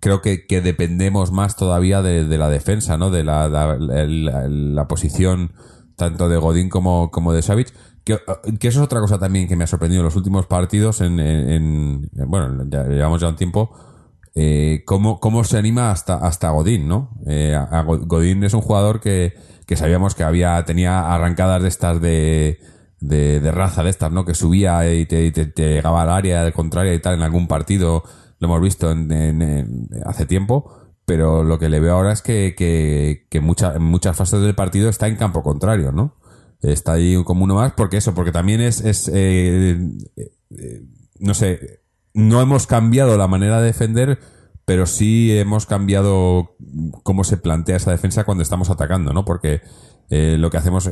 creo 0.00 0.20
que, 0.20 0.46
que 0.46 0.60
dependemos 0.60 1.32
más 1.32 1.56
todavía 1.56 2.02
de, 2.02 2.24
la 2.36 2.50
defensa, 2.50 2.98
¿no? 2.98 3.10
De 3.10 3.24
la- 3.24 3.48
la 3.48 4.88
posición 4.88 5.52
tanto 5.96 6.28
de 6.28 6.36
Godín 6.36 6.68
como, 6.68 7.10
como 7.10 7.32
de 7.32 7.40
Savic. 7.40 7.72
Que, 8.06 8.20
que, 8.60 8.68
eso 8.68 8.78
es 8.78 8.84
otra 8.84 9.00
cosa 9.00 9.18
también 9.18 9.48
que 9.48 9.56
me 9.56 9.64
ha 9.64 9.66
sorprendido 9.66 10.02
en 10.02 10.04
los 10.04 10.14
últimos 10.14 10.46
partidos. 10.46 11.00
En, 11.00 11.18
en, 11.18 12.08
bueno, 12.28 12.64
ya 12.70 12.84
llevamos 12.84 13.20
ya 13.20 13.26
un 13.26 13.34
tiempo. 13.34 13.72
Eh, 14.32 14.84
cómo, 14.86 15.18
cómo 15.18 15.42
se 15.42 15.58
anima 15.58 15.90
hasta, 15.90 16.14
hasta 16.14 16.50
Godín, 16.50 16.86
¿no? 16.86 17.10
Eh, 17.26 17.58
Godín 18.06 18.44
es 18.44 18.54
un 18.54 18.60
jugador 18.60 19.00
que, 19.00 19.34
que 19.66 19.74
sabíamos 19.74 20.14
que 20.14 20.22
había 20.22 20.64
tenía 20.64 21.12
arrancadas 21.12 21.62
de 21.62 21.68
estas 21.68 22.00
de, 22.00 22.60
de, 23.00 23.50
raza 23.50 23.82
de 23.82 23.90
estas, 23.90 24.12
¿no? 24.12 24.24
Que 24.24 24.34
subía 24.34 24.88
y 24.88 25.06
te, 25.06 25.32
te, 25.32 25.74
llegaba 25.74 26.02
al 26.02 26.10
área 26.10 26.52
contraria 26.52 26.94
y 26.94 27.00
tal 27.00 27.14
en 27.14 27.22
algún 27.22 27.48
partido. 27.48 28.04
Lo 28.38 28.46
hemos 28.46 28.60
visto 28.60 28.92
en, 28.92 29.88
hace 30.06 30.26
tiempo. 30.26 30.70
Pero 31.06 31.42
lo 31.44 31.58
que 31.58 31.68
le 31.68 31.80
veo 31.80 31.94
ahora 31.94 32.12
es 32.12 32.22
que, 32.22 32.54
que, 32.56 33.26
que 33.30 33.40
mucha, 33.40 33.74
en 33.74 33.82
muchas 33.82 34.16
fases 34.16 34.40
del 34.40 34.54
partido 34.56 34.88
está 34.88 35.08
en 35.08 35.16
campo 35.16 35.42
contrario, 35.42 35.92
¿no? 35.92 36.16
Está 36.62 36.94
ahí 36.94 37.22
como 37.24 37.44
uno 37.44 37.54
más, 37.56 37.72
porque 37.72 37.98
eso, 37.98 38.14
porque 38.14 38.32
también 38.32 38.60
es, 38.60 38.80
es 38.80 39.10
eh, 39.12 39.78
eh, 40.50 40.82
no 41.18 41.34
sé, 41.34 41.80
no 42.14 42.40
hemos 42.40 42.66
cambiado 42.66 43.16
la 43.16 43.28
manera 43.28 43.60
de 43.60 43.66
defender, 43.66 44.18
pero 44.64 44.86
sí 44.86 45.36
hemos 45.36 45.66
cambiado 45.66 46.56
cómo 47.02 47.24
se 47.24 47.36
plantea 47.36 47.76
esa 47.76 47.90
defensa 47.90 48.24
cuando 48.24 48.42
estamos 48.42 48.70
atacando, 48.70 49.12
¿no? 49.12 49.24
Porque 49.24 49.60
eh, 50.08 50.36
lo 50.38 50.50
que 50.50 50.56
hacemos, 50.56 50.90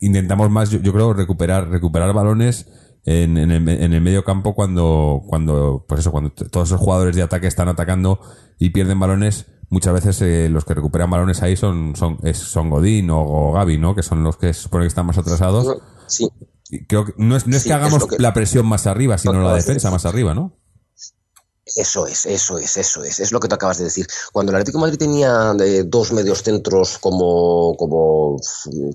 intentamos 0.00 0.50
más, 0.50 0.70
yo, 0.70 0.92
creo, 0.92 1.12
recuperar, 1.12 1.68
recuperar 1.68 2.12
balones 2.12 2.66
en, 3.04 3.38
en, 3.38 3.50
el, 3.50 3.68
en, 3.68 3.92
el, 3.92 4.00
medio 4.00 4.24
campo 4.24 4.54
cuando, 4.54 5.22
cuando, 5.26 5.86
pues 5.88 6.00
eso, 6.00 6.10
cuando 6.10 6.30
todos 6.30 6.68
esos 6.68 6.80
jugadores 6.80 7.16
de 7.16 7.22
ataque 7.22 7.46
están 7.46 7.68
atacando 7.68 8.20
y 8.58 8.70
pierden 8.70 9.00
balones, 9.00 9.46
muchas 9.70 9.94
veces 9.94 10.50
los 10.50 10.64
que 10.64 10.74
recuperan 10.74 11.08
balones 11.08 11.42
ahí 11.42 11.56
son, 11.56 11.96
son, 11.96 12.18
es, 12.22 12.36
son 12.36 12.68
Godín 12.68 13.10
o, 13.10 13.20
o, 13.20 13.52
Gaby, 13.52 13.78
¿no? 13.78 13.94
Que 13.94 14.02
son 14.02 14.22
los 14.22 14.36
que 14.36 14.52
se 14.52 14.62
supone 14.62 14.84
que 14.84 14.88
están 14.88 15.06
más 15.06 15.16
atrasados. 15.16 15.78
Sí. 16.06 16.28
Creo 16.86 17.06
que 17.06 17.14
no 17.16 17.36
es, 17.36 17.46
no 17.46 17.56
es 17.56 17.64
que 17.64 17.72
hagamos 17.72 18.06
la 18.18 18.32
presión 18.32 18.66
más 18.66 18.86
arriba, 18.86 19.18
sino 19.18 19.42
la 19.42 19.54
defensa 19.54 19.90
más 19.90 20.04
arriba, 20.04 20.34
¿no? 20.34 20.59
Eso 21.76 22.06
es, 22.06 22.26
eso 22.26 22.58
es, 22.58 22.76
eso 22.76 23.04
es, 23.04 23.20
es 23.20 23.32
lo 23.32 23.40
que 23.40 23.48
tú 23.48 23.54
acabas 23.54 23.78
de 23.78 23.84
decir. 23.84 24.06
Cuando 24.32 24.50
el 24.50 24.56
Atlético 24.56 24.78
Madrid 24.78 24.98
tenía 24.98 25.54
eh, 25.60 25.84
dos 25.86 26.12
medios 26.12 26.42
centros 26.42 26.98
como, 26.98 27.76
como 27.76 28.36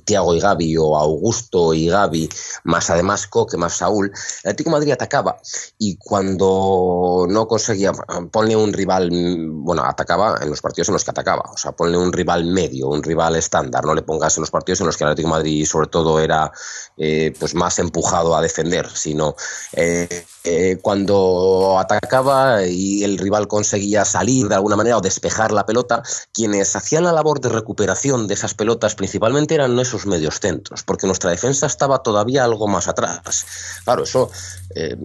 Tiago 0.03 0.35
y 0.35 0.39
Gaby 0.39 0.77
o 0.77 0.97
Augusto 0.97 1.73
y 1.73 1.87
Gaby, 1.87 2.29
más 2.63 2.89
además 2.89 3.27
Coque, 3.27 3.57
más 3.57 3.77
Saúl, 3.77 4.11
el 4.43 4.49
Atlético 4.51 4.71
Madrid 4.71 4.91
atacaba. 4.91 5.37
Y 5.77 5.97
cuando 5.97 7.25
no 7.29 7.47
conseguía, 7.47 7.91
ponle 8.31 8.55
un 8.55 8.73
rival, 8.73 9.09
bueno, 9.11 9.83
atacaba 9.85 10.37
en 10.41 10.49
los 10.49 10.61
partidos 10.61 10.89
en 10.89 10.93
los 10.93 11.03
que 11.03 11.11
atacaba, 11.11 11.43
o 11.53 11.57
sea, 11.57 11.71
ponle 11.71 11.97
un 11.97 12.11
rival 12.11 12.45
medio, 12.45 12.89
un 12.89 13.03
rival 13.03 13.35
estándar, 13.35 13.85
no 13.85 13.93
le 13.93 14.01
pongas 14.01 14.37
en 14.37 14.41
los 14.41 14.51
partidos 14.51 14.81
en 14.81 14.87
los 14.87 14.97
que 14.97 15.03
el 15.03 15.11
Atlético 15.11 15.29
Madrid 15.29 15.65
sobre 15.65 15.87
todo 15.87 16.19
era 16.19 16.51
eh, 16.97 17.33
pues 17.39 17.55
más 17.55 17.79
empujado 17.79 18.35
a 18.35 18.41
defender, 18.41 18.89
sino 18.93 19.35
eh, 19.73 20.77
cuando 20.81 21.77
atacaba 21.79 22.64
y 22.69 23.03
el 23.03 23.17
rival 23.17 23.47
conseguía 23.47 24.05
salir 24.05 24.47
de 24.47 24.55
alguna 24.55 24.75
manera 24.75 24.97
o 24.97 25.01
despejar 25.01 25.51
la 25.51 25.65
pelota, 25.65 26.03
quienes 26.33 26.75
hacían 26.75 27.03
la 27.03 27.13
labor 27.13 27.39
de 27.41 27.49
recuperación 27.49 28.27
de 28.27 28.33
esas 28.33 28.53
pelotas 28.53 28.95
principalmente 28.95 29.55
eran 29.55 29.77
esos 29.79 30.05
medios 30.05 30.39
centros, 30.39 30.83
porque 30.83 31.07
nuestra 31.07 31.31
defensa 31.31 31.65
estaba 31.65 31.99
todavía 31.99 32.43
algo 32.43 32.67
más 32.67 32.87
atrás. 32.87 33.45
Claro, 33.83 34.03
eso, 34.03 34.29
eh, 34.75 34.95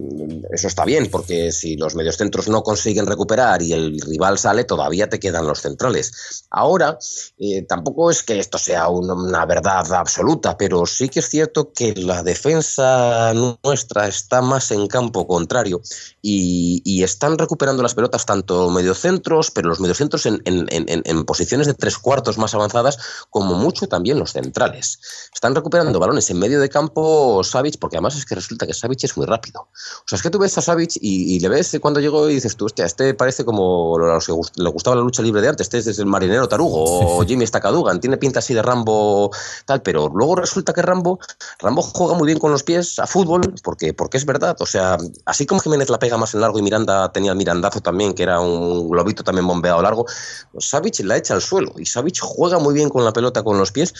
eso 0.51 0.67
está 0.67 0.85
bien, 0.85 1.09
porque 1.11 1.51
si 1.51 1.75
los 1.77 1.95
medios 1.95 2.17
centros 2.17 2.47
no 2.47 2.63
consiguen 2.63 3.07
recuperar 3.07 3.61
y 3.61 3.73
el 3.73 3.99
rival 4.01 4.37
sale, 4.37 4.63
todavía 4.63 5.09
te 5.09 5.19
quedan 5.19 5.47
los 5.47 5.61
centrales. 5.61 6.45
Ahora, 6.49 6.97
eh, 7.37 7.63
tampoco 7.63 8.11
es 8.11 8.23
que 8.23 8.39
esto 8.39 8.57
sea 8.57 8.89
una 8.89 9.45
verdad 9.45 9.93
absoluta, 9.93 10.57
pero 10.57 10.85
sí 10.85 11.09
que 11.09 11.19
es 11.19 11.29
cierto 11.29 11.71
que 11.73 11.93
la 11.95 12.23
defensa 12.23 13.33
nuestra 13.33 14.07
está 14.07 14.41
más 14.41 14.71
en 14.71 14.87
campo 14.87 15.27
contrario 15.27 15.81
y, 16.21 16.81
y 16.83 17.03
están 17.03 17.37
recuperando 17.37 17.50
las 17.59 17.95
pelotas 17.95 18.25
tanto 18.25 18.69
mediocentros, 18.69 19.51
pero 19.51 19.69
los 19.69 19.79
mediocentros 19.79 20.25
en, 20.25 20.41
en, 20.45 20.65
en, 20.69 21.01
en 21.05 21.25
posiciones 21.25 21.67
de 21.67 21.73
tres 21.73 21.97
cuartos 21.97 22.37
más 22.37 22.53
avanzadas, 22.53 22.97
como 23.29 23.55
mucho 23.55 23.87
también 23.87 24.19
los 24.19 24.33
centrales. 24.33 24.99
Están 25.33 25.55
recuperando 25.55 25.99
balones 25.99 26.29
en 26.29 26.39
medio 26.39 26.59
de 26.59 26.69
campo 26.69 27.43
Savic, 27.43 27.79
porque 27.79 27.97
además 27.97 28.15
es 28.15 28.25
que 28.25 28.35
resulta 28.35 28.67
que 28.67 28.73
Savic 28.73 29.03
es 29.03 29.17
muy 29.17 29.25
rápido. 29.25 29.61
O 29.61 30.07
sea, 30.07 30.17
es 30.17 30.21
que 30.21 30.29
tú 30.29 30.39
ves 30.39 30.57
a 30.57 30.61
Savic 30.61 30.97
y, 31.01 31.35
y 31.35 31.39
le 31.39 31.49
ves 31.49 31.77
cuando 31.81 31.99
llegó 31.99 32.29
y 32.29 32.35
dices 32.35 32.55
tú, 32.55 32.65
hostia, 32.65 32.85
este 32.85 33.13
parece 33.13 33.45
como 33.45 33.97
los 33.97 34.25
que 34.25 34.33
le 34.55 34.69
gustaba 34.69 34.95
la 34.95 35.01
lucha 35.01 35.21
libre 35.21 35.41
de 35.41 35.49
antes, 35.49 35.65
este 35.65 35.77
es 35.79 35.99
el 35.99 36.05
marinero 36.05 36.47
Tarugo 36.47 37.17
o 37.17 37.25
Jimmy 37.25 37.45
Stakadugan, 37.45 37.99
tiene 37.99 38.17
pinta 38.17 38.39
así 38.39 38.53
de 38.53 38.61
Rambo 38.61 39.31
tal, 39.65 39.81
pero 39.81 40.09
luego 40.13 40.35
resulta 40.35 40.73
que 40.73 40.81
Rambo, 40.81 41.19
Rambo 41.59 41.81
juega 41.81 42.15
muy 42.15 42.25
bien 42.25 42.39
con 42.39 42.51
los 42.51 42.63
pies 42.63 42.99
a 42.99 43.07
fútbol, 43.07 43.41
porque, 43.63 43.93
porque 43.93 44.17
es 44.17 44.25
verdad, 44.25 44.55
o 44.59 44.65
sea, 44.65 44.97
así 45.25 45.45
como 45.45 45.61
Jiménez 45.61 45.89
la 45.89 45.99
pega 45.99 46.17
más 46.17 46.33
en 46.33 46.41
largo 46.41 46.59
y 46.59 46.61
Miranda 46.61 47.11
tenía 47.11 47.30
el 47.31 47.37
Mirandazo 47.37 47.81
también, 47.81 48.13
que 48.13 48.23
era 48.23 48.39
un 48.39 48.89
globito 48.89 49.23
también 49.23 49.47
bombeado 49.47 49.81
largo. 49.81 50.05
Pues 50.51 50.71
la 51.03 51.17
echa 51.17 51.33
al 51.33 51.41
suelo 51.41 51.73
y 51.77 51.85
Savic 51.85 52.19
juega 52.21 52.59
muy 52.59 52.73
bien 52.73 52.89
con 52.89 53.03
la 53.03 53.13
pelota 53.13 53.43
con 53.43 53.57
los 53.57 53.71
pies 53.71 53.93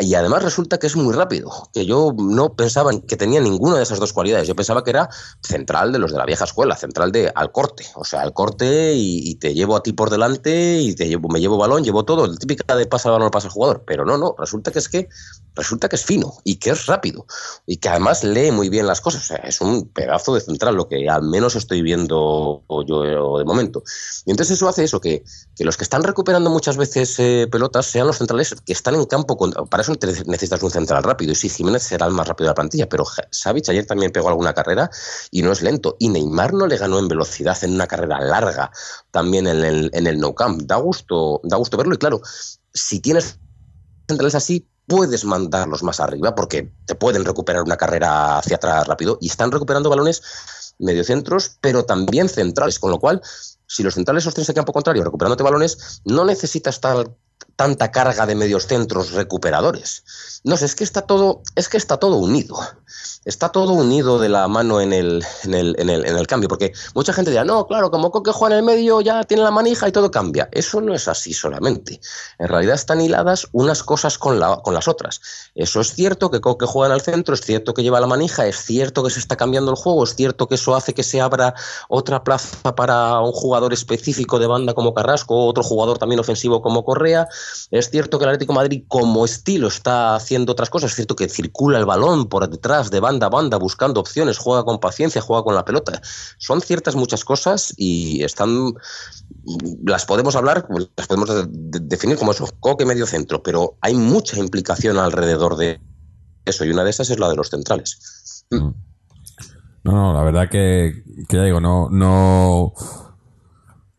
y 0.00 0.14
además 0.14 0.42
resulta 0.42 0.78
que 0.78 0.86
es 0.86 0.96
muy 0.96 1.14
rápido, 1.14 1.50
que 1.72 1.84
yo 1.84 2.14
no 2.16 2.54
pensaba 2.54 2.90
que 3.06 3.16
tenía 3.16 3.40
ninguna 3.40 3.76
de 3.76 3.82
esas 3.82 3.98
dos 3.98 4.12
cualidades. 4.12 4.48
Yo 4.48 4.56
pensaba 4.56 4.82
que 4.84 4.90
era 4.90 5.08
central 5.42 5.92
de 5.92 5.98
los 5.98 6.12
de 6.12 6.18
la 6.18 6.24
vieja 6.24 6.44
escuela, 6.44 6.76
central 6.76 7.12
de 7.12 7.30
al 7.34 7.52
corte, 7.52 7.84
o 7.94 8.04
sea, 8.04 8.22
al 8.22 8.32
corte 8.32 8.94
y, 8.94 9.34
te 9.36 9.54
llevo 9.54 9.76
a 9.76 9.82
ti 9.82 9.92
por 9.92 10.10
delante 10.10 10.78
y 10.78 10.94
te 10.94 11.08
llevo, 11.08 11.28
me 11.28 11.40
llevo 11.40 11.56
balón, 11.56 11.82
llevo 11.82 12.04
todo, 12.04 12.26
el 12.26 12.38
típica 12.38 12.76
de 12.76 12.86
pasa 12.86 13.08
el 13.08 13.14
balón, 13.14 13.30
pasa 13.30 13.48
el 13.48 13.52
jugador. 13.52 13.82
Pero 13.86 14.04
no, 14.04 14.18
no, 14.18 14.34
resulta 14.38 14.70
que 14.70 14.78
es 14.78 14.88
que 14.88 15.08
resulta 15.54 15.88
que 15.88 15.96
es 15.96 16.04
fino 16.04 16.34
y 16.44 16.56
que 16.56 16.70
es 16.70 16.86
rápido 16.86 17.26
y 17.66 17.76
que 17.76 17.88
además 17.88 18.24
lee 18.24 18.50
muy 18.50 18.68
bien 18.68 18.86
las 18.86 19.00
cosas. 19.00 19.22
O 19.22 19.26
sea, 19.26 19.36
es 19.38 19.60
un 19.60 19.88
pedazo 19.88 20.34
de 20.34 20.40
central, 20.40 20.76
lo 20.76 20.88
que 20.88 21.08
al 21.08 21.22
menos 21.22 21.56
estoy 21.56 21.82
viendo 21.82 22.61
yo 22.86 23.38
de 23.38 23.44
momento. 23.44 23.82
Y 24.24 24.30
entonces 24.30 24.56
eso 24.56 24.68
hace 24.68 24.84
eso, 24.84 25.00
que, 25.00 25.24
que 25.56 25.64
los 25.64 25.76
que 25.76 25.84
están 25.84 26.02
recuperando 26.02 26.50
muchas 26.50 26.76
veces 26.76 27.18
eh, 27.18 27.48
pelotas 27.50 27.86
sean 27.86 28.06
los 28.06 28.18
centrales 28.18 28.54
que 28.64 28.72
están 28.72 28.94
en 28.94 29.04
campo. 29.06 29.36
para 29.68 29.82
eso 29.82 29.94
necesitas 30.26 30.62
un 30.62 30.70
central 30.70 31.02
rápido. 31.02 31.32
Y 31.32 31.34
sí, 31.34 31.48
Jiménez 31.48 31.82
será 31.82 32.06
el 32.06 32.12
más 32.12 32.26
rápido 32.26 32.46
de 32.46 32.50
la 32.50 32.54
plantilla, 32.54 32.88
pero 32.88 33.04
Savic 33.30 33.68
ayer 33.68 33.86
también 33.86 34.12
pegó 34.12 34.28
alguna 34.28 34.54
carrera 34.54 34.90
y 35.30 35.42
no 35.42 35.52
es 35.52 35.62
lento. 35.62 35.96
Y 35.98 36.08
Neymar 36.08 36.54
no 36.54 36.66
le 36.66 36.76
ganó 36.76 36.98
en 36.98 37.08
velocidad 37.08 37.56
en 37.62 37.74
una 37.74 37.86
carrera 37.86 38.20
larga 38.20 38.70
también 39.10 39.46
en 39.46 39.64
el, 39.64 39.90
en 39.92 40.06
el 40.06 40.18
no 40.18 40.34
camp. 40.34 40.62
Da 40.62 40.76
gusto, 40.76 41.40
da 41.44 41.56
gusto 41.56 41.76
verlo 41.76 41.94
y 41.94 41.98
claro, 41.98 42.20
si 42.72 43.00
tienes 43.00 43.38
centrales 44.08 44.34
así, 44.34 44.68
puedes 44.86 45.24
mandarlos 45.24 45.82
más 45.82 46.00
arriba 46.00 46.34
porque 46.34 46.72
te 46.86 46.94
pueden 46.94 47.24
recuperar 47.24 47.62
una 47.62 47.76
carrera 47.76 48.38
hacia 48.38 48.56
atrás 48.56 48.86
rápido 48.86 49.18
y 49.20 49.28
están 49.28 49.50
recuperando 49.52 49.90
balones 49.90 50.22
mediocentros, 50.78 51.56
pero 51.60 51.84
también 51.84 52.28
centrales, 52.28 52.78
con 52.78 52.90
lo 52.90 52.98
cual, 52.98 53.20
si 53.66 53.82
los 53.82 53.94
centrales 53.94 54.24
sostienes 54.24 54.48
el 54.48 54.54
campo 54.54 54.72
contrario 54.72 55.04
recuperándote 55.04 55.42
balones, 55.42 56.02
no 56.04 56.24
necesitas 56.24 56.80
tal, 56.80 57.14
tanta 57.56 57.90
carga 57.90 58.26
de 58.26 58.34
medios 58.34 58.66
centros 58.66 59.12
recuperadores. 59.12 60.04
No 60.44 60.56
sé, 60.56 60.66
es 60.66 60.74
que 60.74 60.84
está 60.84 61.02
todo, 61.02 61.42
es 61.56 61.68
que 61.68 61.76
está 61.76 61.98
todo 61.98 62.16
unido 62.16 62.58
está 63.24 63.50
todo 63.50 63.72
unido 63.72 64.18
de 64.18 64.28
la 64.28 64.48
mano 64.48 64.80
en 64.80 64.92
el, 64.92 65.24
en 65.44 65.54
el, 65.54 65.76
en 65.78 65.90
el, 65.90 66.04
en 66.04 66.16
el 66.16 66.26
cambio, 66.26 66.48
porque 66.48 66.72
mucha 66.94 67.12
gente 67.12 67.30
dirá, 67.30 67.44
no, 67.44 67.66
claro, 67.66 67.90
como 67.90 68.10
Coque 68.10 68.32
juega 68.32 68.56
en 68.56 68.60
el 68.60 68.64
medio 68.64 69.00
ya 69.00 69.22
tiene 69.24 69.42
la 69.42 69.50
manija 69.50 69.88
y 69.88 69.92
todo 69.92 70.10
cambia. 70.10 70.48
Eso 70.52 70.80
no 70.80 70.94
es 70.94 71.08
así 71.08 71.32
solamente. 71.32 72.00
En 72.38 72.48
realidad 72.48 72.74
están 72.74 73.00
hiladas 73.00 73.48
unas 73.52 73.82
cosas 73.82 74.18
con, 74.18 74.40
la, 74.40 74.56
con 74.56 74.74
las 74.74 74.88
otras. 74.88 75.20
Eso 75.54 75.80
es 75.80 75.94
cierto 75.94 76.30
que 76.30 76.40
Coque 76.40 76.66
juega 76.66 76.92
en 76.92 76.94
el 76.94 77.02
centro, 77.02 77.34
es 77.34 77.42
cierto 77.42 77.74
que 77.74 77.82
lleva 77.82 78.00
la 78.00 78.06
manija, 78.06 78.46
es 78.46 78.56
cierto 78.56 79.04
que 79.04 79.10
se 79.10 79.20
está 79.20 79.36
cambiando 79.36 79.70
el 79.70 79.76
juego, 79.76 80.04
es 80.04 80.16
cierto 80.16 80.48
que 80.48 80.56
eso 80.56 80.74
hace 80.74 80.94
que 80.94 81.04
se 81.04 81.20
abra 81.20 81.54
otra 81.88 82.24
plaza 82.24 82.74
para 82.74 83.20
un 83.20 83.32
jugador 83.32 83.72
específico 83.72 84.38
de 84.38 84.46
banda 84.46 84.74
como 84.74 84.94
Carrasco, 84.94 85.46
otro 85.46 85.62
jugador 85.62 85.98
también 85.98 86.18
ofensivo 86.18 86.60
como 86.60 86.84
Correa. 86.84 87.28
Es 87.70 87.90
cierto 87.90 88.18
que 88.18 88.24
el 88.24 88.30
Atlético 88.30 88.52
Madrid 88.52 88.84
como 88.88 89.24
estilo 89.24 89.68
está 89.68 90.14
haciendo 90.14 90.52
otras 90.52 90.70
cosas, 90.70 90.90
es 90.90 90.96
cierto 90.96 91.16
que 91.16 91.28
circula 91.28 91.78
el 91.78 91.86
balón 91.86 92.28
por 92.28 92.48
detrás 92.48 92.90
de 92.90 93.00
banda 93.00 93.26
a 93.26 93.30
banda 93.30 93.56
buscando 93.56 94.00
opciones, 94.00 94.38
juega 94.38 94.64
con 94.64 94.78
paciencia, 94.78 95.22
juega 95.22 95.42
con 95.42 95.54
la 95.54 95.64
pelota. 95.64 96.00
Son 96.38 96.60
ciertas 96.60 96.96
muchas 96.96 97.24
cosas 97.24 97.72
y 97.76 98.22
están 98.24 98.74
las 99.84 100.04
podemos 100.04 100.36
hablar, 100.36 100.66
las 100.96 101.06
podemos 101.06 101.30
definir 101.50 102.16
como 102.16 102.32
eso, 102.32 102.48
coque 102.60 102.84
medio 102.84 103.06
centro, 103.06 103.42
pero 103.42 103.76
hay 103.80 103.94
mucha 103.94 104.38
implicación 104.38 104.98
alrededor 104.98 105.56
de 105.56 105.80
eso 106.44 106.64
y 106.64 106.70
una 106.70 106.84
de 106.84 106.90
esas 106.90 107.10
es 107.10 107.18
la 107.18 107.28
de 107.28 107.36
los 107.36 107.50
centrales. 107.50 108.44
Mm. 108.50 108.70
No, 109.84 109.92
no, 109.92 110.14
la 110.14 110.22
verdad 110.22 110.48
que, 110.48 111.02
que 111.28 111.36
ya 111.36 111.42
digo, 111.42 111.60
no, 111.60 111.88
no, 111.90 112.72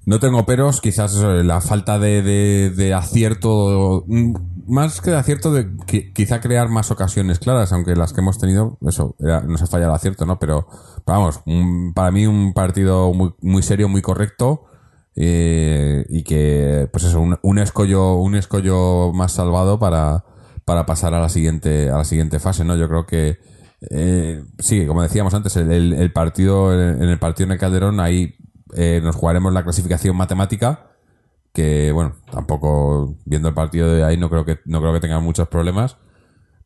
no 0.05 0.19
tengo 0.19 0.45
peros, 0.45 0.81
quizás 0.81 1.13
la 1.15 1.61
falta 1.61 1.97
de, 1.97 2.21
de, 2.69 2.93
acierto, 2.93 4.03
mm, 4.07 4.33
más 4.67 4.99
que 5.01 5.11
de 5.11 5.17
acierto, 5.17 5.53
de 5.53 5.77
quizá 6.13 6.41
crear 6.41 6.69
más 6.69 6.91
ocasiones 6.91 7.39
claras, 7.39 7.71
aunque 7.71 7.95
las 7.95 8.13
que 8.13 8.21
hemos 8.21 8.37
tenido, 8.37 8.77
eso, 8.87 9.15
no 9.19 9.57
se 9.57 9.67
falla 9.67 9.85
el 9.85 9.91
acierto, 9.91 10.25
¿no? 10.25 10.39
Pero, 10.39 10.67
vamos, 11.05 11.41
para 11.95 12.11
mí 12.11 12.27
un 12.27 12.53
partido 12.53 13.13
muy, 13.13 13.33
muy 13.41 13.63
serio, 13.63 13.87
muy 13.87 14.01
correcto, 14.01 14.65
eh, 15.15 16.05
y 16.09 16.23
que, 16.23 16.89
pues 16.91 17.05
eso, 17.05 17.21
un, 17.21 17.37
un, 17.41 17.59
escollo, 17.59 18.15
un 18.15 18.35
escollo 18.35 19.13
más 19.13 19.31
salvado 19.31 19.79
para, 19.79 20.25
para 20.65 20.85
pasar 20.85 21.13
a 21.13 21.21
la 21.21 21.29
siguiente, 21.29 21.89
a 21.89 21.97
la 21.97 22.03
siguiente 22.03 22.39
fase, 22.39 22.65
¿no? 22.65 22.75
Yo 22.75 22.89
creo 22.89 23.05
que 23.05 23.37
eh, 23.89 24.43
sí, 24.59 24.85
como 24.85 25.01
decíamos 25.01 25.33
antes, 25.33 25.55
el, 25.57 25.93
el, 25.93 26.11
partido 26.13 26.73
en 26.73 27.01
el 27.01 27.19
partido 27.19 27.47
en 27.47 27.51
el 27.53 27.59
Calderón 27.59 27.99
ahí 27.99 28.35
eh, 28.75 29.01
nos 29.03 29.15
jugaremos 29.15 29.53
la 29.53 29.63
clasificación 29.63 30.15
matemática 30.15 30.89
que 31.53 31.91
bueno, 31.91 32.15
tampoco 32.31 33.15
viendo 33.25 33.47
el 33.47 33.53
partido 33.53 33.93
de 33.93 34.03
ahí 34.03 34.17
no 34.17 34.29
creo 34.29 34.43
que 34.43 34.59
no 34.65 34.81
creo 34.81 34.91
que 34.91 34.99
tengan 34.99 35.23
muchos 35.23 35.47
problemas, 35.47 35.97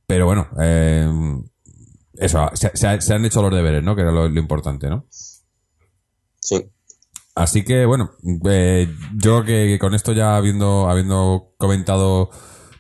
pero 0.07 0.25
bueno, 0.25 0.47
eh, 0.59 1.09
eso, 2.13 2.49
se, 2.53 3.13
han 3.13 3.25
hecho 3.25 3.41
los 3.41 3.53
deberes, 3.53 3.83
¿no? 3.83 3.95
Que 3.95 4.01
era 4.01 4.11
lo, 4.11 4.27
importante, 4.27 4.89
¿no? 4.89 5.05
Sí. 6.39 6.71
Así 7.35 7.63
que 7.63 7.85
bueno, 7.85 8.11
eh, 8.49 8.87
yo 9.15 9.43
creo 9.43 9.45
que 9.45 9.77
con 9.79 9.93
esto 9.93 10.13
ya 10.13 10.37
habiendo 10.37 10.89
habiendo 10.89 11.53
comentado 11.57 12.29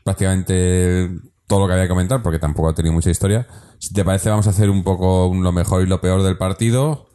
prácticamente 0.03 1.11
todo 1.45 1.59
lo 1.59 1.67
que 1.67 1.73
había 1.73 1.85
que 1.85 1.89
comentar, 1.89 2.23
porque 2.23 2.39
tampoco 2.39 2.69
ha 2.69 2.73
tenido 2.73 2.93
mucha 2.93 3.09
historia. 3.09 3.47
Si 3.79 3.93
te 3.93 4.05
parece, 4.05 4.29
vamos 4.29 4.47
a 4.47 4.51
hacer 4.51 4.69
un 4.69 4.83
poco 4.83 5.31
lo 5.33 5.51
mejor 5.51 5.83
y 5.83 5.85
lo 5.85 5.99
peor 5.99 6.23
del 6.23 6.37
partido 6.37 7.07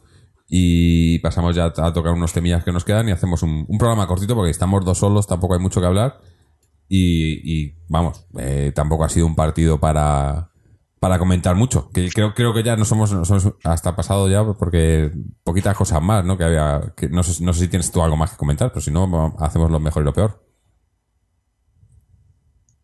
y 0.55 1.17
pasamos 1.17 1.55
ya 1.55 1.73
a 1.75 1.93
tocar 1.93 2.13
unos 2.13 2.31
temillas 2.31 2.63
que 2.63 2.71
nos 2.71 2.85
quedan 2.85 3.09
y 3.09 3.11
hacemos 3.11 3.41
un, 3.41 3.65
programa 3.79 4.05
cortito 4.05 4.35
porque 4.35 4.51
estamos 4.51 4.85
dos 4.85 4.99
solos, 4.99 5.25
tampoco 5.25 5.55
hay 5.55 5.59
mucho 5.59 5.81
que 5.81 5.87
hablar. 5.87 6.19
Y, 6.87 7.73
vamos, 7.89 8.27
eh, 8.37 8.71
tampoco 8.75 9.03
ha 9.03 9.09
sido 9.09 9.25
un 9.25 9.33
partido 9.33 9.79
para, 9.79 10.51
para 10.99 11.17
comentar 11.17 11.55
mucho. 11.55 11.89
Que 11.91 12.07
creo, 12.11 12.35
creo 12.35 12.53
que 12.53 12.61
ya 12.61 12.75
no 12.75 12.85
somos, 12.85 13.15
hasta 13.63 13.95
pasado 13.95 14.29
ya 14.29 14.43
porque 14.43 15.11
poquitas 15.43 15.75
cosas 15.75 16.03
más, 16.03 16.23
¿no? 16.23 16.37
Que 16.37 16.43
había, 16.43 16.93
que 16.95 17.09
no 17.09 17.23
sé, 17.23 17.43
no 17.43 17.51
sé 17.53 17.61
si 17.61 17.67
tienes 17.67 17.91
tú 17.91 18.03
algo 18.03 18.15
más 18.15 18.29
que 18.29 18.37
comentar, 18.37 18.69
pero 18.69 18.81
si 18.81 18.91
no, 18.91 19.35
hacemos 19.39 19.71
lo 19.71 19.79
mejor 19.79 20.03
y 20.03 20.05
lo 20.05 20.13
peor. 20.13 20.39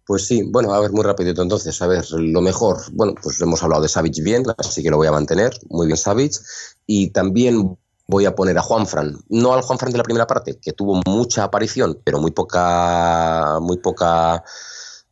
Pues 0.09 0.25
sí, 0.25 0.41
bueno, 0.41 0.73
a 0.73 0.79
ver, 0.79 0.91
muy 0.91 1.03
rapidito 1.03 1.43
entonces. 1.43 1.79
A 1.83 1.85
ver, 1.85 2.03
lo 2.09 2.41
mejor, 2.41 2.79
bueno, 2.93 3.13
pues 3.21 3.39
hemos 3.41 3.61
hablado 3.61 3.83
de 3.83 3.89
Savage 3.89 4.23
bien, 4.23 4.43
así 4.57 4.81
que 4.81 4.89
lo 4.89 4.97
voy 4.97 5.05
a 5.05 5.11
mantener. 5.11 5.55
Muy 5.69 5.85
bien 5.85 5.97
Savage. 5.97 6.39
Y 6.87 7.11
también 7.11 7.77
voy 8.07 8.25
a 8.25 8.33
poner 8.33 8.57
a 8.57 8.63
Juanfran, 8.63 9.19
no 9.29 9.53
al 9.53 9.61
Juanfran 9.61 9.91
de 9.91 9.99
la 9.99 10.03
primera 10.03 10.25
parte, 10.25 10.57
que 10.59 10.73
tuvo 10.73 10.99
mucha 11.05 11.43
aparición, 11.43 12.01
pero 12.03 12.19
muy 12.19 12.31
poca, 12.31 13.59
muy 13.61 13.77
poca 13.77 14.43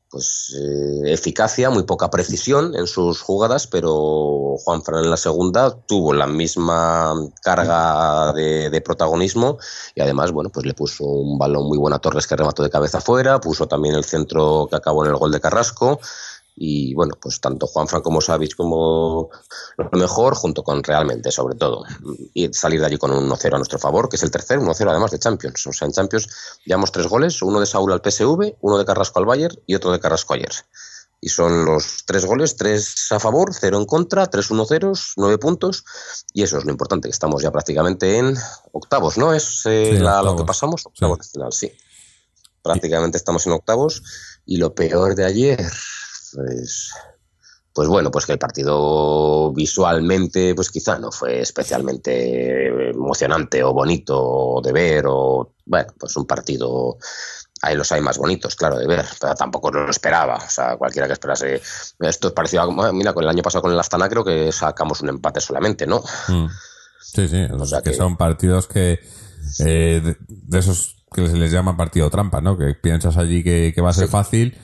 pues 0.09 0.55
eh, 0.57 1.13
eficacia, 1.13 1.69
muy 1.69 1.83
poca 1.83 2.09
precisión 2.09 2.75
en 2.75 2.87
sus 2.87 3.21
jugadas, 3.21 3.67
pero 3.67 4.55
Juan 4.63 4.81
Fran 4.83 5.03
en 5.03 5.09
la 5.09 5.17
segunda 5.17 5.75
tuvo 5.85 6.13
la 6.13 6.27
misma 6.27 7.13
carga 7.41 8.33
de, 8.33 8.81
protagonismo 8.81 9.57
y 9.95 10.01
además, 10.01 10.31
bueno, 10.31 10.49
pues 10.49 10.65
le 10.65 10.73
puso 10.73 11.03
un 11.03 11.37
balón 11.37 11.67
muy 11.67 11.77
bueno 11.77 11.95
a 11.97 11.99
Torres 11.99 12.27
que 12.27 12.35
remató 12.35 12.63
de 12.63 12.69
cabeza 12.69 12.99
afuera, 12.99 13.41
puso 13.41 13.67
también 13.67 13.95
el 13.95 14.05
centro 14.05 14.67
que 14.69 14.77
acabó 14.77 15.03
en 15.03 15.11
el 15.11 15.17
gol 15.17 15.31
de 15.31 15.41
Carrasco 15.41 15.99
y 16.59 16.95
bueno, 16.95 17.13
pues 17.21 17.39
tanto 17.39 17.67
Juanfran 17.67 18.01
como 18.01 18.19
Savic 18.19 18.55
como 18.55 19.29
lo 19.77 19.99
mejor, 19.99 20.33
junto 20.33 20.63
con 20.63 20.83
realmente, 20.83 21.31
sobre 21.31 21.55
todo, 21.55 21.83
y 22.33 22.51
salir 22.51 22.79
de 22.79 22.87
allí 22.87 22.97
con 22.97 23.11
un 23.11 23.29
1-0 23.29 23.53
a 23.53 23.57
nuestro 23.57 23.77
favor, 23.77 24.09
que 24.09 24.15
es 24.15 24.23
el 24.23 24.31
tercer 24.31 24.59
1-0 24.59 24.89
además 24.89 25.11
de 25.11 25.19
Champions. 25.19 25.67
O 25.67 25.71
sea, 25.71 25.85
en 25.85 25.93
Champions 25.93 26.27
llevamos 26.65 26.91
tres 26.91 27.05
goles, 27.05 27.43
uno 27.43 27.59
de 27.59 27.67
Saúl 27.67 27.93
al 27.93 28.01
PSV, 28.03 28.55
uno 28.61 28.77
de 28.79 28.85
Carrasco 28.85 29.19
al 29.19 29.25
Bayern 29.25 29.55
y 29.67 29.75
otro 29.75 29.91
de 29.91 29.99
Carrasco 29.99 30.33
ayer. 30.33 30.51
Y 31.21 31.29
son 31.29 31.65
los 31.65 32.05
tres 32.05 32.25
goles, 32.25 32.55
tres 32.55 33.11
a 33.11 33.19
favor, 33.19 33.51
cero 33.53 33.77
en 33.77 33.85
contra, 33.85 34.25
tres 34.27 34.49
1-0, 34.49 35.13
nueve 35.17 35.37
puntos. 35.37 35.83
Y 36.33 36.41
eso 36.41 36.57
es 36.57 36.65
lo 36.65 36.71
importante, 36.71 37.07
que 37.07 37.11
estamos 37.11 37.43
ya 37.43 37.51
prácticamente 37.51 38.17
en 38.17 38.35
octavos, 38.71 39.17
¿no? 39.17 39.33
Es 39.33 39.61
eh, 39.65 39.99
lo 39.99 40.35
que 40.35 40.43
pasamos, 40.43 40.85
octavos 40.85 41.19
sí. 41.21 41.31
final, 41.33 41.53
sí. 41.53 41.71
Prácticamente 42.63 43.17
estamos 43.17 43.45
en 43.45 43.53
octavos. 43.53 44.03
Y 44.45 44.57
lo 44.57 44.73
peor 44.73 45.15
de 45.15 45.25
ayer, 45.25 45.65
pues, 46.33 46.91
pues 47.73 47.87
bueno, 47.87 48.11
pues 48.11 48.25
que 48.25 48.33
el 48.33 48.39
partido 48.39 49.53
visualmente, 49.53 50.55
pues 50.55 50.71
quizá 50.71 50.97
no 50.97 51.11
fue 51.11 51.41
especialmente 51.41 52.89
emocionante 52.89 53.63
o 53.63 53.73
bonito 53.73 54.61
de 54.63 54.71
ver, 54.71 55.05
o 55.07 55.53
bueno, 55.65 55.93
pues 55.99 56.15
un 56.17 56.25
partido 56.25 56.97
ahí 57.61 57.75
los 57.75 57.91
hay 57.91 58.01
más 58.01 58.17
bonitos, 58.17 58.55
claro, 58.55 58.77
de 58.77 58.87
ver, 58.87 59.05
pero 59.19 59.35
tampoco 59.35 59.71
lo 59.71 59.89
esperaba. 59.89 60.35
O 60.35 60.49
sea, 60.49 60.77
cualquiera 60.77 61.07
que 61.07 61.13
esperase. 61.13 61.61
Esto 61.99 62.27
es 62.27 62.33
parecido 62.33 62.63
a. 62.63 62.91
Mira, 62.91 63.13
con 63.13 63.23
el 63.23 63.29
año 63.29 63.43
pasado 63.43 63.61
con 63.61 63.71
el 63.71 63.79
Astana 63.79 64.09
creo 64.09 64.23
que 64.23 64.51
sacamos 64.51 65.01
un 65.01 65.09
empate 65.09 65.41
solamente, 65.41 65.87
¿no? 65.87 66.03
Mm. 66.27 66.47
Sí, 67.01 67.27
sí, 67.27 67.43
o 67.51 67.65
sea 67.65 67.81
que, 67.81 67.93
son 67.93 68.17
partidos 68.17 68.67
que. 68.67 68.99
Eh, 69.59 70.15
de, 70.27 70.59
esos 70.59 71.05
que 71.13 71.27
se 71.27 71.37
les 71.37 71.51
llama 71.51 71.77
partido 71.77 72.09
trampa, 72.09 72.41
¿no? 72.41 72.57
Que 72.57 72.73
piensas 72.73 73.17
allí 73.17 73.43
que, 73.43 73.73
va 73.81 73.91
a 73.91 73.93
ser 73.93 74.07
fácil 74.09 74.57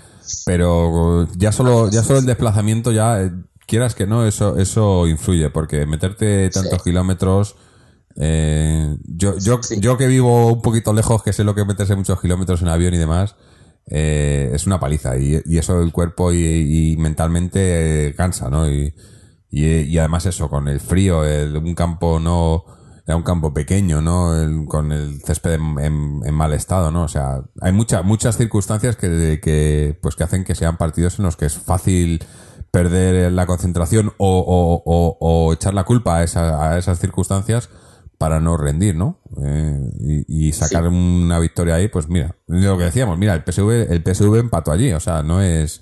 pero 0.46 1.28
ya 1.36 1.52
solo, 1.52 1.90
ya 1.90 2.04
solo 2.04 2.20
el 2.20 2.26
desplazamiento, 2.26 2.92
ya 2.92 3.22
eh, 3.22 3.32
quieras 3.66 3.96
que 3.96 4.08
no, 4.08 4.26
eso, 4.26 4.58
eso 4.58 5.08
influye, 5.08 5.50
porque 5.50 5.86
meterte 5.86 6.50
tantos 6.50 6.84
kilómetros. 6.84 7.56
Eh, 8.16 8.96
yo, 9.06 9.38
yo, 9.40 9.60
yo 9.78 9.98
que 9.98 10.08
vivo 10.08 10.54
un 10.54 10.62
poquito 10.62 10.94
lejos, 10.94 11.24
que 11.24 11.34
sé 11.34 11.44
lo 11.44 11.56
que 11.56 11.66
meterse 11.66 11.96
muchos 11.96 12.22
kilómetros 12.22 12.62
en 12.62 12.68
avión 12.68 12.94
y 12.94 12.98
demás, 12.98 13.36
eh, 13.88 14.52
es 14.54 14.68
una 14.68 14.80
paliza. 14.80 15.18
Y, 15.18 15.42
y, 15.46 15.58
eso 15.58 15.82
el 15.82 15.92
cuerpo 15.92 16.32
y, 16.32 16.96
mentalmente 16.98 18.14
cansa, 18.16 18.50
¿no? 18.50 18.70
Y, 18.70 18.94
y, 19.50 19.98
además 19.98 20.26
eso, 20.26 20.50
con 20.50 20.68
el 20.68 20.80
frío, 20.80 21.26
el, 21.26 21.58
un 21.58 21.76
campo 21.76 22.20
no 22.20 22.66
era 23.06 23.18
un 23.18 23.24
campo 23.24 23.54
pequeño, 23.54 24.02
¿no? 24.02 24.32
con 24.68 24.92
el 24.92 25.22
césped 25.22 25.54
en, 25.54 26.34
mal 26.34 26.54
estado, 26.54 26.92
¿no? 26.92 27.04
O 27.04 27.08
sea, 27.08 27.44
hay 27.60 27.74
muchas 27.74 28.06
muchas 28.06 28.38
circunstancias 28.38 28.96
que, 28.96 29.40
que, 29.42 30.00
pues, 30.02 30.16
que 30.16 30.24
hacen 30.24 30.44
que 30.46 30.56
sean 30.56 30.78
partidos 30.78 31.20
en 31.20 31.26
los 31.26 31.36
que 31.36 31.46
es 31.46 31.58
fácil 31.58 32.24
perder 32.72 33.32
la 33.32 33.46
concentración 33.46 34.14
o, 34.18 34.84
o, 35.20 35.54
echar 35.54 35.74
la 35.74 35.84
culpa 35.84 36.18
a, 36.18 36.72
a, 36.72 36.78
esas 36.78 37.00
circunstancias 37.00 37.70
para 38.18 38.40
no 38.40 38.56
rendir, 38.56 38.96
¿no? 38.96 39.20
Eh, 39.44 40.26
y, 40.28 40.54
sacar 40.54 40.88
una 40.88 41.40
victoria 41.40 41.76
ahí, 41.76 41.90
pues 41.90 42.08
mira, 42.08 42.38
lo 42.48 42.78
que 42.78 42.86
decíamos, 42.86 43.18
mira, 43.18 43.34
el 43.34 43.44
PSV, 43.44 43.92
el 43.92 44.02
PSV 44.02 44.36
empató 44.38 44.72
allí, 44.72 44.94
o 44.94 45.00
sea, 45.00 45.24
no 45.24 45.42
es, 45.42 45.82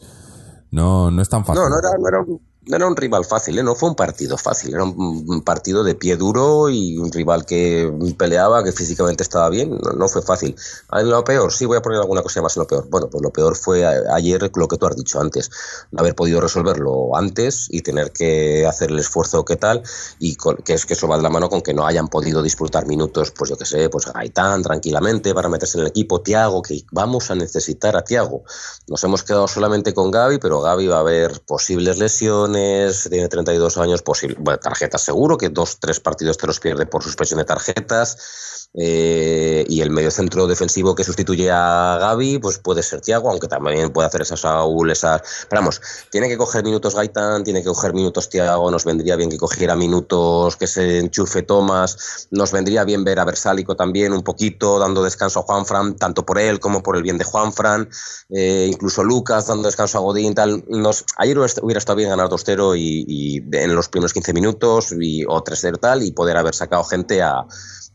no, 0.71 1.11
no 1.11 1.21
es 1.21 1.29
tan 1.29 1.45
fácil. 1.45 1.61
No, 1.63 1.69
no 1.69 1.77
era, 1.77 1.89
no 1.99 2.07
era 2.07 2.25
no 2.67 2.75
era 2.75 2.85
un 2.85 2.95
rival 2.95 3.25
fácil, 3.25 3.57
¿eh? 3.57 3.63
no 3.63 3.73
fue 3.73 3.89
un 3.89 3.95
partido 3.95 4.37
fácil, 4.37 4.75
era 4.75 4.83
un 4.83 5.41
partido 5.43 5.83
de 5.83 5.95
pie 5.95 6.15
duro 6.15 6.69
y 6.69 6.95
un 6.95 7.11
rival 7.11 7.43
que 7.43 7.91
peleaba, 8.17 8.63
que 8.63 8.71
físicamente 8.71 9.23
estaba 9.23 9.49
bien, 9.49 9.79
no, 9.97 10.07
fue 10.07 10.21
fácil. 10.21 10.55
En 10.91 11.09
lo 11.09 11.23
peor, 11.23 11.51
sí 11.51 11.65
voy 11.65 11.77
a 11.77 11.81
poner 11.81 11.99
alguna 11.99 12.21
cosa 12.21 12.41
más 12.41 12.55
en 12.55 12.61
lo 12.61 12.67
peor. 12.67 12.87
Bueno, 12.89 13.09
pues 13.09 13.23
lo 13.23 13.31
peor 13.31 13.55
fue 13.55 13.83
ayer 14.13 14.51
lo 14.55 14.67
que 14.67 14.77
tú 14.77 14.85
has 14.85 14.95
dicho 14.95 15.19
antes, 15.19 15.49
no 15.89 16.01
haber 16.01 16.13
podido 16.13 16.39
resolverlo 16.39 17.15
antes 17.15 17.67
y 17.71 17.81
tener 17.81 18.11
que 18.11 18.67
hacer 18.67 18.91
el 18.91 18.99
esfuerzo 18.99 19.43
que 19.43 19.55
tal, 19.55 19.81
y 20.19 20.37
que 20.63 20.73
es 20.73 20.85
que 20.85 20.93
eso 20.93 21.07
va 21.07 21.17
de 21.17 21.23
la 21.23 21.29
mano 21.29 21.49
con 21.49 21.61
que 21.61 21.73
no 21.73 21.87
hayan 21.87 22.09
podido 22.09 22.43
disfrutar 22.43 22.85
minutos, 22.85 23.31
pues 23.31 23.49
yo 23.49 23.57
que 23.57 23.65
sé, 23.65 23.89
pues 23.89 24.05
Gaitán 24.05 24.61
tranquilamente 24.61 25.33
para 25.33 25.49
meterse 25.49 25.79
en 25.79 25.85
el 25.85 25.89
equipo, 25.89 26.21
Tiago, 26.21 26.61
que 26.61 26.83
vamos 26.91 27.31
a 27.31 27.35
necesitar 27.35 27.95
a 27.97 28.03
Tiago. 28.03 28.43
Nos 28.87 29.03
hemos 29.03 29.23
quedado 29.23 29.47
solamente 29.47 29.95
con 29.95 30.11
Gaby, 30.11 30.37
pero 30.37 30.61
Gaby 30.61 30.87
va 30.87 30.97
a 30.97 30.99
haber 30.99 31.41
posibles 31.41 31.97
lesiones 31.97 32.50
tiene 32.53 33.27
32 33.27 33.77
años, 33.77 34.01
posible, 34.01 34.37
tarjetas 34.61 35.01
seguro, 35.01 35.37
que 35.37 35.49
dos, 35.49 35.79
tres 35.79 35.99
partidos 35.99 36.37
te 36.37 36.47
los 36.47 36.59
pierde 36.59 36.85
por 36.85 37.03
suspensión 37.03 37.39
de 37.39 37.45
tarjetas. 37.45 38.59
Eh, 38.73 39.65
y 39.67 39.81
el 39.81 39.89
medio 39.89 40.09
centro 40.11 40.47
defensivo 40.47 40.95
que 40.95 41.03
sustituye 41.03 41.51
a 41.51 41.97
Gaby, 41.99 42.39
pues 42.39 42.57
puede 42.57 42.81
ser 42.83 43.01
Tiago, 43.01 43.29
aunque 43.29 43.49
también 43.49 43.91
puede 43.91 44.07
hacer 44.07 44.21
esa 44.21 44.37
Saúl, 44.37 44.89
esas. 44.91 45.21
Pero 45.49 45.61
vamos, 45.61 45.81
tiene 46.09 46.29
que 46.29 46.37
coger 46.37 46.63
minutos 46.63 46.95
Gaitán, 46.95 47.43
tiene 47.43 47.61
que 47.61 47.67
coger 47.67 47.93
minutos 47.93 48.29
Tiago, 48.29 48.71
nos 48.71 48.85
vendría 48.85 49.17
bien 49.17 49.29
que 49.29 49.37
cogiera 49.37 49.75
minutos 49.75 50.55
que 50.55 50.67
se 50.67 50.99
enchufe 50.99 51.41
Tomás, 51.41 52.27
nos 52.31 52.53
vendría 52.53 52.85
bien 52.85 53.03
ver 53.03 53.19
a 53.19 53.25
Versálico 53.25 53.75
también 53.75 54.13
un 54.13 54.23
poquito, 54.23 54.79
dando 54.79 55.03
descanso 55.03 55.39
a 55.39 55.43
Juanfran, 55.43 55.97
tanto 55.97 56.25
por 56.25 56.39
él 56.39 56.61
como 56.61 56.81
por 56.81 56.95
el 56.95 57.03
bien 57.03 57.17
de 57.17 57.25
Juanfran, 57.25 57.89
eh, 58.29 58.69
incluso 58.71 59.03
Lucas 59.03 59.47
dando 59.47 59.63
descanso 59.63 59.97
a 59.97 60.01
Godín, 60.01 60.33
tal. 60.33 60.63
Nos, 60.69 61.03
ayer 61.17 61.37
hubiera 61.37 61.77
estado 61.77 61.97
bien 61.97 62.09
ganar 62.09 62.29
2-0 62.45 62.75
y, 62.77 63.43
en 63.51 63.75
los 63.75 63.89
primeros 63.89 64.13
15 64.13 64.33
minutos 64.33 64.93
y, 64.99 65.23
o 65.25 65.43
3-0 65.43 65.79
tal, 65.79 66.03
y 66.03 66.11
poder 66.11 66.37
haber 66.37 66.55
sacado 66.55 66.83
gente 66.83 67.21
a 67.21 67.45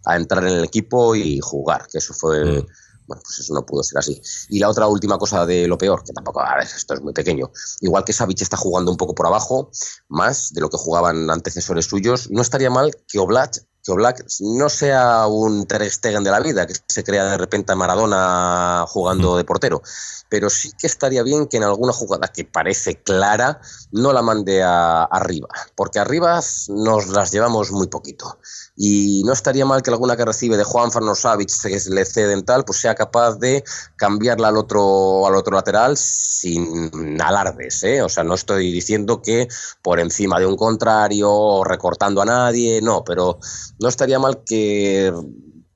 a 0.06 0.16
entrar 0.16 0.44
en 0.44 0.54
el 0.54 0.64
equipo 0.64 1.14
y 1.14 1.40
jugar, 1.40 1.86
que 1.90 1.98
eso 1.98 2.14
fue... 2.14 2.44
Mm. 2.44 2.66
Bueno, 3.08 3.22
pues 3.24 3.38
eso 3.38 3.54
no 3.54 3.64
pudo 3.64 3.84
ser 3.84 3.98
así. 3.98 4.20
Y 4.48 4.58
la 4.58 4.68
otra 4.68 4.88
última 4.88 5.16
cosa 5.16 5.46
de 5.46 5.68
lo 5.68 5.78
peor, 5.78 6.02
que 6.02 6.12
tampoco, 6.12 6.40
a 6.40 6.56
ver, 6.56 6.64
esto 6.64 6.92
es 6.92 7.00
muy 7.00 7.12
pequeño. 7.12 7.52
Igual 7.80 8.02
que 8.02 8.12
Savic 8.12 8.42
está 8.42 8.56
jugando 8.56 8.90
un 8.90 8.96
poco 8.96 9.14
por 9.14 9.28
abajo, 9.28 9.70
más 10.08 10.52
de 10.52 10.60
lo 10.60 10.68
que 10.68 10.76
jugaban 10.76 11.30
antecesores 11.30 11.86
suyos, 11.86 12.28
no 12.32 12.42
estaría 12.42 12.68
mal 12.68 12.90
que 13.06 13.20
Oblak 13.20 13.64
que 13.86 13.92
Oblak 13.92 14.26
no 14.40 14.68
sea 14.68 15.28
un 15.28 15.66
Ter 15.66 15.88
Stegen 15.88 16.24
de 16.24 16.30
la 16.32 16.40
vida, 16.40 16.66
que 16.66 16.74
se 16.88 17.04
crea 17.04 17.24
de 17.30 17.38
repente 17.38 17.72
a 17.72 17.76
Maradona 17.76 18.84
jugando 18.88 19.36
de 19.36 19.44
portero, 19.44 19.80
pero 20.28 20.50
sí 20.50 20.72
que 20.76 20.88
estaría 20.88 21.22
bien 21.22 21.46
que 21.46 21.58
en 21.58 21.62
alguna 21.62 21.92
jugada 21.92 22.26
que 22.28 22.44
parece 22.44 23.00
clara 23.00 23.60
no 23.92 24.12
la 24.12 24.22
mande 24.22 24.62
a, 24.64 25.04
arriba, 25.04 25.48
porque 25.76 26.00
arriba 26.00 26.40
nos 26.68 27.06
las 27.08 27.30
llevamos 27.30 27.70
muy 27.70 27.86
poquito. 27.86 28.38
Y 28.76 29.22
no 29.24 29.32
estaría 29.32 29.64
mal 29.64 29.82
que 29.82 29.90
alguna 29.90 30.16
que 30.16 30.24
recibe 30.24 30.58
de 30.58 30.64
Juan 30.64 30.92
Farnosavic 30.92 31.50
que 31.62 31.80
le 31.90 32.04
ceden 32.04 32.44
tal, 32.44 32.64
pues 32.64 32.78
sea 32.78 32.94
capaz 32.94 33.36
de 33.38 33.64
cambiarla 33.96 34.48
al 34.48 34.58
otro, 34.58 35.26
al 35.26 35.34
otro 35.34 35.56
lateral 35.56 35.96
sin 35.96 37.18
alardes. 37.20 37.82
¿eh? 37.84 38.02
O 38.02 38.10
sea, 38.10 38.22
no 38.22 38.34
estoy 38.34 38.70
diciendo 38.72 39.22
que 39.22 39.48
por 39.82 39.98
encima 39.98 40.38
de 40.38 40.46
un 40.46 40.56
contrario 40.56 41.30
o 41.30 41.64
recortando 41.64 42.20
a 42.20 42.26
nadie, 42.26 42.82
no, 42.82 43.02
pero 43.02 43.38
no 43.80 43.88
estaría 43.88 44.18
mal 44.18 44.42
que 44.44 45.10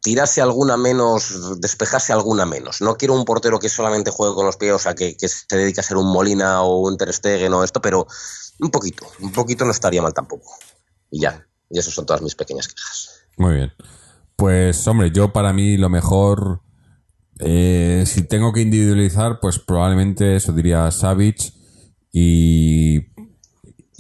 tirase 0.03 0.41
alguna 0.41 0.77
menos, 0.77 1.61
despejase 1.61 2.13
alguna 2.13 2.47
menos. 2.47 2.81
No 2.81 2.97
quiero 2.97 3.15
un 3.15 3.25
portero 3.25 3.59
que 3.59 3.69
solamente 3.69 4.11
juegue 4.11 4.35
con 4.35 4.47
los 4.47 4.57
pies, 4.57 4.73
o 4.73 4.79
sea, 4.79 4.95
que, 4.95 5.17
se 5.19 5.57
dedique 5.57 5.81
a 5.81 5.85
ser 5.85 5.97
un 5.97 6.11
Molina 6.13 6.63
o 6.63 6.81
un 6.81 6.97
Ter 6.97 7.13
Stegen 7.13 7.53
o 7.53 7.65
esto, 7.65 7.81
pero 7.81 8.07
un 8.61 8.71
poquito, 8.71 9.07
un 9.21 9.33
poquito 9.33 9.65
no 9.65 9.71
estaría 9.71 10.03
mal 10.03 10.15
tampoco. 10.15 10.53
Y 11.11 11.21
ya, 11.21 11.47
y 11.71 11.79
esas 11.79 11.95
son 11.95 12.07
todas 12.07 12.23
mis 12.23 12.35
pequeñas 12.35 12.69
quejas. 12.69 13.23
Muy 13.37 13.55
bien. 13.55 13.73
Pues, 14.37 14.87
hombre, 14.87 15.11
yo 15.11 15.33
para 15.33 15.53
mí 15.53 15.77
lo 15.77 15.89
mejor, 15.89 16.63
eh, 17.39 18.05
si 18.07 18.23
tengo 18.23 18.53
que 18.53 18.63
individualizar, 18.63 19.39
pues 19.41 19.59
probablemente 19.59 20.37
eso 20.37 20.53
diría 20.53 20.91
Savage 20.91 21.53
y 22.13 23.11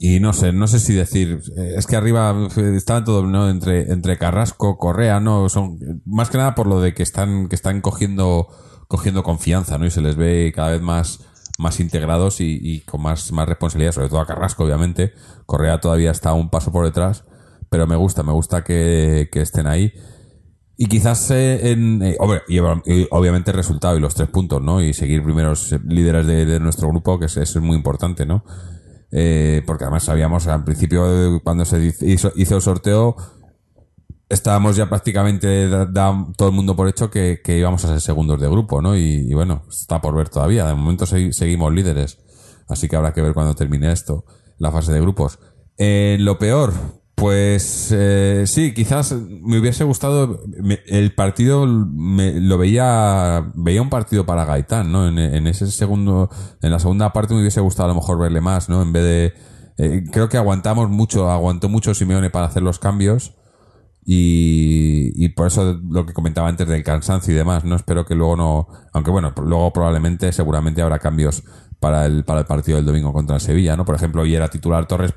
y 0.02 0.18
no 0.18 0.32
sé, 0.32 0.50
no 0.52 0.66
sé 0.66 0.80
si 0.80 0.94
decir, 0.94 1.42
eh, 1.58 1.74
es 1.76 1.86
que 1.86 1.94
arriba 1.94 2.48
estaban 2.56 3.04
todo 3.04 3.26
¿no? 3.26 3.50
entre, 3.50 3.92
entre 3.92 4.16
Carrasco, 4.16 4.78
Correa, 4.78 5.20
¿no? 5.20 5.50
Son, 5.50 5.78
más 6.06 6.30
que 6.30 6.38
nada 6.38 6.54
por 6.54 6.66
lo 6.66 6.80
de 6.80 6.94
que 6.94 7.02
están, 7.02 7.48
que 7.48 7.54
están 7.54 7.82
cogiendo, 7.82 8.48
cogiendo 8.88 9.22
confianza, 9.22 9.76
¿no? 9.76 9.84
Y 9.84 9.90
se 9.90 10.00
les 10.00 10.16
ve 10.16 10.54
cada 10.56 10.70
vez 10.70 10.80
más, 10.80 11.20
más 11.58 11.80
integrados 11.80 12.40
y, 12.40 12.80
con 12.86 13.02
más, 13.02 13.30
más 13.32 13.46
responsabilidad, 13.46 13.92
sobre 13.92 14.08
todo 14.08 14.20
a 14.20 14.26
Carrasco, 14.26 14.64
obviamente. 14.64 15.12
Correa 15.44 15.82
todavía 15.82 16.12
está 16.12 16.32
un 16.32 16.48
paso 16.48 16.72
por 16.72 16.86
detrás, 16.86 17.24
pero 17.70 17.86
me 17.86 17.96
gusta, 17.96 18.22
me 18.22 18.32
gusta 18.32 18.62
que, 18.62 19.28
estén 19.32 19.66
ahí. 19.66 19.92
Y 20.76 20.86
quizás 20.86 21.30
eh, 21.30 21.70
en. 21.70 22.02
Eh, 22.02 22.16
y, 22.48 22.58
obviamente 23.10 23.50
el 23.50 23.56
resultado 23.56 23.96
y 23.96 24.00
los 24.00 24.14
tres 24.14 24.28
puntos, 24.28 24.62
¿no? 24.62 24.82
Y 24.82 24.92
seguir 24.92 25.22
primeros 25.22 25.74
líderes 25.86 26.26
de, 26.26 26.60
nuestro 26.60 26.88
grupo, 26.88 27.18
que 27.18 27.26
es, 27.26 27.36
es 27.36 27.56
muy 27.56 27.76
importante, 27.76 28.26
¿no? 28.26 28.44
Eh, 29.12 29.62
porque 29.66 29.84
además 29.84 30.04
sabíamos 30.04 30.46
al 30.46 30.64
principio 30.64 31.40
cuando 31.42 31.64
se 31.64 31.92
hizo, 32.02 32.32
el 32.36 32.62
sorteo 32.62 33.16
estábamos 34.28 34.76
ya 34.76 34.88
prácticamente 34.88 35.68
todo 36.36 36.48
el 36.48 36.54
mundo 36.54 36.76
por 36.76 36.86
hecho 36.88 37.10
que, 37.10 37.40
íbamos 37.44 37.84
a 37.84 37.88
ser 37.88 38.00
segundos 38.00 38.40
de 38.40 38.48
grupo, 38.48 38.80
¿no? 38.80 38.96
Y, 38.96 39.32
bueno, 39.34 39.64
está 39.68 40.00
por 40.00 40.14
ver 40.14 40.28
todavía. 40.28 40.66
De 40.66 40.74
momento 40.74 41.06
seguimos 41.06 41.72
líderes. 41.74 42.18
Así 42.68 42.88
que 42.88 42.94
habrá 42.94 43.12
que 43.12 43.20
ver 43.20 43.34
cuando 43.34 43.54
termine 43.54 43.90
esto, 43.90 44.24
la 44.58 44.70
fase 44.70 44.92
de 44.92 45.00
grupos. 45.00 45.40
Eh, 45.76 46.16
lo 46.20 46.38
peor, 46.38 46.72
pues 47.20 47.92
eh, 47.94 48.44
sí, 48.46 48.72
quizás 48.72 49.12
me 49.12 49.58
hubiese 49.58 49.84
gustado. 49.84 50.40
el 50.86 51.14
partido 51.14 51.66
me, 51.66 52.40
lo 52.40 52.56
veía. 52.56 53.52
Veía 53.54 53.82
un 53.82 53.90
partido 53.90 54.24
para 54.24 54.46
Gaitán, 54.46 54.90
¿no? 54.90 55.06
En, 55.06 55.46
ese 55.46 55.70
segundo. 55.70 56.30
En 56.62 56.70
la 56.70 56.78
segunda 56.78 57.12
parte 57.12 57.34
me 57.34 57.40
hubiese 57.40 57.60
gustado 57.60 57.90
a 57.90 57.92
lo 57.92 58.00
mejor 58.00 58.18
verle 58.18 58.40
más, 58.40 58.70
¿no? 58.70 58.80
En 58.80 58.92
vez 58.94 59.04
de. 59.04 59.34
Eh, 59.76 60.04
creo 60.10 60.30
que 60.30 60.38
aguantamos 60.38 60.88
mucho, 60.88 61.30
aguantó 61.30 61.68
mucho 61.68 61.92
Simeone 61.92 62.30
para 62.30 62.46
hacer 62.46 62.62
los 62.62 62.78
cambios. 62.78 63.34
Y, 64.02 65.28
por 65.36 65.46
eso 65.46 65.78
lo 65.90 66.06
que 66.06 66.14
comentaba 66.14 66.48
antes 66.48 66.66
del 66.66 66.82
cansancio 66.82 67.34
y 67.34 67.36
demás, 67.36 67.64
¿no? 67.64 67.76
Espero 67.76 68.06
que 68.06 68.14
luego 68.14 68.34
no. 68.34 68.66
Aunque 68.94 69.10
bueno, 69.10 69.34
luego 69.44 69.74
probablemente, 69.74 70.32
seguramente 70.32 70.80
habrá 70.80 70.98
cambios 70.98 71.44
para 71.80 72.06
el, 72.06 72.24
para 72.24 72.40
el 72.40 72.46
partido 72.46 72.76
del 72.76 72.86
domingo 72.86 73.12
contra 73.12 73.36
el 73.36 73.42
Sevilla, 73.42 73.76
¿no? 73.76 73.84
Por 73.84 73.94
ejemplo, 73.94 74.22
hoy 74.22 74.34
era 74.34 74.48
titular 74.48 74.86
Torres, 74.86 75.12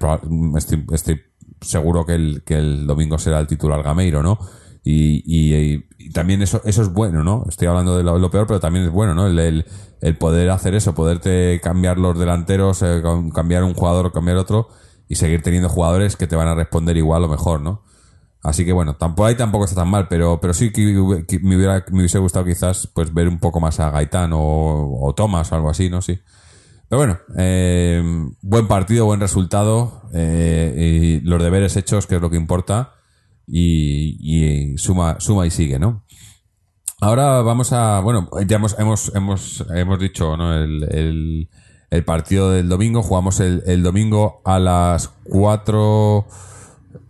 estoy 0.94 1.22
seguro 1.64 2.06
que 2.06 2.16
el, 2.16 2.44
que 2.46 2.56
el 2.56 2.88
domingo 2.88 3.18
será 3.18 3.40
el 3.40 3.48
titular 3.48 3.84
Gameiro, 3.84 4.22
¿no? 4.24 4.38
Y, 4.84 5.24
y, 5.26 6.10
también 6.12 6.42
eso, 6.42 6.62
eso 6.66 6.82
es 6.82 6.92
bueno, 6.92 7.24
¿no? 7.24 7.46
Estoy 7.48 7.68
hablando 7.68 7.98
de 7.98 8.04
lo, 8.04 8.30
peor, 8.30 8.46
pero 8.48 8.60
también 8.60 8.86
es 8.86 8.92
bueno, 8.92 9.16
¿no? 9.16 9.28
El, 9.28 9.66
el, 10.02 10.18
poder 10.18 10.50
hacer 10.50 10.76
eso, 10.76 10.94
poderte 10.94 11.62
cambiar 11.64 11.98
los 11.98 12.20
delanteros, 12.20 12.82
eh, 12.82 13.02
cambiar 13.34 13.64
un 13.64 13.74
jugador 13.74 14.12
cambiar 14.12 14.38
otro 14.38 14.68
y 15.08 15.16
seguir 15.16 15.42
teniendo 15.42 15.70
jugadores 15.70 16.18
que 16.18 16.28
te 16.28 16.36
van 16.36 16.50
a 16.50 16.56
responder 16.56 16.98
igual 16.98 17.24
o 17.24 17.30
mejor, 17.30 17.62
¿no? 17.62 17.84
Así 18.42 18.66
que 18.66 18.74
bueno, 18.74 18.98
tampoco 18.98 19.28
ahí 19.28 19.36
tampoco 19.36 19.64
está 19.64 19.78
tan 19.78 19.90
mal, 19.90 20.10
pero, 20.10 20.42
pero 20.42 20.54
sí 20.54 20.74
que, 20.74 20.82
me, 21.42 21.56
hubiera, 21.56 21.86
me 21.92 22.00
hubiese 22.00 22.20
gustado 22.20 22.44
quizás 22.44 22.88
pues 22.94 23.14
ver 23.14 23.30
un 23.30 23.40
poco 23.40 23.62
más 23.62 23.80
a 23.80 23.90
Gaitán 23.90 24.34
o, 24.34 25.00
o 25.00 25.16
Thomas 25.16 25.50
o 25.52 25.56
algo 25.56 25.70
así, 25.70 25.90
¿no? 25.90 26.02
Sí. 26.02 26.20
Pero 26.94 27.00
bueno, 27.00 27.20
eh, 27.40 28.04
buen 28.44 28.68
partido, 28.68 29.06
buen 29.06 29.20
resultado 29.20 30.04
eh, 30.14 30.76
y 30.78 31.28
los 31.28 31.42
deberes 31.42 31.76
hechos, 31.76 32.06
que 32.06 32.18
es 32.18 32.22
lo 32.22 32.30
que 32.30 32.38
importa, 32.38 32.94
y, 33.48 34.78
suma, 34.78 35.20
suma 35.20 35.48
y 35.48 35.50
sigue, 35.50 35.80
¿no? 35.80 36.06
Ahora 37.02 37.42
vamos 37.42 37.74
a, 37.74 38.00
bueno, 38.02 38.30
ya 38.46 38.58
hemos, 38.58 38.78
hemos, 38.78 39.12
hemos, 39.16 39.66
hemos 39.74 39.98
dicho, 39.98 40.38
¿no? 40.38 40.54
El, 40.56 41.50
el, 41.90 42.06
partido 42.06 42.52
del 42.52 42.70
domingo, 42.70 43.02
jugamos 43.02 43.40
el, 43.40 43.64
el 43.66 43.82
domingo 43.82 44.44
a 44.46 44.60
las 44.60 45.08
4, 45.24 46.28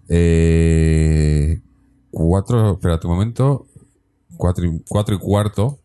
eh, 0.08 1.62
4, 2.10 2.72
espérate 2.76 3.08
un 3.08 3.14
momento, 3.16 3.68
4 4.38 4.66
y, 4.66 5.16
y 5.16 5.20
cuarto, 5.20 5.80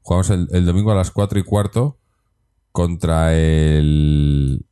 jugamos 0.00 0.30
el, 0.30 0.48
el 0.50 0.64
domingo 0.64 0.92
a 0.92 0.94
las 0.94 1.10
4 1.10 1.38
y 1.40 1.42
cuarto, 1.42 1.98
contra 2.74 3.32
el. 3.34 4.66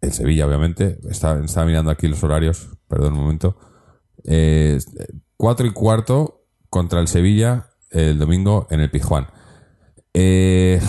El 0.00 0.12
Sevilla, 0.12 0.46
obviamente. 0.46 0.98
Estaba, 1.08 1.40
mirando 1.64 1.92
aquí 1.92 2.08
los 2.08 2.22
horarios. 2.24 2.68
Perdón 2.88 3.12
un 3.12 3.20
momento. 3.20 3.56
Eh, 4.24 4.78
cuatro 5.36 5.66
y 5.66 5.72
cuarto 5.72 6.46
contra 6.68 7.00
el 7.00 7.06
Sevilla 7.06 7.70
el 7.90 8.18
domingo 8.18 8.66
en 8.70 8.80
el 8.80 8.90
Pizjuán. 8.90 9.28
Eh, 10.12 10.80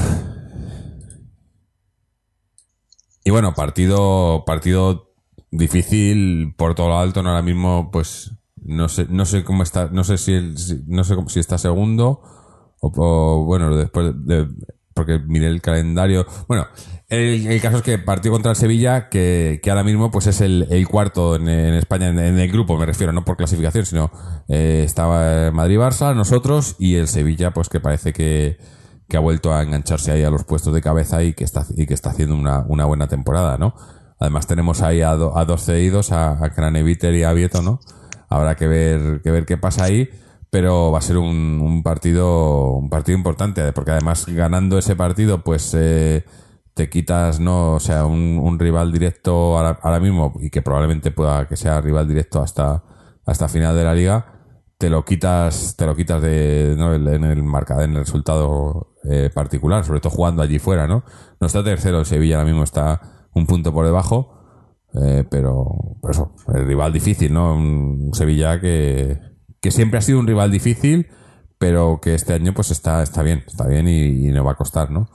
y 3.24 3.30
bueno, 3.30 3.54
partido, 3.54 4.44
partido 4.44 5.14
difícil 5.52 6.56
por 6.58 6.74
todo 6.74 6.90
lo 6.90 6.98
alto. 6.98 7.20
Ahora 7.20 7.44
mismo, 7.44 7.92
pues 7.92 8.32
no 8.56 8.90
sé, 8.90 9.06
no 9.08 9.26
sé 9.26 9.44
cómo 9.44 9.62
está, 9.62 9.90
no 9.92 10.04
sé 10.04 10.18
si, 10.18 10.34
no 10.88 11.04
sé 11.04 11.16
si 11.28 11.40
está 11.40 11.60
segundo 11.60 12.24
o, 12.80 13.44
bueno, 13.46 13.76
después 13.76 14.14
de, 14.26 14.48
porque 14.96 15.20
miré 15.20 15.48
el 15.48 15.62
calendario. 15.62 16.26
Bueno, 16.48 16.68
el, 17.10 17.62
caso 17.62 17.78
es 17.78 17.84
que 17.84 18.00
partió 18.00 18.32
contra 18.32 18.52
el 18.52 18.58
Sevilla, 18.58 19.10
que, 19.10 19.62
ahora 19.68 19.84
mismo 19.84 20.10
pues 20.10 20.26
es 20.28 20.41
el, 20.41 20.88
cuarto 20.89 21.36
en, 21.36 21.48
España, 21.50 22.08
en, 22.08 22.39
el 22.39 22.52
grupo, 22.52 22.78
me 22.78 22.86
refiero, 22.86 23.12
no 23.12 23.26
por 23.26 23.36
clasificación, 23.38 23.86
sino 23.86 24.10
eh, 24.48 24.84
estaba 24.86 25.52
Madrid-Barça, 25.52 26.16
nosotros, 26.16 26.76
y 26.80 26.96
el 26.96 27.08
Sevilla, 27.08 27.52
pues 27.52 27.68
que 27.70 27.80
parece 27.80 28.14
que, 28.14 28.58
ha 29.14 29.20
vuelto 29.20 29.54
a 29.54 29.62
engancharse 29.62 30.12
ahí 30.12 30.24
a 30.24 30.30
los 30.30 30.46
puestos 30.46 30.74
de 30.74 30.82
cabeza 30.82 31.24
y 31.24 31.34
que 31.34 31.43
está, 31.43 31.66
y 31.76 31.86
que 31.86 31.93
está 31.93 32.10
haciendo 32.10 32.36
una, 32.36 32.86
buena 32.86 33.08
temporada, 33.08 33.58
¿no? 33.58 33.76
Además 34.20 34.48
tenemos 34.48 34.82
ahí 34.82 35.02
a, 35.02 35.12
a 35.12 35.46
dos 35.46 35.66
cedidos, 35.66 36.12
a, 36.12 36.43
a 36.43 36.50
Craneviter 36.52 37.14
y 37.14 37.24
a 37.24 37.34
Vieto, 37.34 37.62
¿no? 37.62 37.82
Habrá 38.30 38.56
que 38.56 38.68
ver, 38.68 39.22
que 39.22 39.32
ver 39.32 39.46
qué 39.46 39.58
pasa 39.58 39.84
ahí 39.84 40.10
pero 40.56 40.89
va 40.89 40.99
a 40.99 41.01
ser 41.01 41.18
un, 41.18 41.82
partido 41.84 42.76
un 42.76 42.89
partido 42.89 43.18
importante 43.18 43.74
porque 43.74 43.91
además 43.91 44.26
ganando 44.26 44.78
ese 44.78 44.95
partido 44.95 45.43
pues 45.43 45.76
eh, 45.78 46.24
te 46.74 46.89
quitas 46.89 47.41
no 47.41 47.74
o 47.74 47.80
sea 47.82 48.06
un, 48.06 48.58
rival 48.58 48.89
directo 48.93 49.58
ahora, 49.58 49.99
mismo 49.99 50.32
y 50.39 50.49
que 50.49 50.62
probablemente 50.62 51.12
pueda 51.12 51.45
que 51.49 51.58
sea 51.58 51.82
rival 51.82 52.08
directo 52.08 52.41
hasta 52.41 52.86
hasta 53.26 53.49
final 53.49 53.76
de 53.76 53.84
la 53.84 53.93
liga 53.93 54.28
te 54.78 54.89
lo 54.89 55.03
quitas 55.03 55.76
te 55.76 55.86
lo 55.86 55.93
quitas 55.93 56.22
de 56.22 56.72
en 56.72 57.26
el 57.26 57.43
marcador 57.43 57.84
en 57.84 57.91
el 57.91 58.06
resultado 58.06 58.93
eh, 59.03 59.30
particular 59.36 59.84
sobre 59.84 59.99
todo 59.99 60.14
jugando 60.14 60.41
allí 60.41 60.58
fuera 60.58 60.88
no 60.88 61.03
no 61.41 61.47
está 61.47 61.66
tercero 61.66 61.99
el 61.99 62.06
Sevilla 62.06 62.38
ahora 62.38 62.47
mismo 62.47 62.64
está 62.64 63.28
un 63.34 63.45
punto 63.45 63.74
por 63.74 63.86
debajo 63.86 64.39
eh, 65.03 65.26
pero 65.30 65.97
por 65.99 66.12
eso 66.12 66.34
el 66.53 66.66
rival 66.66 66.93
difícil 66.93 67.34
no 67.34 67.56
un 67.56 68.12
Sevilla 68.14 68.62
que 68.62 69.35
que 69.66 69.72
siempre 69.72 69.97
ha 69.97 70.01
sido 70.03 70.20
un 70.20 70.28
rival 70.28 70.51
difícil, 70.51 71.07
pero 71.57 71.99
que 71.99 72.13
este 72.13 72.34
año 72.34 72.53
pues 72.53 72.70
está, 72.70 73.01
está 73.01 73.24
bien, 73.24 73.43
está 73.47 73.66
bien 73.68 73.88
y, 73.88 74.28
no 74.28 74.45
va 74.45 74.51
a 74.51 74.55
costar, 74.55 74.91
¿no? 74.91 75.09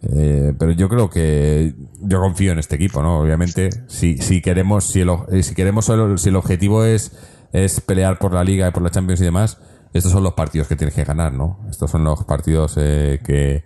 Eh, 0.00 0.52
pero 0.56 0.70
yo 0.70 0.88
creo 0.88 1.10
que 1.10 1.74
yo 2.02 2.20
confío 2.20 2.52
en 2.52 2.60
este 2.60 2.76
equipo, 2.76 3.02
¿no? 3.02 3.18
Obviamente, 3.18 3.68
si, 3.88 4.16
si 4.18 4.40
queremos, 4.40 4.84
si 4.84 5.00
el, 5.00 5.10
eh, 5.32 5.42
si 5.42 5.56
queremos, 5.56 5.90
si 6.18 6.28
el 6.28 6.36
objetivo 6.36 6.84
es, 6.84 7.18
es 7.52 7.80
pelear 7.80 8.20
por 8.20 8.32
la 8.32 8.44
liga 8.44 8.68
y 8.68 8.70
por 8.70 8.84
la 8.84 8.90
Champions 8.90 9.20
y 9.22 9.24
demás, 9.24 9.58
estos 9.92 10.12
son 10.12 10.22
los 10.22 10.34
partidos 10.34 10.68
que 10.68 10.76
tienes 10.76 10.94
que 10.94 11.02
ganar, 11.02 11.32
¿no? 11.32 11.66
Estos 11.68 11.90
son 11.90 12.04
los 12.04 12.22
partidos 12.22 12.76
eh, 12.76 13.18
que 13.26 13.64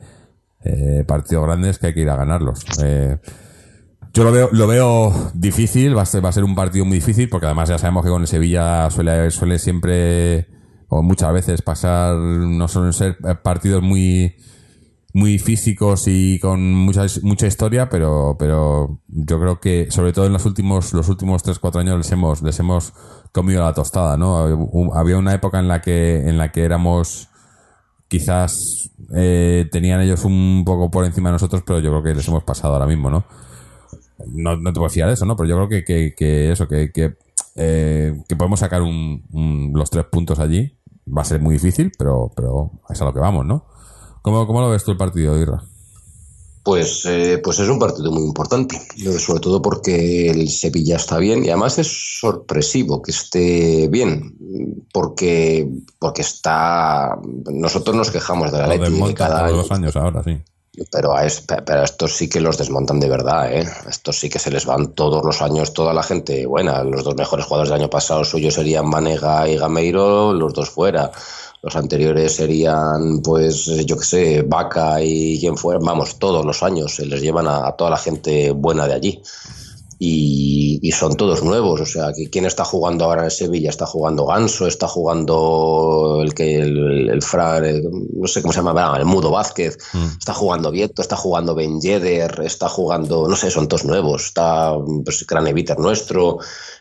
partidos 1.06 1.44
grandes 1.44 1.78
que 1.78 1.88
hay 1.88 1.92
que 1.92 2.00
ir 2.00 2.08
a 2.08 2.16
ganarlos. 2.16 2.64
Yo 4.12 4.24
lo 4.24 4.32
veo, 4.32 4.48
lo 4.50 4.66
veo 4.66 5.30
difícil, 5.34 5.96
va 5.96 6.02
a, 6.02 6.06
ser, 6.06 6.24
va 6.24 6.30
a 6.30 6.32
ser 6.32 6.42
un 6.42 6.56
partido 6.56 6.84
muy 6.84 6.96
difícil, 6.96 7.28
porque 7.28 7.46
además 7.46 7.68
ya 7.68 7.78
sabemos 7.78 8.04
que 8.04 8.10
con 8.10 8.22
el 8.22 8.28
Sevilla 8.28 8.90
suele, 8.90 9.30
suele 9.30 9.58
siempre, 9.58 10.48
o 10.88 11.02
muchas 11.02 11.32
veces 11.32 11.62
pasar, 11.62 12.16
no 12.16 12.66
suelen 12.66 12.92
ser 12.92 13.18
partidos 13.42 13.82
muy, 13.82 14.34
muy 15.12 15.38
físicos 15.38 16.08
y 16.08 16.40
con 16.40 16.74
mucha, 16.74 17.06
mucha 17.22 17.46
historia, 17.46 17.88
pero, 17.88 18.36
pero 18.36 19.00
yo 19.06 19.40
creo 19.40 19.60
que, 19.60 19.90
sobre 19.90 20.12
todo 20.12 20.26
en 20.26 20.32
los 20.32 20.44
últimos, 20.44 20.92
los 20.92 21.08
últimos 21.08 21.44
3-4 21.44 21.80
años 21.80 21.98
les 21.98 22.10
hemos, 22.10 22.42
les 22.42 22.58
hemos 22.58 22.92
comido 23.30 23.62
la 23.62 23.74
tostada, 23.74 24.16
¿no? 24.16 24.38
Había 24.94 25.18
una 25.18 25.34
época 25.34 25.60
en 25.60 25.68
la 25.68 25.80
que, 25.80 26.28
en 26.28 26.36
la 26.36 26.50
que 26.50 26.64
éramos, 26.64 27.28
quizás, 28.08 28.90
eh, 29.14 29.68
tenían 29.70 30.00
ellos 30.00 30.24
un 30.24 30.64
poco 30.64 30.90
por 30.90 31.04
encima 31.04 31.28
de 31.28 31.34
nosotros, 31.34 31.62
pero 31.64 31.78
yo 31.78 31.90
creo 31.90 32.02
que 32.02 32.14
les 32.14 32.26
hemos 32.26 32.42
pasado 32.42 32.74
ahora 32.74 32.86
mismo, 32.86 33.08
¿no? 33.08 33.24
No, 34.26 34.56
no 34.56 34.72
te 34.72 34.78
puedo 34.78 34.90
fiar 34.90 35.08
de 35.08 35.14
eso, 35.14 35.26
¿no? 35.26 35.36
Pero 35.36 35.48
yo 35.48 35.56
creo 35.56 35.68
que, 35.68 35.84
que, 35.84 36.14
que 36.14 36.52
eso, 36.52 36.68
que, 36.68 36.92
que, 36.92 37.14
eh, 37.56 38.14
que 38.28 38.36
podemos 38.36 38.60
sacar 38.60 38.82
un, 38.82 39.24
un, 39.32 39.72
los 39.74 39.90
tres 39.90 40.06
puntos 40.06 40.38
allí. 40.38 40.76
Va 41.06 41.22
a 41.22 41.24
ser 41.24 41.40
muy 41.40 41.54
difícil, 41.54 41.90
pero, 41.98 42.30
pero 42.36 42.70
es 42.88 43.00
a 43.00 43.04
lo 43.04 43.12
que 43.12 43.20
vamos, 43.20 43.44
¿no? 43.44 43.66
¿Cómo, 44.22 44.46
cómo 44.46 44.60
lo 44.60 44.70
ves 44.70 44.84
tú 44.84 44.92
el 44.92 44.96
partido, 44.96 45.36
Irra? 45.38 45.62
Pues, 46.62 47.06
eh, 47.06 47.40
pues 47.42 47.58
es 47.58 47.68
un 47.68 47.78
partido 47.78 48.12
muy 48.12 48.22
importante, 48.24 48.78
sobre 49.18 49.40
todo 49.40 49.62
porque 49.62 50.30
el 50.30 50.50
Sevilla 50.50 50.96
está 50.96 51.16
bien 51.16 51.42
y 51.42 51.48
además 51.48 51.78
es 51.78 52.20
sorpresivo 52.20 53.00
que 53.00 53.12
esté 53.12 53.88
bien, 53.88 54.36
porque, 54.92 55.66
porque 55.98 56.20
está. 56.20 57.18
Nosotros 57.50 57.96
nos 57.96 58.10
quejamos 58.10 58.52
de 58.52 58.58
la 58.58 58.66
ley 58.68 59.14
cada 59.14 59.46
año. 59.46 59.56
Los 59.56 59.70
años 59.70 59.96
ahora, 59.96 60.22
sí. 60.22 60.38
Pero 60.90 61.16
a, 61.16 61.26
pero 61.66 61.80
a 61.80 61.84
estos 61.84 62.12
sí 62.12 62.28
que 62.28 62.40
los 62.40 62.56
desmontan 62.56 63.00
de 63.00 63.08
verdad, 63.08 63.52
¿eh? 63.52 63.68
Estos 63.88 64.16
sí 64.16 64.30
que 64.30 64.38
se 64.38 64.52
les 64.52 64.66
van 64.66 64.94
todos 64.94 65.24
los 65.24 65.42
años 65.42 65.74
toda 65.74 65.92
la 65.92 66.04
gente 66.04 66.46
buena. 66.46 66.84
Los 66.84 67.02
dos 67.02 67.16
mejores 67.16 67.44
jugadores 67.46 67.70
del 67.70 67.80
año 67.80 67.90
pasado 67.90 68.24
suyos 68.24 68.54
serían 68.54 68.88
Manega 68.88 69.48
y 69.48 69.56
Gameiro, 69.56 70.32
los 70.32 70.54
dos 70.54 70.70
fuera. 70.70 71.10
Los 71.62 71.76
anteriores 71.76 72.36
serían, 72.36 73.20
pues, 73.20 73.66
yo 73.84 73.98
qué 73.98 74.04
sé, 74.04 74.42
Vaca 74.42 75.02
y 75.02 75.38
quien 75.40 75.58
fuera. 75.58 75.80
Vamos, 75.82 76.18
todos 76.18 76.44
los 76.46 76.62
años 76.62 76.94
se 76.94 77.04
les 77.04 77.20
llevan 77.20 77.48
a, 77.48 77.72
toda 77.72 77.90
la 77.90 77.98
gente 77.98 78.52
buena 78.52 78.86
de 78.86 78.94
allí. 78.94 79.22
Y, 80.02 80.90
son 80.92 81.14
todos 81.14 81.44
nuevos. 81.44 81.80
O 81.82 81.86
sea, 81.86 82.12
¿quién 82.32 82.46
está 82.46 82.64
jugando 82.64 83.04
ahora 83.04 83.24
en 83.24 83.30
Sevilla? 83.30 83.68
Está 83.68 83.84
jugando 83.84 84.24
Ganso, 84.24 84.66
está 84.66 84.88
jugando 84.88 86.20
el 86.22 86.32
que 86.32 86.56
el, 86.56 87.10
el, 87.10 87.20
no 88.14 88.26
sé 88.26 88.40
cómo 88.40 88.52
se 88.52 88.62
llama, 88.62 88.96
el 88.98 89.04
Mudo 89.04 89.30
Vázquez, 89.30 89.76
mm. 89.92 90.18
está 90.18 90.32
jugando 90.32 90.70
Vieto, 90.70 91.02
está 91.02 91.16
jugando 91.16 91.54
Ben 91.54 91.80
Yedder, 91.80 92.40
está 92.44 92.68
jugando, 92.68 93.28
no 93.28 93.36
sé, 93.36 93.50
son 93.50 93.68
todos 93.68 93.84
nuevos. 93.84 94.24
Está 94.24 94.74
pues, 95.04 95.24
Craneviter 95.26 95.78
nuestro, 95.78 96.38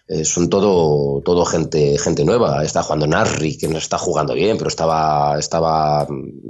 eh, 0.07 0.23
son 0.23 0.49
todo, 0.49 1.21
todo 1.21 1.45
gente, 1.45 1.97
gente 1.97 2.23
nueva. 2.23 2.63
Está 2.63 2.83
jugando 2.83 3.05
Narri, 3.05 3.57
que 3.57 3.67
no 3.67 3.77
está 3.77 3.97
jugando 3.97 4.33
bien, 4.33 4.57
pero 4.57 4.69
estaba, 4.69 5.37
estaba 5.37 6.07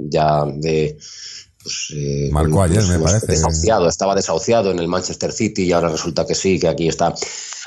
ya 0.08 0.44
de. 0.46 0.96
Pues, 1.62 1.92
eh, 1.94 2.28
Marcó 2.32 2.62
ayer, 2.62 2.82
me 2.84 2.98
parece. 2.98 3.26
Desahuciado, 3.26 3.88
estaba 3.88 4.14
desahuciado 4.14 4.70
en 4.70 4.78
el 4.78 4.88
Manchester 4.88 5.32
City 5.32 5.64
y 5.64 5.72
ahora 5.72 5.90
resulta 5.90 6.26
que 6.26 6.34
sí, 6.34 6.58
que 6.58 6.68
aquí 6.68 6.88
está. 6.88 7.14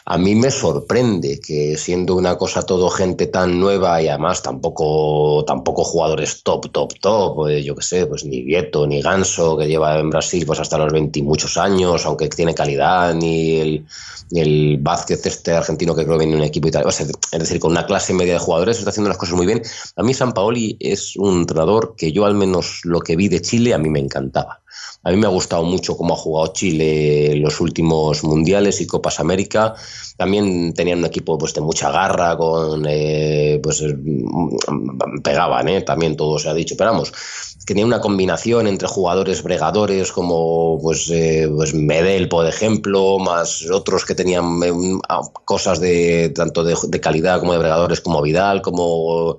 A 0.05 0.17
mí 0.17 0.35
me 0.35 0.51
sorprende 0.51 1.39
que 1.39 1.77
siendo 1.77 2.15
una 2.15 2.37
cosa 2.37 2.65
todo 2.65 2.89
gente 2.89 3.27
tan 3.27 3.57
nueva 3.57 4.01
y 4.01 4.09
además 4.09 4.41
tampoco, 4.41 5.45
tampoco 5.45 5.85
jugadores 5.85 6.43
top, 6.43 6.69
top, 6.71 6.93
top, 6.99 7.47
eh, 7.47 7.63
yo 7.63 7.73
qué 7.73 7.83
sé, 7.83 8.05
pues 8.05 8.25
ni 8.25 8.41
Vieto 8.41 8.85
ni 8.85 9.01
Ganso, 9.01 9.57
que 9.57 9.67
lleva 9.67 9.97
en 9.97 10.09
Brasil 10.09 10.45
pues 10.45 10.59
hasta 10.59 10.77
los 10.77 10.91
20 10.91 11.19
y 11.19 11.21
muchos 11.21 11.55
años, 11.55 12.05
aunque 12.05 12.27
tiene 12.27 12.53
calidad, 12.53 13.13
ni 13.15 13.55
el, 13.61 13.85
el 14.31 14.77
Vázquez 14.81 15.25
este 15.25 15.53
argentino 15.53 15.95
que 15.95 16.03
creo 16.03 16.17
que 16.17 16.25
viene 16.25 16.33
en 16.33 16.41
un 16.41 16.47
equipo 16.47 16.67
y 16.67 16.71
tal. 16.71 16.85
es 16.87 17.07
decir, 17.31 17.59
con 17.59 17.71
una 17.71 17.85
clase 17.85 18.13
media 18.13 18.33
de 18.33 18.39
jugadores 18.39 18.79
está 18.79 18.89
haciendo 18.89 19.09
las 19.09 19.17
cosas 19.17 19.35
muy 19.35 19.45
bien. 19.45 19.61
A 19.95 20.03
mí 20.03 20.13
San 20.13 20.33
Paoli 20.33 20.75
es 20.81 21.15
un 21.15 21.39
entrenador 21.39 21.95
que 21.97 22.11
yo 22.11 22.25
al 22.25 22.35
menos 22.35 22.81
lo 22.83 22.99
que 22.99 23.15
vi 23.15 23.29
de 23.29 23.41
Chile 23.41 23.73
a 23.73 23.77
mí 23.77 23.89
me 23.89 23.99
encantaba. 23.99 24.59
A 25.05 25.11
mí 25.11 25.17
me 25.17 25.27
ha 25.27 25.29
gustado 25.29 25.63
mucho 25.63 25.97
cómo 25.97 26.13
ha 26.13 26.17
jugado 26.17 26.53
Chile 26.53 27.35
los 27.35 27.59
últimos 27.59 28.23
mundiales 28.23 28.79
y 28.79 28.87
Copas 28.87 29.19
América. 29.19 29.75
También 30.15 30.73
tenían 30.73 30.99
un 30.99 31.05
equipo 31.05 31.37
pues, 31.37 31.53
de 31.53 31.59
mucha 31.59 31.91
garra, 31.91 32.37
con 32.37 32.85
eh, 32.87 33.59
pues 33.61 33.83
mm, 33.83 35.21
pegaban, 35.21 35.67
¿eh? 35.67 35.81
también 35.81 36.15
todo 36.15 36.39
se 36.39 36.47
ha 36.47 36.53
dicho. 36.53 36.75
Pero 36.77 36.91
vamos, 36.91 37.11
tenía 37.65 37.85
una 37.85 37.99
combinación 37.99 38.65
entre 38.67 38.87
jugadores 38.87 39.43
bregadores 39.43 40.13
como 40.13 40.79
pues, 40.81 41.09
eh, 41.11 41.49
pues 41.53 41.73
Medel, 41.73 42.29
por 42.29 42.47
ejemplo, 42.47 43.19
más 43.19 43.69
otros 43.69 44.05
que 44.05 44.15
tenían 44.15 44.63
eh, 44.63 44.71
cosas 45.43 45.81
de 45.81 46.31
tanto 46.33 46.63
de, 46.63 46.77
de 46.87 47.01
calidad 47.01 47.41
como 47.41 47.51
de 47.51 47.59
bregadores 47.59 47.99
como 47.99 48.21
Vidal, 48.21 48.61
como 48.61 49.37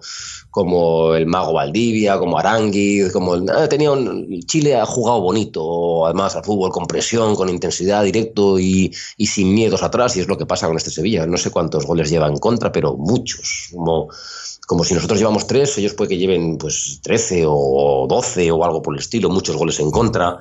como 0.54 1.16
el 1.16 1.26
Mago 1.26 1.52
Valdivia, 1.52 2.16
como 2.16 2.38
Aranguiz, 2.38 3.10
como 3.12 3.34
ah, 3.34 3.68
tenía 3.68 3.90
un, 3.90 4.40
Chile 4.46 4.76
ha 4.76 4.86
jugado 4.86 5.20
bonito, 5.20 5.53
además 6.06 6.36
al 6.36 6.44
fútbol 6.44 6.70
con 6.70 6.86
presión, 6.86 7.34
con 7.34 7.48
intensidad, 7.48 8.04
directo 8.04 8.58
y, 8.58 8.94
y, 9.16 9.26
sin 9.26 9.54
miedos 9.54 9.82
atrás, 9.82 10.16
y 10.16 10.20
es 10.20 10.28
lo 10.28 10.38
que 10.38 10.46
pasa 10.46 10.66
con 10.66 10.76
este 10.76 10.90
Sevilla. 10.90 11.26
No 11.26 11.36
sé 11.36 11.50
cuántos 11.50 11.86
goles 11.86 12.10
lleva 12.10 12.28
en 12.28 12.38
contra, 12.38 12.72
pero 12.72 12.96
muchos. 12.96 13.68
Como, 13.72 14.08
como 14.66 14.84
si 14.84 14.94
nosotros 14.94 15.18
llevamos 15.18 15.46
tres, 15.46 15.76
ellos 15.78 15.94
puede 15.94 16.10
que 16.10 16.18
lleven 16.18 16.58
pues 16.58 17.00
13 17.02 17.44
o 17.46 18.06
12 18.08 18.50
o 18.50 18.64
algo 18.64 18.82
por 18.82 18.94
el 18.94 19.00
estilo, 19.00 19.28
muchos 19.28 19.56
goles 19.56 19.78
en 19.80 19.90
contra. 19.90 20.38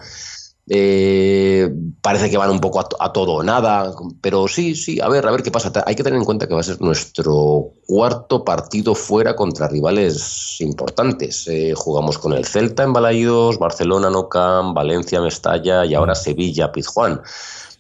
Eh, 0.70 1.70
parece 2.02 2.30
que 2.30 2.38
van 2.38 2.50
un 2.50 2.62
poco 2.62 2.80
a, 2.80 3.12
todo 3.12 3.34
o 3.34 3.44
nada, 3.44 3.94
pero 4.22 4.48
sí, 4.48 4.76
sí, 4.76 5.00
a 5.02 5.10
ver, 5.10 5.28
a 5.28 5.32
ver 5.32 5.44
qué 5.44 5.52
pasa. 5.52 5.72
Hay 5.86 5.96
que 5.96 6.04
tener 6.04 6.18
en 6.18 6.26
cuenta 6.26 6.48
que 6.48 6.54
va 6.54 6.62
a 6.62 6.64
ser 6.64 6.80
nuestro 6.82 7.72
cuarto 7.86 8.46
partido 8.46 8.96
fuera 8.96 9.36
contra 9.36 9.68
rivales 9.68 10.56
importantes. 10.60 11.48
Eh, 11.48 11.74
jugamos 11.76 12.18
con 12.18 12.34
el 12.34 12.46
Celta 12.46 12.84
en 12.84 12.94
Balaídos, 12.94 13.60
Barcelona, 13.60 14.10
Nocam, 14.10 14.74
Valencia, 14.74 15.22
Mestalla 15.22 15.86
y 15.86 15.94
ahora 15.96 16.16
Sevilla, 16.16 16.72
Pizjuán. 16.72 17.22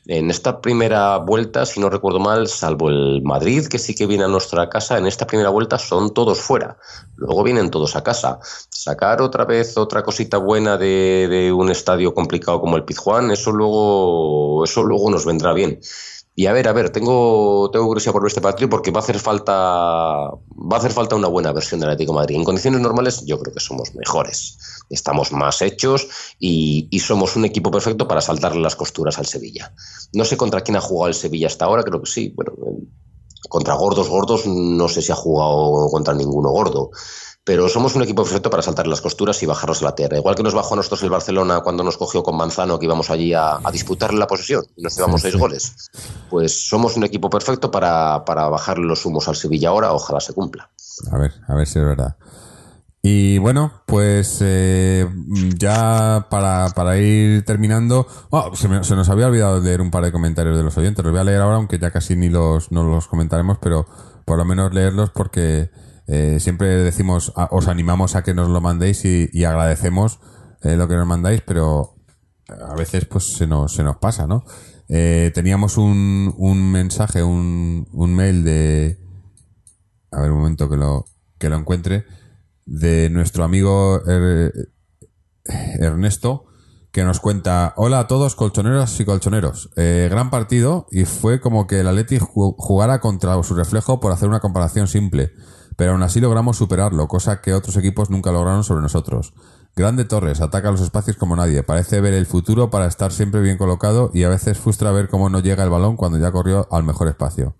En 0.05 0.29
esta 0.29 0.59
primera 0.59 1.17
vuelta, 1.17 1.65
si 1.65 1.79
no 1.79 1.89
recuerdo 1.89 2.19
mal, 2.19 2.49
salvo 2.49 2.89
el 2.89 3.21
Madrid, 3.23 3.67
que 3.67 3.79
sí 3.79 3.95
que 3.95 4.05
viene 4.05 4.25
a 4.25 4.27
nuestra 4.27 4.67
casa, 4.67 4.97
en 4.97 5.07
esta 5.07 5.25
primera 5.25 5.49
vuelta 5.49 5.79
son 5.79 6.13
todos 6.13 6.41
fuera. 6.41 6.77
Luego 7.15 7.41
vienen 7.41 7.71
todos 7.71 7.95
a 7.95 8.03
casa. 8.03 8.39
Sacar 8.69 9.21
otra 9.21 9.45
vez 9.45 9.77
otra 9.77 10.03
cosita 10.03 10.37
buena 10.37 10.77
de, 10.77 11.53
un 11.55 11.71
estadio 11.71 12.13
complicado 12.13 12.59
como 12.59 12.75
el 12.75 12.83
Pizjuán, 12.83 13.31
eso 13.31 13.53
luego, 13.53 14.65
eso 14.65 14.83
luego 14.83 15.09
nos 15.09 15.25
vendrá 15.25 15.53
bien. 15.53 15.79
Y 16.35 16.47
a 16.47 16.53
ver, 16.53 16.67
a 16.67 16.73
ver, 16.73 16.89
tengo, 16.89 17.69
tengo 17.71 17.85
curiosidad 17.85 18.11
por 18.11 18.23
ver 18.23 18.29
este 18.29 18.41
partido 18.41 18.67
porque 18.69 18.91
va 18.91 18.99
a 18.99 19.03
hacer 19.03 19.19
falta 19.19 19.53
va 19.53 20.77
a 20.77 20.79
hacer 20.79 20.91
falta 20.91 21.15
una 21.15 21.27
buena 21.27 21.51
versión 21.51 21.79
del 21.79 21.91
Atlético 21.91 22.13
de 22.13 22.19
Madrid. 22.19 22.35
En 22.37 22.43
condiciones 22.43 22.81
normales 22.81 23.23
yo 23.25 23.39
creo 23.39 23.53
que 23.53 23.59
somos 23.59 23.93
mejores, 23.95 24.57
estamos 24.93 25.31
más 25.31 25.61
hechos 25.61 26.07
y, 26.39 26.87
somos 26.99 27.35
un 27.35 27.45
equipo 27.45 27.69
perfecto 27.69 28.07
para 28.07 28.21
saltarle 28.21 28.61
las 28.61 28.75
costuras 28.75 29.17
al 29.19 29.25
Sevilla. 29.25 29.73
No 30.13 30.23
sé 30.23 30.37
contra 30.37 30.61
quién 30.61 30.77
ha 30.77 30.81
jugado 30.81 31.09
el 31.09 31.13
Sevilla 31.13 31.47
hasta 31.47 31.65
ahora, 31.65 31.83
creo 31.83 32.01
que 32.01 32.09
sí. 32.09 32.33
Bueno, 32.35 32.53
contra 33.49 33.73
gordos, 33.73 34.07
gordos, 34.07 34.47
no 34.47 34.87
sé 34.87 35.01
si 35.01 35.11
ha 35.11 35.15
jugado 35.15 35.89
contra 35.89 36.13
ninguno 36.13 36.49
gordo 36.49 36.91
pero 37.45 37.67
somos 37.67 37.95
un 37.95 38.03
equipo 38.03 38.23
perfecto 38.23 38.49
para 38.49 38.63
saltar 38.63 38.87
las 38.87 39.01
costuras 39.01 39.41
y 39.43 39.45
bajarnos 39.45 39.81
a 39.81 39.85
la 39.85 39.95
tierra. 39.95 40.17
Igual 40.17 40.35
que 40.35 40.43
nos 40.43 40.53
bajó 40.53 40.75
a 40.75 40.77
nosotros 40.77 41.03
el 41.03 41.09
Barcelona 41.09 41.59
cuando 41.59 41.83
nos 41.83 41.97
cogió 41.97 42.23
con 42.23 42.37
Manzano, 42.37 42.79
que 42.79 42.85
íbamos 42.85 43.09
allí 43.09 43.33
a, 43.33 43.59
disputarle 43.71 44.17
la 44.17 44.27
posesión 44.27 44.63
y 44.77 44.81
nos 44.81 44.95
llevamos 44.95 45.21
seis 45.21 45.35
goles. 45.35 45.91
Pues 46.29 46.67
somos 46.67 46.95
un 46.95 47.03
equipo 47.03 47.29
perfecto 47.29 47.69
para, 47.69 48.23
para 48.23 48.47
bajarle 48.47 48.85
los 48.85 49.05
humos 49.05 49.27
al 49.27 49.35
Sevilla 49.35 49.69
ahora, 49.69 49.91
ojalá 49.91 50.21
se 50.21 50.33
cumpla. 50.33 50.69
A 51.11 51.17
ver, 51.17 51.33
a 51.47 51.55
ver 51.55 51.67
si 51.67 51.79
es 51.79 51.85
verdad. 51.85 52.15
Y 53.05 53.37
bueno, 53.37 53.83
pues 53.85 54.37
eh, 54.39 55.05
ya 55.57 56.27
para, 56.29 56.69
para, 56.69 56.97
ir 56.97 57.43
terminando, 57.43 58.07
oh, 58.29 58.55
se, 58.55 58.69
me, 58.69 58.81
se, 58.85 58.95
nos 58.95 59.09
había 59.09 59.27
olvidado 59.27 59.59
leer 59.59 59.81
un 59.81 59.91
par 59.91 60.05
de 60.05 60.13
comentarios 60.13 60.55
de 60.55 60.63
los 60.63 60.77
oyentes. 60.77 61.03
Los 61.03 61.11
voy 61.11 61.19
a 61.19 61.25
leer 61.25 61.41
ahora, 61.41 61.57
aunque 61.57 61.77
ya 61.77 61.91
casi 61.91 62.15
ni 62.15 62.29
los, 62.29 62.71
no 62.71 62.83
los 62.83 63.09
comentaremos, 63.09 63.57
pero 63.61 63.85
por 64.23 64.37
lo 64.37 64.45
menos 64.45 64.73
leerlos 64.73 65.09
porque 65.09 65.69
eh, 66.07 66.37
siempre 66.39 66.67
decimos, 66.67 67.33
os 67.35 67.67
animamos 67.67 68.15
a 68.15 68.23
que 68.23 68.33
nos 68.33 68.47
lo 68.47 68.61
mandéis 68.61 69.03
y, 69.03 69.43
agradecemos 69.43 70.19
eh, 70.61 70.77
lo 70.77 70.87
que 70.87 70.95
nos 70.95 71.05
mandáis, 71.05 71.41
pero 71.41 71.95
a 72.47 72.73
veces 72.75 73.03
pues 73.03 73.33
se 73.33 73.47
nos, 73.47 73.73
se 73.73 73.83
nos 73.83 73.97
pasa, 73.97 74.27
¿no? 74.27 74.45
Eh, 74.87 75.31
teníamos 75.33 75.77
un, 75.77 76.33
un 76.37 76.71
mensaje, 76.71 77.21
un, 77.21 77.85
un 77.91 78.15
mail 78.15 78.45
de... 78.45 78.97
A 80.09 80.21
ver 80.21 80.31
un 80.31 80.37
momento 80.37 80.69
que 80.69 80.77
lo, 80.77 81.05
que 81.37 81.49
lo 81.49 81.57
encuentre. 81.57 82.05
De 82.65 83.09
nuestro 83.09 83.43
amigo 83.43 84.01
Ernesto, 85.79 86.45
que 86.91 87.03
nos 87.03 87.19
cuenta, 87.19 87.73
hola 87.75 87.99
a 87.99 88.07
todos 88.07 88.35
colchoneros 88.35 88.99
y 88.99 89.05
colchoneros. 89.05 89.71
gran 89.75 90.29
partido 90.29 90.87
y 90.91 91.05
fue 91.05 91.41
como 91.41 91.67
que 91.67 91.79
el 91.79 91.87
Atleti 91.87 92.19
jugara 92.19 92.99
contra 92.99 93.41
su 93.43 93.55
reflejo 93.55 93.99
por 93.99 94.11
hacer 94.11 94.29
una 94.29 94.39
comparación 94.39 94.87
simple 94.87 95.33
pero 95.75 95.91
aún 95.91 96.03
así 96.03 96.19
logramos 96.19 96.57
superarlo, 96.57 97.07
cosa 97.07 97.41
que 97.41 97.53
otros 97.53 97.77
equipos 97.77 98.09
nunca 98.09 98.31
lograron 98.31 98.63
sobre 98.63 98.81
nosotros. 98.81 99.33
Grande 99.75 100.05
Torres, 100.05 100.41
ataca 100.41 100.71
los 100.71 100.81
espacios 100.81 101.17
como 101.17 101.35
nadie, 101.35 101.63
parece 101.63 101.99
ver 101.99 102.13
el 102.13 102.27
futuro 102.27 102.69
para 102.69 102.85
estar 102.85 103.11
siempre 103.11 103.41
bien 103.41 103.57
colocado 103.57 104.11
y 104.13 104.23
a 104.23 104.29
veces 104.29 104.59
frustra 104.59 104.91
ver 104.91 105.09
cómo 105.09 105.29
no 105.29 105.39
llega 105.39 105.63
el 105.63 105.71
balón 105.71 105.97
cuando 105.97 106.19
ya 106.19 106.31
corrió 106.31 106.67
al 106.71 106.83
mejor 106.83 107.07
espacio. 107.07 107.55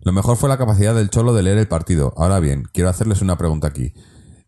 Lo 0.00 0.12
mejor 0.12 0.36
fue 0.36 0.48
la 0.48 0.58
capacidad 0.58 0.94
del 0.94 1.10
Cholo 1.10 1.34
de 1.34 1.42
leer 1.42 1.58
el 1.58 1.68
partido. 1.68 2.12
Ahora 2.16 2.40
bien, 2.40 2.64
quiero 2.72 2.90
hacerles 2.90 3.22
una 3.22 3.38
pregunta 3.38 3.68
aquí. 3.68 3.92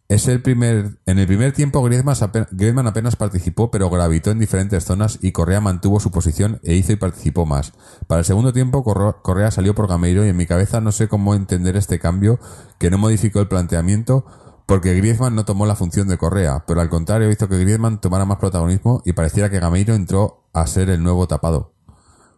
Es 0.08 0.26
el 0.26 0.40
primer, 0.40 0.98
en 1.04 1.18
el 1.18 1.26
primer 1.26 1.52
tiempo 1.52 1.82
Griezmann, 1.82 2.14
ape- 2.16 2.46
Griezmann 2.50 2.86
apenas 2.86 3.16
participó, 3.16 3.70
pero 3.70 3.90
gravitó 3.90 4.30
en 4.30 4.38
diferentes 4.38 4.84
zonas 4.84 5.18
y 5.20 5.32
Correa 5.32 5.60
mantuvo 5.60 6.00
su 6.00 6.10
posición 6.10 6.60
e 6.64 6.74
hizo 6.76 6.92
y 6.92 6.96
participó 6.96 7.44
más. 7.44 7.74
Para 8.06 8.20
el 8.20 8.24
segundo 8.24 8.54
tiempo 8.54 8.82
Correa 8.82 9.50
salió 9.50 9.74
por 9.74 9.86
Gameiro 9.86 10.24
y 10.24 10.30
en 10.30 10.36
mi 10.36 10.46
cabeza 10.46 10.80
no 10.80 10.92
sé 10.92 11.08
cómo 11.08 11.34
entender 11.34 11.76
este 11.76 11.98
cambio 11.98 12.40
que 12.78 12.90
no 12.90 12.96
modificó 12.96 13.40
el 13.40 13.48
planteamiento 13.48 14.24
porque 14.64 14.94
Griezmann 14.94 15.34
no 15.34 15.44
tomó 15.44 15.66
la 15.66 15.76
función 15.76 16.08
de 16.08 16.16
Correa, 16.16 16.64
pero 16.66 16.80
al 16.80 16.88
contrario 16.88 17.30
hizo 17.30 17.46
que 17.48 17.58
Griezmann 17.58 18.00
tomara 18.00 18.24
más 18.24 18.38
protagonismo 18.38 19.02
y 19.04 19.12
pareciera 19.12 19.50
que 19.50 19.60
Gameiro 19.60 19.94
entró 19.94 20.48
a 20.54 20.66
ser 20.66 20.88
el 20.88 21.02
nuevo 21.02 21.28
tapado. 21.28 21.74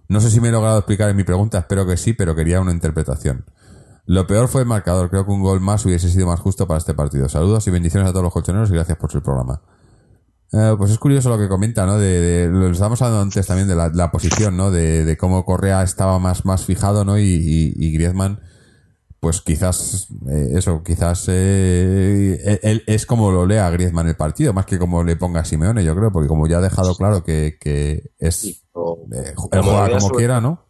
No 0.09 0.21
sé 0.21 0.31
si 0.31 0.41
me 0.41 0.49
he 0.49 0.53
logrado 0.53 0.79
explicar 0.79 1.09
en 1.09 1.17
mi 1.17 1.23
pregunta, 1.23 1.59
espero 1.59 1.87
que 1.87 1.97
sí, 1.97 2.15
pero 2.15 2.35
quería 2.35 2.61
una 2.61 2.73
interpretación. 2.73 3.45
Lo 4.13 4.27
peor 4.27 4.49
fue 4.49 4.63
el 4.63 4.67
marcador, 4.67 5.09
creo 5.09 5.25
que 5.25 5.31
un 5.31 5.41
gol 5.41 5.61
más 5.61 5.87
hubiese 5.87 6.09
sido 6.09 6.27
más 6.27 6.41
justo 6.41 6.67
para 6.67 6.79
este 6.79 6.95
partido. 6.95 7.29
Saludos 7.29 7.65
y 7.69 7.71
bendiciones 7.71 8.09
a 8.09 8.11
todos 8.13 8.25
los 8.25 8.33
colchoneros 8.33 8.69
y 8.69 8.73
gracias 8.73 8.99
por 8.99 9.13
su 9.13 9.23
programa. 9.23 9.63
Eh, 10.53 10.75
pues 10.77 10.91
es 10.91 10.99
curioso 10.99 11.29
lo 11.29 11.39
que 11.39 11.47
comenta, 11.49 11.87
¿no? 11.87 11.97
De, 11.97 12.21
de- 12.21 12.49
lo 12.49 12.67
estábamos 12.71 13.01
hablando 13.03 13.23
antes 13.23 13.47
también 13.47 13.69
de 13.69 13.77
la, 13.77 13.89
la 13.91 14.11
posición, 14.11 14.57
¿no? 14.57 14.73
De, 14.73 15.05
de 15.05 15.17
cómo 15.17 15.45
Correa 15.45 15.85
estaba 15.85 16.19
más, 16.19 16.45
más 16.45 16.65
fijado, 16.65 17.05
¿no? 17.05 17.19
Y, 17.19 17.23
y, 17.23 17.73
y 17.77 17.93
Griezmann, 17.93 18.41
pues 19.21 19.43
quizás, 19.43 20.09
eh, 20.29 20.55
eso, 20.57 20.83
quizás 20.83 21.27
eh, 21.29 22.41
él, 22.45 22.61
él 22.65 22.83
es 22.89 23.07
como 23.07 23.31
lo 23.31 23.47
lea 23.47 23.71
Griezmann 23.71 24.09
el 24.09 24.17
partido, 24.17 24.53
más 24.53 24.67
que 24.67 24.81
como 24.81 25.05
le 25.05 25.15
ponga 25.15 25.45
Simeone, 25.45 25.85
yo 25.85 25.95
creo, 25.95 26.11
porque 26.11 26.27
como 26.27 26.49
ya 26.49 26.59
ha 26.59 26.63
dejado 26.63 26.97
claro 26.97 27.23
que, 27.23 27.59
que 27.61 28.11
es, 28.19 28.45
eh, 29.13 29.35
él 29.53 29.59
lo 29.59 29.63
juega 29.63 29.85
como 30.01 30.09
quiera, 30.17 30.41
¿no? 30.41 30.67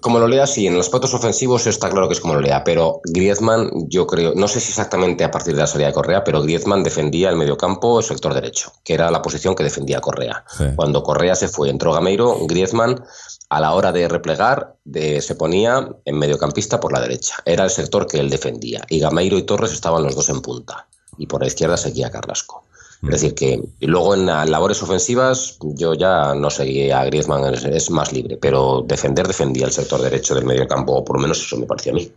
Como 0.00 0.18
lo 0.18 0.26
lea, 0.26 0.46
sí, 0.46 0.66
en 0.66 0.74
los 0.76 0.86
aspectos 0.86 1.12
ofensivos 1.14 1.66
está 1.66 1.90
claro 1.90 2.08
que 2.08 2.14
es 2.14 2.20
como 2.20 2.34
lo 2.34 2.40
lea, 2.40 2.64
pero 2.64 3.00
Griezmann, 3.04 3.70
yo 3.88 4.06
creo, 4.06 4.32
no 4.34 4.48
sé 4.48 4.60
si 4.60 4.70
exactamente 4.70 5.24
a 5.24 5.30
partir 5.30 5.54
de 5.54 5.60
la 5.60 5.66
salida 5.66 5.88
de 5.88 5.92
Correa, 5.92 6.24
pero 6.24 6.42
Griezmann 6.42 6.82
defendía 6.82 7.28
el 7.28 7.36
mediocampo, 7.36 7.98
el 7.98 8.04
sector 8.04 8.32
derecho, 8.34 8.72
que 8.82 8.94
era 8.94 9.10
la 9.10 9.20
posición 9.22 9.54
que 9.54 9.62
defendía 9.62 10.00
Correa. 10.00 10.44
Sí. 10.56 10.64
Cuando 10.76 11.02
Correa 11.02 11.34
se 11.34 11.48
fue, 11.48 11.68
entró 11.70 11.92
Gameiro, 11.92 12.36
Griezmann, 12.46 13.02
a 13.50 13.60
la 13.60 13.72
hora 13.74 13.92
de 13.92 14.08
replegar, 14.08 14.74
de- 14.84 15.20
se 15.20 15.34
ponía 15.34 15.88
en 16.04 16.18
mediocampista 16.18 16.80
por 16.80 16.92
la 16.92 17.00
derecha. 17.00 17.34
Era 17.44 17.64
el 17.64 17.70
sector 17.70 18.06
que 18.06 18.18
él 18.18 18.30
defendía. 18.30 18.82
Y 18.88 19.00
Gameiro 19.00 19.36
y 19.36 19.42
Torres 19.42 19.72
estaban 19.72 20.02
los 20.02 20.14
dos 20.14 20.28
en 20.30 20.40
punta. 20.40 20.86
Y 21.18 21.26
por 21.26 21.40
la 21.42 21.48
izquierda 21.48 21.76
seguía 21.76 22.10
Carrasco. 22.10 22.64
Es 23.02 23.22
decir, 23.22 23.34
que 23.34 23.62
luego 23.80 24.14
en 24.14 24.26
labores 24.26 24.82
ofensivas 24.82 25.56
yo 25.62 25.94
ya 25.94 26.34
no 26.34 26.50
seguía 26.50 27.00
a 27.00 27.04
Griezmann, 27.06 27.54
es, 27.54 27.90
más 27.90 28.12
libre, 28.12 28.36
pero 28.36 28.84
defender 28.86 29.26
defendía 29.26 29.64
el 29.64 29.72
sector 29.72 30.02
derecho 30.02 30.34
del 30.34 30.44
medio 30.44 30.68
campo, 30.68 30.92
o 30.92 31.04
por 31.04 31.16
lo 31.16 31.22
menos 31.22 31.40
eso 31.40 31.56
me 31.56 31.66
pareció 31.66 31.92
a 31.92 31.94
mí. 31.94 32.12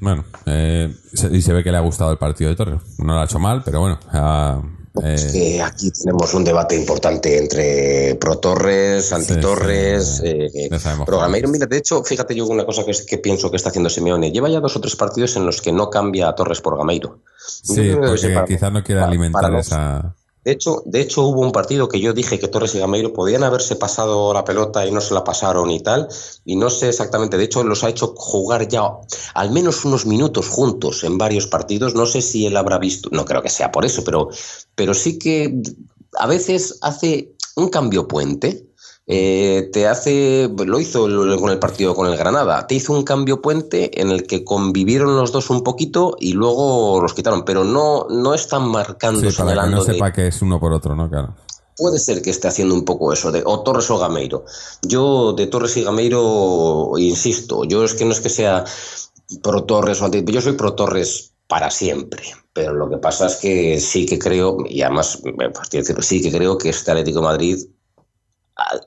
Bueno, 0.00 0.24
eh, 0.46 0.92
y 1.30 1.42
se 1.42 1.52
ve 1.52 1.62
que 1.62 1.70
le 1.70 1.76
ha 1.76 1.82
gustado 1.82 2.10
el 2.10 2.18
partido 2.18 2.50
de 2.50 2.56
Torres. 2.56 2.80
No 2.98 3.14
lo 3.14 3.20
ha 3.20 3.24
hecho 3.24 3.38
mal, 3.38 3.62
pero 3.64 3.78
bueno. 3.78 4.00
eh, 4.12 4.81
Es 5.02 5.32
que 5.32 5.62
aquí 5.62 5.90
tenemos 5.90 6.34
un 6.34 6.44
debate 6.44 6.76
importante 6.76 7.38
entre 7.38 8.14
pro 8.16 8.36
Torres, 8.38 9.10
anti 9.12 9.36
Torres, 9.40 10.18
sí, 10.22 10.26
eh, 10.26 10.68
pro 10.70 11.04
cuál. 11.06 11.20
Gameiro. 11.20 11.48
Mira, 11.48 11.64
de 11.66 11.78
hecho, 11.78 12.04
fíjate 12.04 12.34
yo 12.34 12.46
una 12.46 12.66
cosa 12.66 12.84
que, 12.84 12.90
es- 12.90 13.06
que 13.06 13.16
pienso 13.18 13.50
que 13.50 13.56
está 13.56 13.70
haciendo 13.70 13.88
Simeone. 13.88 14.30
Lleva 14.30 14.50
ya 14.50 14.60
dos 14.60 14.76
o 14.76 14.80
tres 14.80 14.94
partidos 14.96 15.34
en 15.36 15.46
los 15.46 15.62
que 15.62 15.72
no 15.72 15.88
cambia 15.88 16.28
a 16.28 16.34
Torres 16.34 16.60
por 16.60 16.76
Gameiro. 16.76 17.20
Sí, 17.38 17.94
porque 17.98 18.44
quizás 18.46 18.70
no 18.72 18.84
quiere 18.84 19.00
para- 19.00 19.08
alimentar 19.10 19.42
para 19.42 19.54
los- 19.54 19.66
esa... 19.66 20.14
De 20.44 20.52
hecho, 20.52 20.82
de 20.86 21.00
hecho, 21.00 21.22
hubo 21.22 21.40
un 21.40 21.52
partido 21.52 21.88
que 21.88 22.00
yo 22.00 22.12
dije 22.12 22.38
que 22.38 22.48
Torres 22.48 22.74
y 22.74 22.80
Gameiro 22.80 23.12
podían 23.12 23.44
haberse 23.44 23.76
pasado 23.76 24.34
la 24.34 24.44
pelota 24.44 24.84
y 24.86 24.90
no 24.90 25.00
se 25.00 25.14
la 25.14 25.22
pasaron 25.22 25.70
y 25.70 25.80
tal, 25.80 26.08
y 26.44 26.56
no 26.56 26.68
sé 26.68 26.88
exactamente, 26.88 27.36
de 27.36 27.44
hecho 27.44 27.62
los 27.62 27.84
ha 27.84 27.88
hecho 27.88 28.14
jugar 28.16 28.66
ya 28.66 28.90
al 29.34 29.50
menos 29.52 29.84
unos 29.84 30.04
minutos 30.04 30.48
juntos 30.48 31.04
en 31.04 31.16
varios 31.16 31.46
partidos, 31.46 31.94
no 31.94 32.06
sé 32.06 32.22
si 32.22 32.46
él 32.46 32.56
habrá 32.56 32.78
visto, 32.78 33.08
no 33.12 33.24
creo 33.24 33.42
que 33.42 33.48
sea 33.48 33.70
por 33.70 33.84
eso, 33.84 34.02
pero, 34.02 34.30
pero 34.74 34.94
sí 34.94 35.18
que 35.18 35.54
a 36.18 36.26
veces 36.26 36.78
hace 36.82 37.32
un 37.56 37.68
cambio 37.68 38.08
puente. 38.08 38.66
Eh, 39.14 39.68
te 39.74 39.86
hace, 39.86 40.50
lo 40.64 40.80
hizo 40.80 41.02
con 41.38 41.50
el 41.50 41.58
partido 41.58 41.94
con 41.94 42.06
el 42.10 42.16
Granada, 42.16 42.66
te 42.66 42.76
hizo 42.76 42.94
un 42.94 43.02
cambio 43.04 43.42
puente 43.42 44.00
en 44.00 44.10
el 44.10 44.26
que 44.26 44.42
convivieron 44.42 45.16
los 45.16 45.32
dos 45.32 45.50
un 45.50 45.62
poquito 45.62 46.16
y 46.18 46.32
luego 46.32 46.98
los 47.02 47.12
quitaron, 47.12 47.44
pero 47.44 47.62
no, 47.62 48.06
no 48.08 48.32
están 48.32 48.68
marcando, 48.68 49.20
Sí, 49.20 49.26
para 49.26 49.32
que 49.32 49.36
señalando 49.36 49.76
no 49.76 49.84
de- 49.84 49.92
sepa 49.92 50.12
que 50.14 50.26
es 50.28 50.40
uno 50.40 50.58
por 50.58 50.72
otro, 50.72 50.96
¿no? 50.96 51.10
Claro. 51.10 51.34
Puede 51.76 51.98
ser 51.98 52.22
que 52.22 52.30
esté 52.30 52.48
haciendo 52.48 52.74
un 52.74 52.86
poco 52.86 53.12
eso 53.12 53.30
de 53.30 53.42
o 53.44 53.60
Torres 53.60 53.90
o 53.90 53.98
Gameiro. 53.98 54.44
Yo 54.82 55.34
de 55.34 55.46
Torres 55.46 55.76
y 55.76 55.82
Gameiro 55.84 56.92
insisto, 56.96 57.64
yo 57.64 57.84
es 57.84 57.92
que 57.94 58.06
no 58.06 58.12
es 58.12 58.20
que 58.20 58.30
sea 58.30 58.64
pro 59.42 59.64
Torres 59.64 60.00
o 60.00 60.06
anti, 60.06 60.24
yo 60.24 60.40
soy 60.40 60.52
pro 60.52 60.72
Torres 60.74 61.32
para 61.48 61.70
siempre, 61.70 62.22
pero 62.54 62.72
lo 62.72 62.88
que 62.88 62.96
pasa 62.96 63.26
es 63.26 63.36
que 63.36 63.78
sí 63.80 64.06
que 64.06 64.18
creo 64.18 64.58
y 64.66 64.80
además 64.80 65.20
sí 66.02 66.22
que 66.22 66.30
creo 66.32 66.56
que 66.56 66.70
este 66.70 66.90
Atlético 66.90 67.18
de 67.20 67.24
Madrid 67.26 67.58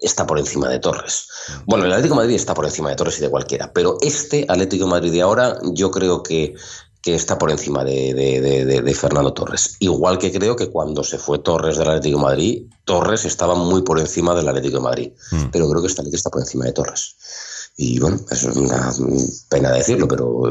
está 0.02 0.26
por 0.28 0.40
encima 0.40 0.70
de 0.70 0.80
Torres. 0.80 1.28
Bueno, 1.66 1.86
el 1.86 1.92
Atlético 1.92 2.16
de 2.16 2.22
Madrid 2.22 2.36
está 2.36 2.54
por 2.54 2.66
encima 2.66 2.90
de 2.90 2.96
Torres 2.96 3.18
y 3.18 3.22
de 3.22 3.30
cualquiera, 3.30 3.72
pero 3.74 3.98
este 4.02 4.46
Atlético 4.48 4.86
de 4.86 4.92
Madrid 4.92 5.12
de 5.12 5.22
ahora 5.22 5.58
yo 5.74 5.92
creo 5.92 6.22
que, 6.24 6.56
que 7.02 7.16
está 7.16 7.38
por 7.38 7.52
encima 7.52 7.84
de, 7.84 8.14
de- 8.14 8.42
de- 8.42 8.66
de- 8.66 8.82
de 8.82 8.94
Fernando 8.96 9.34
Torres. 9.34 9.76
Igual 9.80 10.18
que 10.18 10.32
creo 10.32 10.56
que 10.56 10.70
cuando 10.72 11.04
se 11.04 11.18
fue 11.18 11.40
Torres 11.40 11.78
del 11.78 11.88
Atlético 11.90 12.18
de 12.18 12.24
Madrid, 12.24 12.64
Torres 12.84 13.26
estaba 13.26 13.56
muy 13.56 13.82
por 13.84 14.00
encima 14.00 14.34
del 14.36 14.48
Atlético 14.48 14.78
de 14.78 14.84
Madrid, 14.84 15.12
Mm. 15.32 15.46
pero 15.52 15.68
creo 15.70 15.82
que 15.82 15.88
este 15.88 16.02
Atlético 16.02 16.18
está 16.18 16.30
por 16.30 16.42
encima 16.42 16.66
de 16.66 16.72
Torres. 16.74 17.16
Y 17.78 18.00
bueno, 18.00 18.18
eso 18.32 18.50
es 18.52 18.56
una 18.56 18.90
pena 19.50 19.70
decirlo, 19.72 20.08
pero 20.08 20.44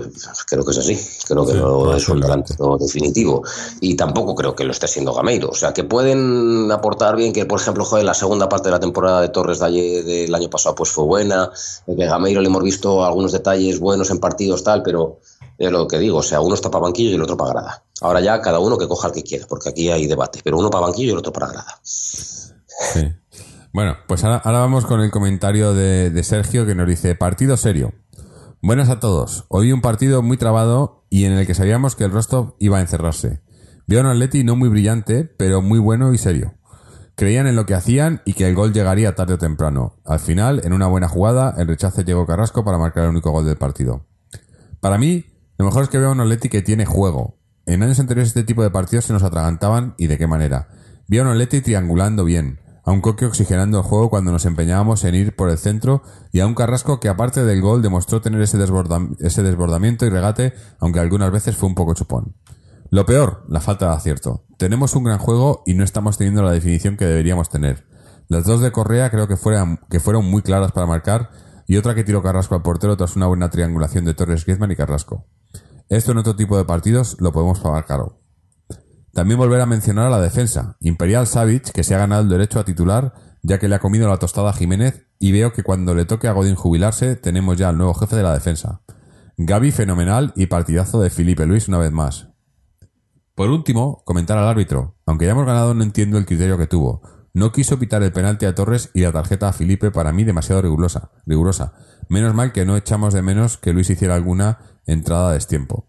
creo 0.46 0.62
que 0.62 0.70
es 0.72 0.78
así. 0.78 0.98
Creo 1.26 1.46
que 1.46 1.52
Sí, 1.52 1.58
no 1.58 1.96
es 1.96 2.06
un 2.10 2.20
delantero 2.20 2.76
definitivo. 2.76 3.42
Y 3.80 3.94
tampoco 3.96 4.34
creo 4.34 4.54
que 4.54 4.64
lo 4.64 4.72
esté 4.72 4.86
siendo 4.88 5.14
Gameiro. 5.14 5.48
O 5.48 5.54
sea, 5.54 5.72
que 5.72 5.84
pueden 5.84 6.70
aportar 6.70 7.16
bien, 7.16 7.32
que 7.32 7.46
por 7.46 7.58
ejemplo, 7.58 7.86
joder, 7.86 8.04
la 8.04 8.12
segunda 8.12 8.46
parte 8.50 8.68
de 8.68 8.72
la 8.72 8.80
temporada 8.80 9.22
de 9.22 9.30
Torres 9.30 9.60
de 9.60 9.66
ayer- 9.66 10.04
del 10.04 10.34
año 10.34 10.50
pasado 10.50 10.74
pues 10.74 10.90
fue 10.90 11.04
buena. 11.04 11.50
Que 11.86 11.94
Gameiro 12.04 12.42
le 12.42 12.48
hemos 12.48 12.62
visto 12.62 13.02
algunos 13.02 13.32
detalles 13.32 13.80
buenos 13.80 14.10
en 14.10 14.18
partidos, 14.18 14.62
tal, 14.62 14.82
pero 14.82 15.20
es 15.56 15.72
lo 15.72 15.88
que 15.88 15.98
digo. 15.98 16.18
O 16.18 16.22
sea, 16.22 16.42
uno 16.42 16.54
está 16.54 16.70
para 16.70 16.82
banquillo 16.82 17.10
y 17.10 17.14
el 17.14 17.22
otro 17.22 17.38
para 17.38 17.52
grada. 17.52 17.84
Ahora 18.02 18.20
ya 18.20 18.38
cada 18.42 18.58
uno 18.58 18.76
que 18.76 18.86
coja 18.86 19.08
el 19.08 19.14
que 19.14 19.22
quiera, 19.22 19.46
porque 19.48 19.70
aquí 19.70 19.88
hay 19.88 20.06
debate. 20.06 20.40
Pero 20.44 20.58
uno 20.58 20.68
para 20.68 20.86
banquillo 20.88 21.08
y 21.08 21.12
el 21.12 21.18
otro 21.18 21.32
para 21.32 21.46
grada. 21.48 21.80
Sí. 21.82 23.00
Bueno, 23.74 23.96
pues 24.06 24.22
ahora, 24.22 24.40
vamos 24.44 24.86
con 24.86 25.00
el 25.00 25.10
comentario 25.10 25.74
de, 25.74 26.08
de 26.08 26.22
Sergio 26.22 26.64
que 26.64 26.76
nos 26.76 26.86
dice, 26.86 27.16
partido 27.16 27.56
serio. 27.56 27.92
Buenas 28.62 28.88
a 28.88 29.00
todos. 29.00 29.46
Hoy 29.48 29.72
un 29.72 29.80
partido 29.80 30.22
muy 30.22 30.36
trabado 30.36 31.04
y 31.10 31.24
en 31.24 31.32
el 31.32 31.44
que 31.44 31.54
sabíamos 31.54 31.96
que 31.96 32.04
el 32.04 32.12
Rostov 32.12 32.54
iba 32.60 32.78
a 32.78 32.80
encerrarse. 32.80 33.40
Vio 33.88 33.98
a 33.98 34.02
un 34.02 34.10
Atleti 34.10 34.44
no 34.44 34.54
muy 34.54 34.68
brillante, 34.68 35.24
pero 35.24 35.60
muy 35.60 35.80
bueno 35.80 36.14
y 36.14 36.18
serio. 36.18 36.54
Creían 37.16 37.48
en 37.48 37.56
lo 37.56 37.66
que 37.66 37.74
hacían 37.74 38.22
y 38.24 38.34
que 38.34 38.46
el 38.46 38.54
gol 38.54 38.72
llegaría 38.72 39.16
tarde 39.16 39.34
o 39.34 39.38
temprano. 39.38 39.96
Al 40.04 40.20
final, 40.20 40.60
en 40.62 40.72
una 40.72 40.86
buena 40.86 41.08
jugada, 41.08 41.52
el 41.58 41.66
rechace 41.66 42.04
llegó 42.04 42.28
Carrasco 42.28 42.64
para 42.64 42.78
marcar 42.78 43.02
el 43.02 43.10
único 43.10 43.32
gol 43.32 43.44
del 43.44 43.56
partido. 43.56 44.06
Para 44.78 44.98
mí, 44.98 45.24
lo 45.58 45.64
mejor 45.64 45.82
es 45.82 45.88
que 45.88 45.98
veo 45.98 46.12
un 46.12 46.20
Atleti 46.20 46.48
que 46.48 46.62
tiene 46.62 46.86
juego. 46.86 47.40
En 47.66 47.82
años 47.82 47.98
anteriores 47.98 48.28
este 48.28 48.44
tipo 48.44 48.62
de 48.62 48.70
partidos 48.70 49.06
se 49.06 49.12
nos 49.12 49.24
atragantaban 49.24 49.96
y 49.98 50.06
de 50.06 50.16
qué 50.16 50.28
manera. 50.28 50.68
Vi 51.08 51.18
a 51.18 51.22
un 51.22 51.28
Atleti 51.28 51.60
triangulando 51.60 52.24
bien, 52.24 52.60
a 52.84 52.92
un 52.92 53.00
Coque 53.00 53.24
oxigenando 53.26 53.78
el 53.78 53.84
juego 53.84 54.10
cuando 54.10 54.30
nos 54.32 54.44
empeñábamos 54.44 55.04
en 55.04 55.14
ir 55.14 55.34
por 55.36 55.48
el 55.50 55.58
centro 55.58 56.02
y 56.32 56.40
a 56.40 56.46
un 56.46 56.54
Carrasco 56.54 57.00
que 57.00 57.08
aparte 57.08 57.44
del 57.44 57.62
gol 57.62 57.80
demostró 57.82 58.20
tener 58.20 58.40
ese, 58.42 58.58
desborda- 58.58 59.08
ese 59.20 59.42
desbordamiento 59.42 60.04
y 60.06 60.10
regate, 60.10 60.52
aunque 60.80 61.00
algunas 61.00 61.30
veces 61.30 61.56
fue 61.56 61.68
un 61.68 61.74
poco 61.74 61.94
chupón. 61.94 62.36
Lo 62.90 63.06
peor, 63.06 63.44
la 63.48 63.60
falta 63.60 63.88
de 63.88 63.96
acierto. 63.96 64.44
Tenemos 64.58 64.94
un 64.94 65.04
gran 65.04 65.18
juego 65.18 65.62
y 65.66 65.74
no 65.74 65.82
estamos 65.82 66.18
teniendo 66.18 66.42
la 66.42 66.52
definición 66.52 66.96
que 66.96 67.06
deberíamos 67.06 67.48
tener. 67.48 67.86
Las 68.28 68.44
dos 68.44 68.60
de 68.60 68.70
Correa 68.72 69.10
creo 69.10 69.26
que, 69.26 69.36
que 69.90 70.00
fueron 70.00 70.24
muy 70.26 70.42
claras 70.42 70.72
para 70.72 70.86
marcar 70.86 71.30
y 71.66 71.76
otra 71.76 71.94
que 71.94 72.04
tiró 72.04 72.22
Carrasco 72.22 72.54
al 72.54 72.62
portero 72.62 72.96
tras 72.96 73.16
una 73.16 73.26
buena 73.26 73.50
triangulación 73.50 74.04
de 74.04 74.14
Torres, 74.14 74.44
Griezmann 74.44 74.70
y 74.70 74.76
Carrasco. 74.76 75.26
Esto 75.88 76.12
en 76.12 76.18
otro 76.18 76.36
tipo 76.36 76.56
de 76.56 76.64
partidos 76.64 77.16
lo 77.20 77.32
podemos 77.32 77.60
pagar 77.60 77.84
caro. 77.86 78.20
También 79.14 79.38
volver 79.38 79.60
a 79.60 79.66
mencionar 79.66 80.06
a 80.06 80.10
la 80.10 80.20
defensa. 80.20 80.76
Imperial 80.80 81.28
Savic, 81.28 81.70
que 81.70 81.84
se 81.84 81.94
ha 81.94 81.98
ganado 81.98 82.22
el 82.22 82.28
derecho 82.28 82.58
a 82.58 82.64
titular, 82.64 83.14
ya 83.42 83.58
que 83.58 83.68
le 83.68 83.76
ha 83.76 83.78
comido 83.78 84.08
la 84.08 84.18
tostada 84.18 84.50
a 84.50 84.52
Jiménez, 84.52 85.06
y 85.20 85.30
veo 85.30 85.52
que 85.52 85.62
cuando 85.62 85.94
le 85.94 86.04
toque 86.04 86.26
a 86.26 86.32
Godín 86.32 86.56
jubilarse, 86.56 87.14
tenemos 87.14 87.56
ya 87.56 87.68
al 87.68 87.78
nuevo 87.78 87.94
jefe 87.94 88.16
de 88.16 88.24
la 88.24 88.34
defensa. 88.34 88.82
Gaby 89.36 89.70
fenomenal 89.70 90.32
y 90.34 90.46
partidazo 90.46 91.00
de 91.00 91.10
Felipe 91.10 91.46
Luis 91.46 91.68
una 91.68 91.78
vez 91.78 91.92
más. 91.92 92.28
Por 93.36 93.50
último, 93.50 94.02
comentar 94.04 94.36
al 94.36 94.48
árbitro. 94.48 94.96
Aunque 95.06 95.26
ya 95.26 95.32
hemos 95.32 95.46
ganado, 95.46 95.74
no 95.74 95.84
entiendo 95.84 96.18
el 96.18 96.26
criterio 96.26 96.58
que 96.58 96.66
tuvo. 96.66 97.02
No 97.32 97.52
quiso 97.52 97.78
pitar 97.78 98.02
el 98.02 98.12
penalti 98.12 98.46
a 98.46 98.54
Torres 98.54 98.90
y 98.94 99.02
la 99.02 99.12
tarjeta 99.12 99.48
a 99.48 99.52
Felipe 99.52 99.90
para 99.90 100.12
mí 100.12 100.24
demasiado 100.24 100.62
rigurosa. 100.62 101.10
rigurosa. 101.26 101.74
Menos 102.08 102.34
mal 102.34 102.52
que 102.52 102.64
no 102.64 102.76
echamos 102.76 103.14
de 103.14 103.22
menos 103.22 103.58
que 103.58 103.72
Luis 103.72 103.90
hiciera 103.90 104.14
alguna 104.14 104.58
entrada 104.86 105.30
a 105.30 105.34
destiempo. 105.34 105.88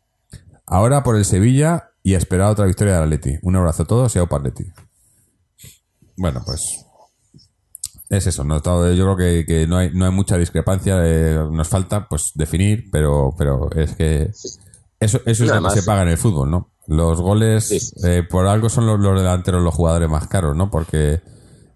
Ahora 0.66 1.04
por 1.04 1.16
el 1.16 1.26
Sevilla 1.26 1.92
y 2.06 2.14
a 2.14 2.20
esperar 2.20 2.52
otra 2.52 2.68
victoria 2.68 2.94
del 2.94 3.06
Atleti. 3.06 3.40
Un 3.42 3.56
abrazo 3.56 3.82
a 3.82 3.88
todos 3.88 4.16
y 4.16 4.20
a 4.20 4.22
Atleti. 4.22 4.64
Bueno, 6.16 6.44
pues 6.46 6.86
es 8.12 8.28
eso, 8.28 8.44
¿no? 8.44 8.62
Yo 8.94 9.16
creo 9.16 9.18
que, 9.18 9.44
que 9.48 9.66
no, 9.66 9.78
hay, 9.78 9.90
no 9.92 10.06
hay 10.06 10.12
mucha 10.12 10.38
discrepancia, 10.38 11.00
eh, 11.04 11.34
nos 11.52 11.68
falta 11.68 12.08
pues 12.08 12.32
definir, 12.36 12.92
pero, 12.92 13.34
pero 13.36 13.72
es 13.72 13.96
que 13.96 14.30
eso, 15.00 15.20
eso 15.26 15.44
es 15.46 15.50
lo 15.50 15.64
que 15.64 15.82
se 15.82 15.82
paga 15.82 16.04
en 16.04 16.10
el 16.10 16.18
fútbol, 16.20 16.52
¿no? 16.52 16.70
Los 16.86 17.20
goles, 17.20 17.70
sí. 17.70 17.80
eh, 18.08 18.22
por 18.22 18.46
algo 18.46 18.70
son 18.70 18.86
los, 18.86 19.00
los 19.00 19.20
delanteros 19.20 19.64
los 19.64 19.74
jugadores 19.74 20.08
más 20.08 20.28
caros, 20.28 20.56
¿no? 20.56 20.70
Porque 20.70 21.22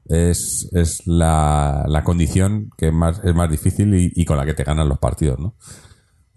es, 0.05 0.69
es 0.73 1.07
la, 1.07 1.85
la 1.87 2.03
condición 2.03 2.69
que 2.77 2.91
más, 2.91 3.19
es 3.23 3.33
más 3.33 3.49
difícil 3.49 3.95
y, 3.95 4.11
y 4.13 4.25
con 4.25 4.37
la 4.37 4.45
que 4.45 4.53
te 4.53 4.63
ganan 4.63 4.89
los 4.89 4.99
partidos, 4.99 5.39
¿no? 5.39 5.55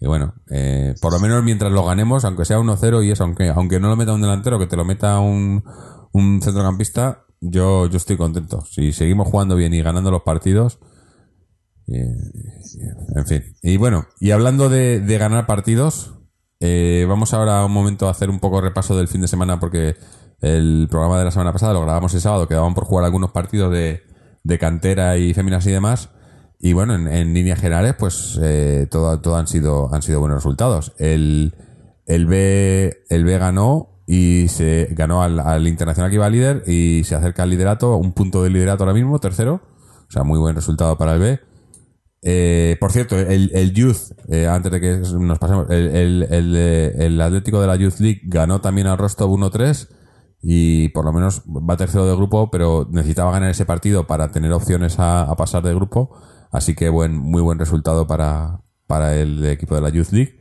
Y 0.03 0.07
bueno, 0.09 0.35
eh, 0.51 0.97
por 1.01 1.13
lo 1.13 1.21
menos 1.21 1.45
mientras 1.45 1.71
lo 1.71 1.85
ganemos, 1.85 2.25
aunque 2.25 2.45
sea 2.45 2.59
1-0 2.59 3.07
y 3.07 3.13
eso, 3.13 3.23
aunque, 3.23 3.51
aunque 3.51 3.79
no 3.79 3.89
lo 3.89 3.95
meta 3.95 4.13
un 4.13 4.21
delantero, 4.21 4.59
que 4.59 4.67
te 4.67 4.77
lo 4.77 4.85
meta 4.85 5.21
un, 5.21 5.63
un 6.11 6.43
centrocampista, 6.43 7.25
yo, 7.41 7.87
yo 7.87 7.99
estoy 7.99 8.17
contento. 8.17 8.65
Si 8.65 8.93
seguimos 8.93 9.29
jugando 9.29 9.55
bien 9.55 9.73
y 9.73 9.81
ganando 9.81 10.11
los 10.11 10.23
partidos, 10.23 10.81
en 11.87 13.27
fin. 13.29 13.45
Y 13.63 13.77
bueno, 13.77 14.07
y 14.19 14.33
hablando 14.33 14.69
de, 14.69 15.05
ganar 15.21 15.47
partidos, 15.47 16.15
eh, 16.59 17.07
vamos 17.09 17.33
ahora 17.33 17.65
un 17.65 17.73
momento 17.73 18.09
a 18.09 18.11
hacer 18.11 18.29
un 18.29 18.41
poco 18.41 18.61
repaso 18.61 18.97
del 18.97 19.07
fin 19.07 19.21
de 19.21 19.29
semana 19.29 19.61
porque 19.61 19.95
el 20.41 20.89
programa 20.91 21.17
de 21.21 21.27
la 21.27 21.31
semana 21.31 21.53
pasada 21.53 21.75
lo 21.75 21.83
grabamos 21.83 22.13
el 22.15 22.21
sábado, 22.21 22.49
quedaban 22.49 22.75
por 22.75 22.87
jugar 22.87 23.05
algunos 23.05 23.31
partidos 23.31 23.73
de, 23.73 24.03
de 24.43 24.59
cantera 24.59 25.17
y 25.17 25.33
féminas 25.33 25.65
y 25.69 25.71
demás. 25.71 26.11
Y 26.65 26.75
bueno, 26.75 26.95
en, 26.95 27.09
en 27.09 27.35
líneas 27.35 27.59
generales, 27.59 27.97
pues 27.99 28.39
eh, 28.41 28.87
todo, 28.89 29.21
todo 29.21 29.37
han 29.37 29.49
sido 29.49 29.93
han 29.93 30.01
sido 30.01 30.21
buenos 30.21 30.37
resultados. 30.37 30.93
El, 30.97 31.57
el 32.07 32.27
B 32.27 33.03
el 33.11 33.25
B 33.25 33.37
ganó 33.37 34.05
y 34.07 34.47
se 34.47 34.87
ganó 34.93 35.25
al, 35.25 35.41
al 35.41 35.67
Internacional 35.67 36.09
que 36.09 36.15
iba 36.17 36.31
líder 36.31 36.63
y 36.69 37.03
se 37.03 37.17
acerca 37.17 37.43
al 37.43 37.51
liderato, 37.51 37.97
un 37.97 38.13
punto 38.13 38.45
de 38.45 38.51
liderato 38.51 38.85
ahora 38.85 38.95
mismo, 38.95 39.19
tercero. 39.19 39.61
O 40.09 40.11
sea, 40.13 40.23
muy 40.23 40.39
buen 40.39 40.55
resultado 40.55 40.97
para 40.97 41.15
el 41.15 41.21
B. 41.21 41.41
Eh, 42.23 42.77
por 42.79 42.93
cierto, 42.93 43.19
el, 43.19 43.51
el 43.55 43.73
Youth, 43.73 44.13
eh, 44.29 44.47
antes 44.47 44.71
de 44.71 44.81
que 44.81 44.99
nos 45.19 45.41
pasemos, 45.41 45.69
el, 45.69 45.89
el, 45.97 46.23
el, 46.31 46.57
eh, 46.57 47.23
Atlético 47.25 47.61
de 47.61 47.67
la 47.67 47.75
Youth 47.75 47.99
League 47.99 48.21
ganó 48.23 48.61
también 48.61 48.87
al 48.87 48.99
Rostov 48.99 49.33
1-3 49.33 49.89
y 50.41 50.91
por 50.91 51.05
lo 51.05 51.13
menos 51.13 51.43
va 51.43 51.77
tercero 51.77 52.07
de 52.07 52.15
grupo, 52.15 52.53
pero 52.53 52.87
necesitaba 52.89 53.33
ganar 53.33 53.51
ese 53.51 53.67
partido 53.67 54.07
para 54.07 54.31
tener 54.31 54.53
opciones 54.53 55.01
a 55.01 55.35
pasar 55.37 55.65
de 55.65 55.75
grupo. 55.75 56.17
Así 56.53 56.75
que 56.75 56.91
buen, 56.91 57.17
muy 57.17 57.43
buen 57.43 57.59
resultado 57.59 58.07
para, 58.07 58.61
para 58.87 59.17
el 59.17 59.45
equipo 59.47 59.75
de 59.75 59.81
la 59.81 59.89
Youth 59.89 60.13
League. 60.13 60.41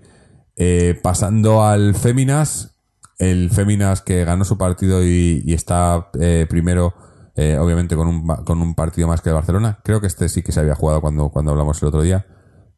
Eh, 0.57 0.99
pasando 1.01 1.63
al 1.63 1.95
Féminas, 1.95 2.75
el 3.17 3.49
Féminas 3.49 4.01
que 4.01 4.25
ganó 4.25 4.43
su 4.43 4.57
partido 4.57 5.03
y, 5.03 5.43
está 5.53 6.09
eh, 6.19 6.45
primero, 6.49 6.93
eh, 7.35 7.57
obviamente 7.57 7.95
con 7.95 8.07
un, 8.07 8.27
con 8.45 8.61
un 8.61 8.75
partido 8.75 9.07
más 9.07 9.21
que 9.21 9.29
el 9.29 9.35
Barcelona. 9.35 9.79
Creo 9.83 10.01
que 10.01 10.07
este 10.07 10.27
sí 10.27 10.43
que 10.43 10.51
se 10.51 10.59
había 10.59 10.75
jugado 10.75 11.01
cuando, 11.01 11.29
cuando 11.29 11.51
hablamos 11.51 11.81
el 11.81 11.87
otro 11.87 12.01
día. 12.01 12.25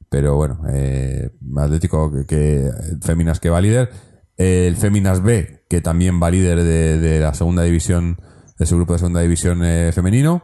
Pero 0.10 0.36
bueno, 0.36 0.62
eh, 0.70 1.32
Atlético 1.58 2.12
que, 2.12 2.26
que 2.28 2.72
Féminas 3.02 3.40
que 3.40 3.50
va 3.50 3.60
líder. 3.60 3.90
El 4.38 4.76
Féminas 4.76 5.24
B, 5.24 5.66
que 5.68 5.82
también 5.82 6.22
va 6.22 6.30
líder 6.30 6.64
de, 6.64 7.00
de 7.00 7.20
la 7.20 7.34
segunda 7.34 7.64
división, 7.64 8.20
de 8.60 8.66
su 8.68 8.76
grupo 8.76 8.94
de 8.94 9.00
segunda 9.00 9.22
división 9.22 9.64
eh, 9.64 9.92
femenino. 9.92 10.44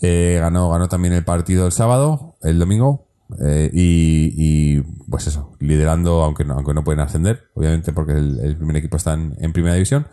Eh, 0.00 0.38
ganó, 0.40 0.70
ganó 0.70 0.88
también 0.88 1.14
el 1.14 1.24
partido 1.24 1.66
el 1.66 1.72
sábado, 1.72 2.36
el 2.42 2.58
domingo. 2.58 3.06
eh, 3.44 3.70
y, 3.72 4.80
pues 5.10 5.26
eso, 5.26 5.56
liderando, 5.60 6.22
aunque 6.22 6.44
no, 6.44 6.54
aunque 6.54 6.74
no 6.74 6.84
pueden 6.84 7.00
ascender, 7.00 7.48
obviamente 7.54 7.92
porque 7.92 8.12
el, 8.12 8.56
primer 8.56 8.76
equipo 8.76 8.96
está 8.96 9.14
en, 9.14 9.52
primera 9.52 9.74
división. 9.74 10.06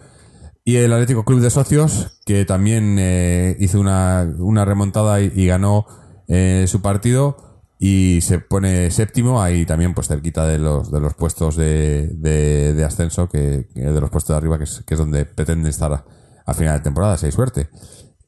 Y 0.64 0.78
el 0.78 0.92
Atlético 0.94 1.24
Club 1.24 1.42
de 1.42 1.50
Socios, 1.50 2.20
que 2.26 2.44
también 2.46 2.98
eh, 3.00 3.56
hizo 3.60 3.80
una, 3.80 4.28
una 4.40 4.66
remontada 4.66 5.22
y, 5.22 5.32
y 5.36 5.46
ganó 5.46 5.86
eh, 6.28 6.66
su 6.68 6.82
partido 6.82 7.38
y 7.78 8.20
se 8.22 8.40
pone 8.40 8.90
séptimo, 8.90 9.42
ahí 9.42 9.66
también 9.66 9.94
pues 9.94 10.08
cerquita 10.08 10.48
de 10.48 10.58
los, 10.58 10.92
de 10.92 11.00
los 11.00 11.14
puestos 11.14 11.56
de, 11.56 12.08
de, 12.08 12.84
ascenso, 12.84 13.30
que, 13.30 13.68
de 13.76 14.02
los 14.02 14.10
puestos 14.10 14.34
de 14.34 14.38
arriba, 14.38 14.58
que 14.58 14.64
es, 14.64 14.84
que 14.88 14.96
es 14.96 15.00
donde 15.00 15.26
pretende 15.26 15.70
estar 15.70 15.92
a, 15.94 16.06
a 16.46 16.54
final 16.54 16.78
de 16.78 16.84
temporada, 16.84 17.18
si 17.18 17.28
hay 17.28 17.32
suerte. 17.32 17.70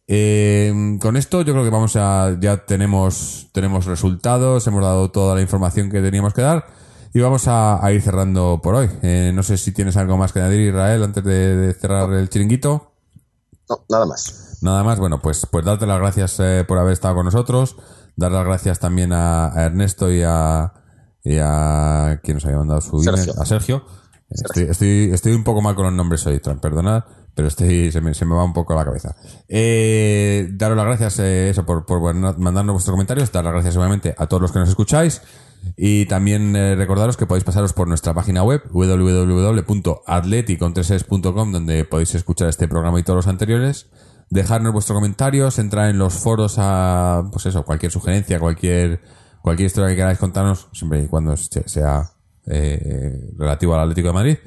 Eh, 0.08 0.98
con 1.02 1.18
esto 1.18 1.42
yo 1.42 1.52
creo 1.52 1.66
que 1.66 1.70
vamos 1.70 1.98
a 1.98 2.38
ya 2.40 2.66
tenemos 2.66 3.50
tenemos 3.52 3.86
resultados 3.86 4.66
hemos 4.66 4.82
dado 4.82 5.12
toda 5.12 5.36
la 5.36 5.42
información 5.42 5.90
que 5.90 6.02
teníamos 6.02 6.34
que 6.34 6.42
dar 6.42 6.66
y 7.14 7.20
vamos 7.20 7.50
a, 7.50 7.86
a 7.86 7.92
ir 7.92 8.02
cerrando 8.02 8.62
por 8.64 8.76
hoy. 8.76 8.90
Eh, 9.02 9.32
no 9.34 9.44
sé 9.44 9.58
si 9.58 9.74
tienes 9.74 9.98
algo 9.98 10.16
más 10.18 10.32
que 10.32 10.40
añadir 10.40 10.62
Israel 10.70 11.04
antes 11.04 11.24
de, 11.24 11.56
de 11.58 11.74
cerrar 11.74 12.12
el 12.14 12.30
chiringuito. 12.30 12.94
No, 13.70 13.84
nada 13.90 14.06
más. 14.06 14.58
nada 14.62 14.84
más. 14.84 14.98
Bueno 15.00 15.22
pues 15.22 15.46
pues 15.52 15.66
darte 15.66 15.86
las 15.86 16.00
gracias 16.00 16.40
eh, 16.40 16.64
por 16.68 16.78
haber 16.78 16.94
estado 16.94 17.16
con 17.16 17.26
nosotros 17.26 17.76
dar 18.16 18.32
las 18.32 18.46
gracias 18.46 18.80
también 18.80 19.12
a, 19.14 19.48
a 19.54 19.66
Ernesto 19.66 20.12
y 20.12 20.22
a 20.26 20.74
y 21.24 21.38
a 21.42 22.22
quién 22.24 22.38
nos 22.38 22.46
había 22.46 22.58
mandado 22.60 22.80
su 22.80 23.00
Sergio. 23.00 23.24
email 23.24 23.42
a 23.42 23.46
Sergio. 23.46 23.84
Estoy, 24.30 24.64
estoy, 24.64 25.10
estoy 25.14 25.34
un 25.34 25.44
poco 25.44 25.62
mal 25.62 25.76
con 25.76 25.86
los 25.86 25.94
nombres 25.94 26.26
hoy, 26.28 26.40
Tran, 26.40 26.60
perdonad, 26.60 27.04
pero 27.38 27.48
estoy, 27.50 27.92
se, 27.92 28.02
me, 28.02 28.16
se 28.16 28.26
me 28.26 28.34
va 28.34 28.44
un 28.44 28.52
poco 28.54 28.74
la 28.74 28.84
cabeza. 28.84 29.16
Eh, 29.48 30.50
daros 30.54 30.76
las 30.76 30.88
gracias 30.88 31.20
eh, 31.20 31.54
por, 31.68 31.86
mandarnos 32.40 32.74
vuestros 32.74 32.96
comentarios, 32.96 33.32
dar 33.32 33.44
las 33.46 33.54
gracias 33.54 33.78
obviamente 33.78 34.16
a 34.18 34.26
todos 34.26 34.42
los 34.42 34.52
que 34.52 34.58
nos 34.58 34.70
escucháis 34.70 35.22
y 35.76 36.08
también 36.08 36.56
eh, 36.56 36.74
recordaros 36.76 37.16
que 37.16 37.28
podéis 37.28 37.44
pasaros 37.44 37.74
por 37.74 37.88
nuestra 37.88 38.16
página 38.16 38.42
web 38.44 38.64
www.atleticontreses.com 38.72 41.52
donde 41.52 41.86
podéis 41.86 42.16
escuchar 42.16 42.50
este 42.50 42.68
programa 42.68 43.00
y 43.00 43.04
todos 43.04 43.18
los 43.18 43.28
anteriores 43.28 43.86
dejarnos 44.32 44.74
vuestros 44.74 44.98
comentarios, 44.98 45.60
entrar 45.60 45.92
en 45.92 46.00
los 46.00 46.16
foros 46.16 46.56
a, 46.58 47.22
pues 47.32 47.46
eso, 47.46 47.64
cualquier 47.64 47.92
sugerencia, 47.92 48.40
cualquier, 48.40 49.00
cualquier 49.44 49.68
historia 49.68 49.90
que 49.90 49.96
queráis 49.96 50.18
contarnos, 50.18 50.70
siempre 50.74 51.04
y 51.04 51.08
cuando 51.08 51.38
se- 51.38 51.70
sea 51.70 52.10
relativo 52.46 53.76
al 53.76 53.82
Atlético 53.82 54.08
de 54.10 54.14
Madrid. 54.14 54.38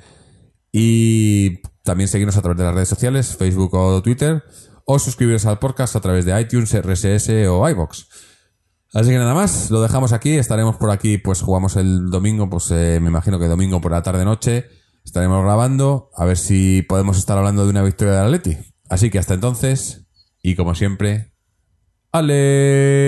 Y 0.72 1.60
también 1.90 2.06
seguirnos 2.06 2.36
a 2.36 2.40
través 2.40 2.56
de 2.56 2.62
las 2.62 2.74
redes 2.74 2.88
sociales, 2.88 3.36
Facebook 3.36 3.74
o 3.74 4.00
Twitter, 4.00 4.44
o 4.84 5.00
suscribiros 5.00 5.44
al 5.46 5.58
podcast 5.58 5.96
a 5.96 6.00
través 6.00 6.24
de 6.24 6.40
iTunes, 6.40 6.72
RSS 6.72 7.48
o 7.48 7.68
iBox. 7.68 8.06
Así 8.94 9.10
que 9.10 9.18
nada 9.18 9.34
más, 9.34 9.72
lo 9.72 9.82
dejamos 9.82 10.12
aquí, 10.12 10.38
estaremos 10.38 10.76
por 10.76 10.92
aquí, 10.92 11.18
pues 11.18 11.42
jugamos 11.42 11.74
el 11.74 12.08
domingo, 12.08 12.48
pues 12.48 12.70
eh, 12.70 13.00
me 13.02 13.08
imagino 13.08 13.40
que 13.40 13.48
domingo 13.48 13.80
por 13.80 13.90
la 13.90 14.04
tarde 14.04 14.24
noche, 14.24 14.68
estaremos 15.04 15.42
grabando, 15.42 16.10
a 16.16 16.24
ver 16.24 16.36
si 16.36 16.82
podemos 16.82 17.18
estar 17.18 17.36
hablando 17.36 17.64
de 17.64 17.70
una 17.70 17.82
victoria 17.82 18.14
del 18.14 18.26
Atleti. 18.26 18.56
Así 18.88 19.10
que 19.10 19.18
hasta 19.18 19.34
entonces, 19.34 20.06
y 20.44 20.54
como 20.54 20.76
siempre, 20.76 21.32
Aleti. 22.12 23.00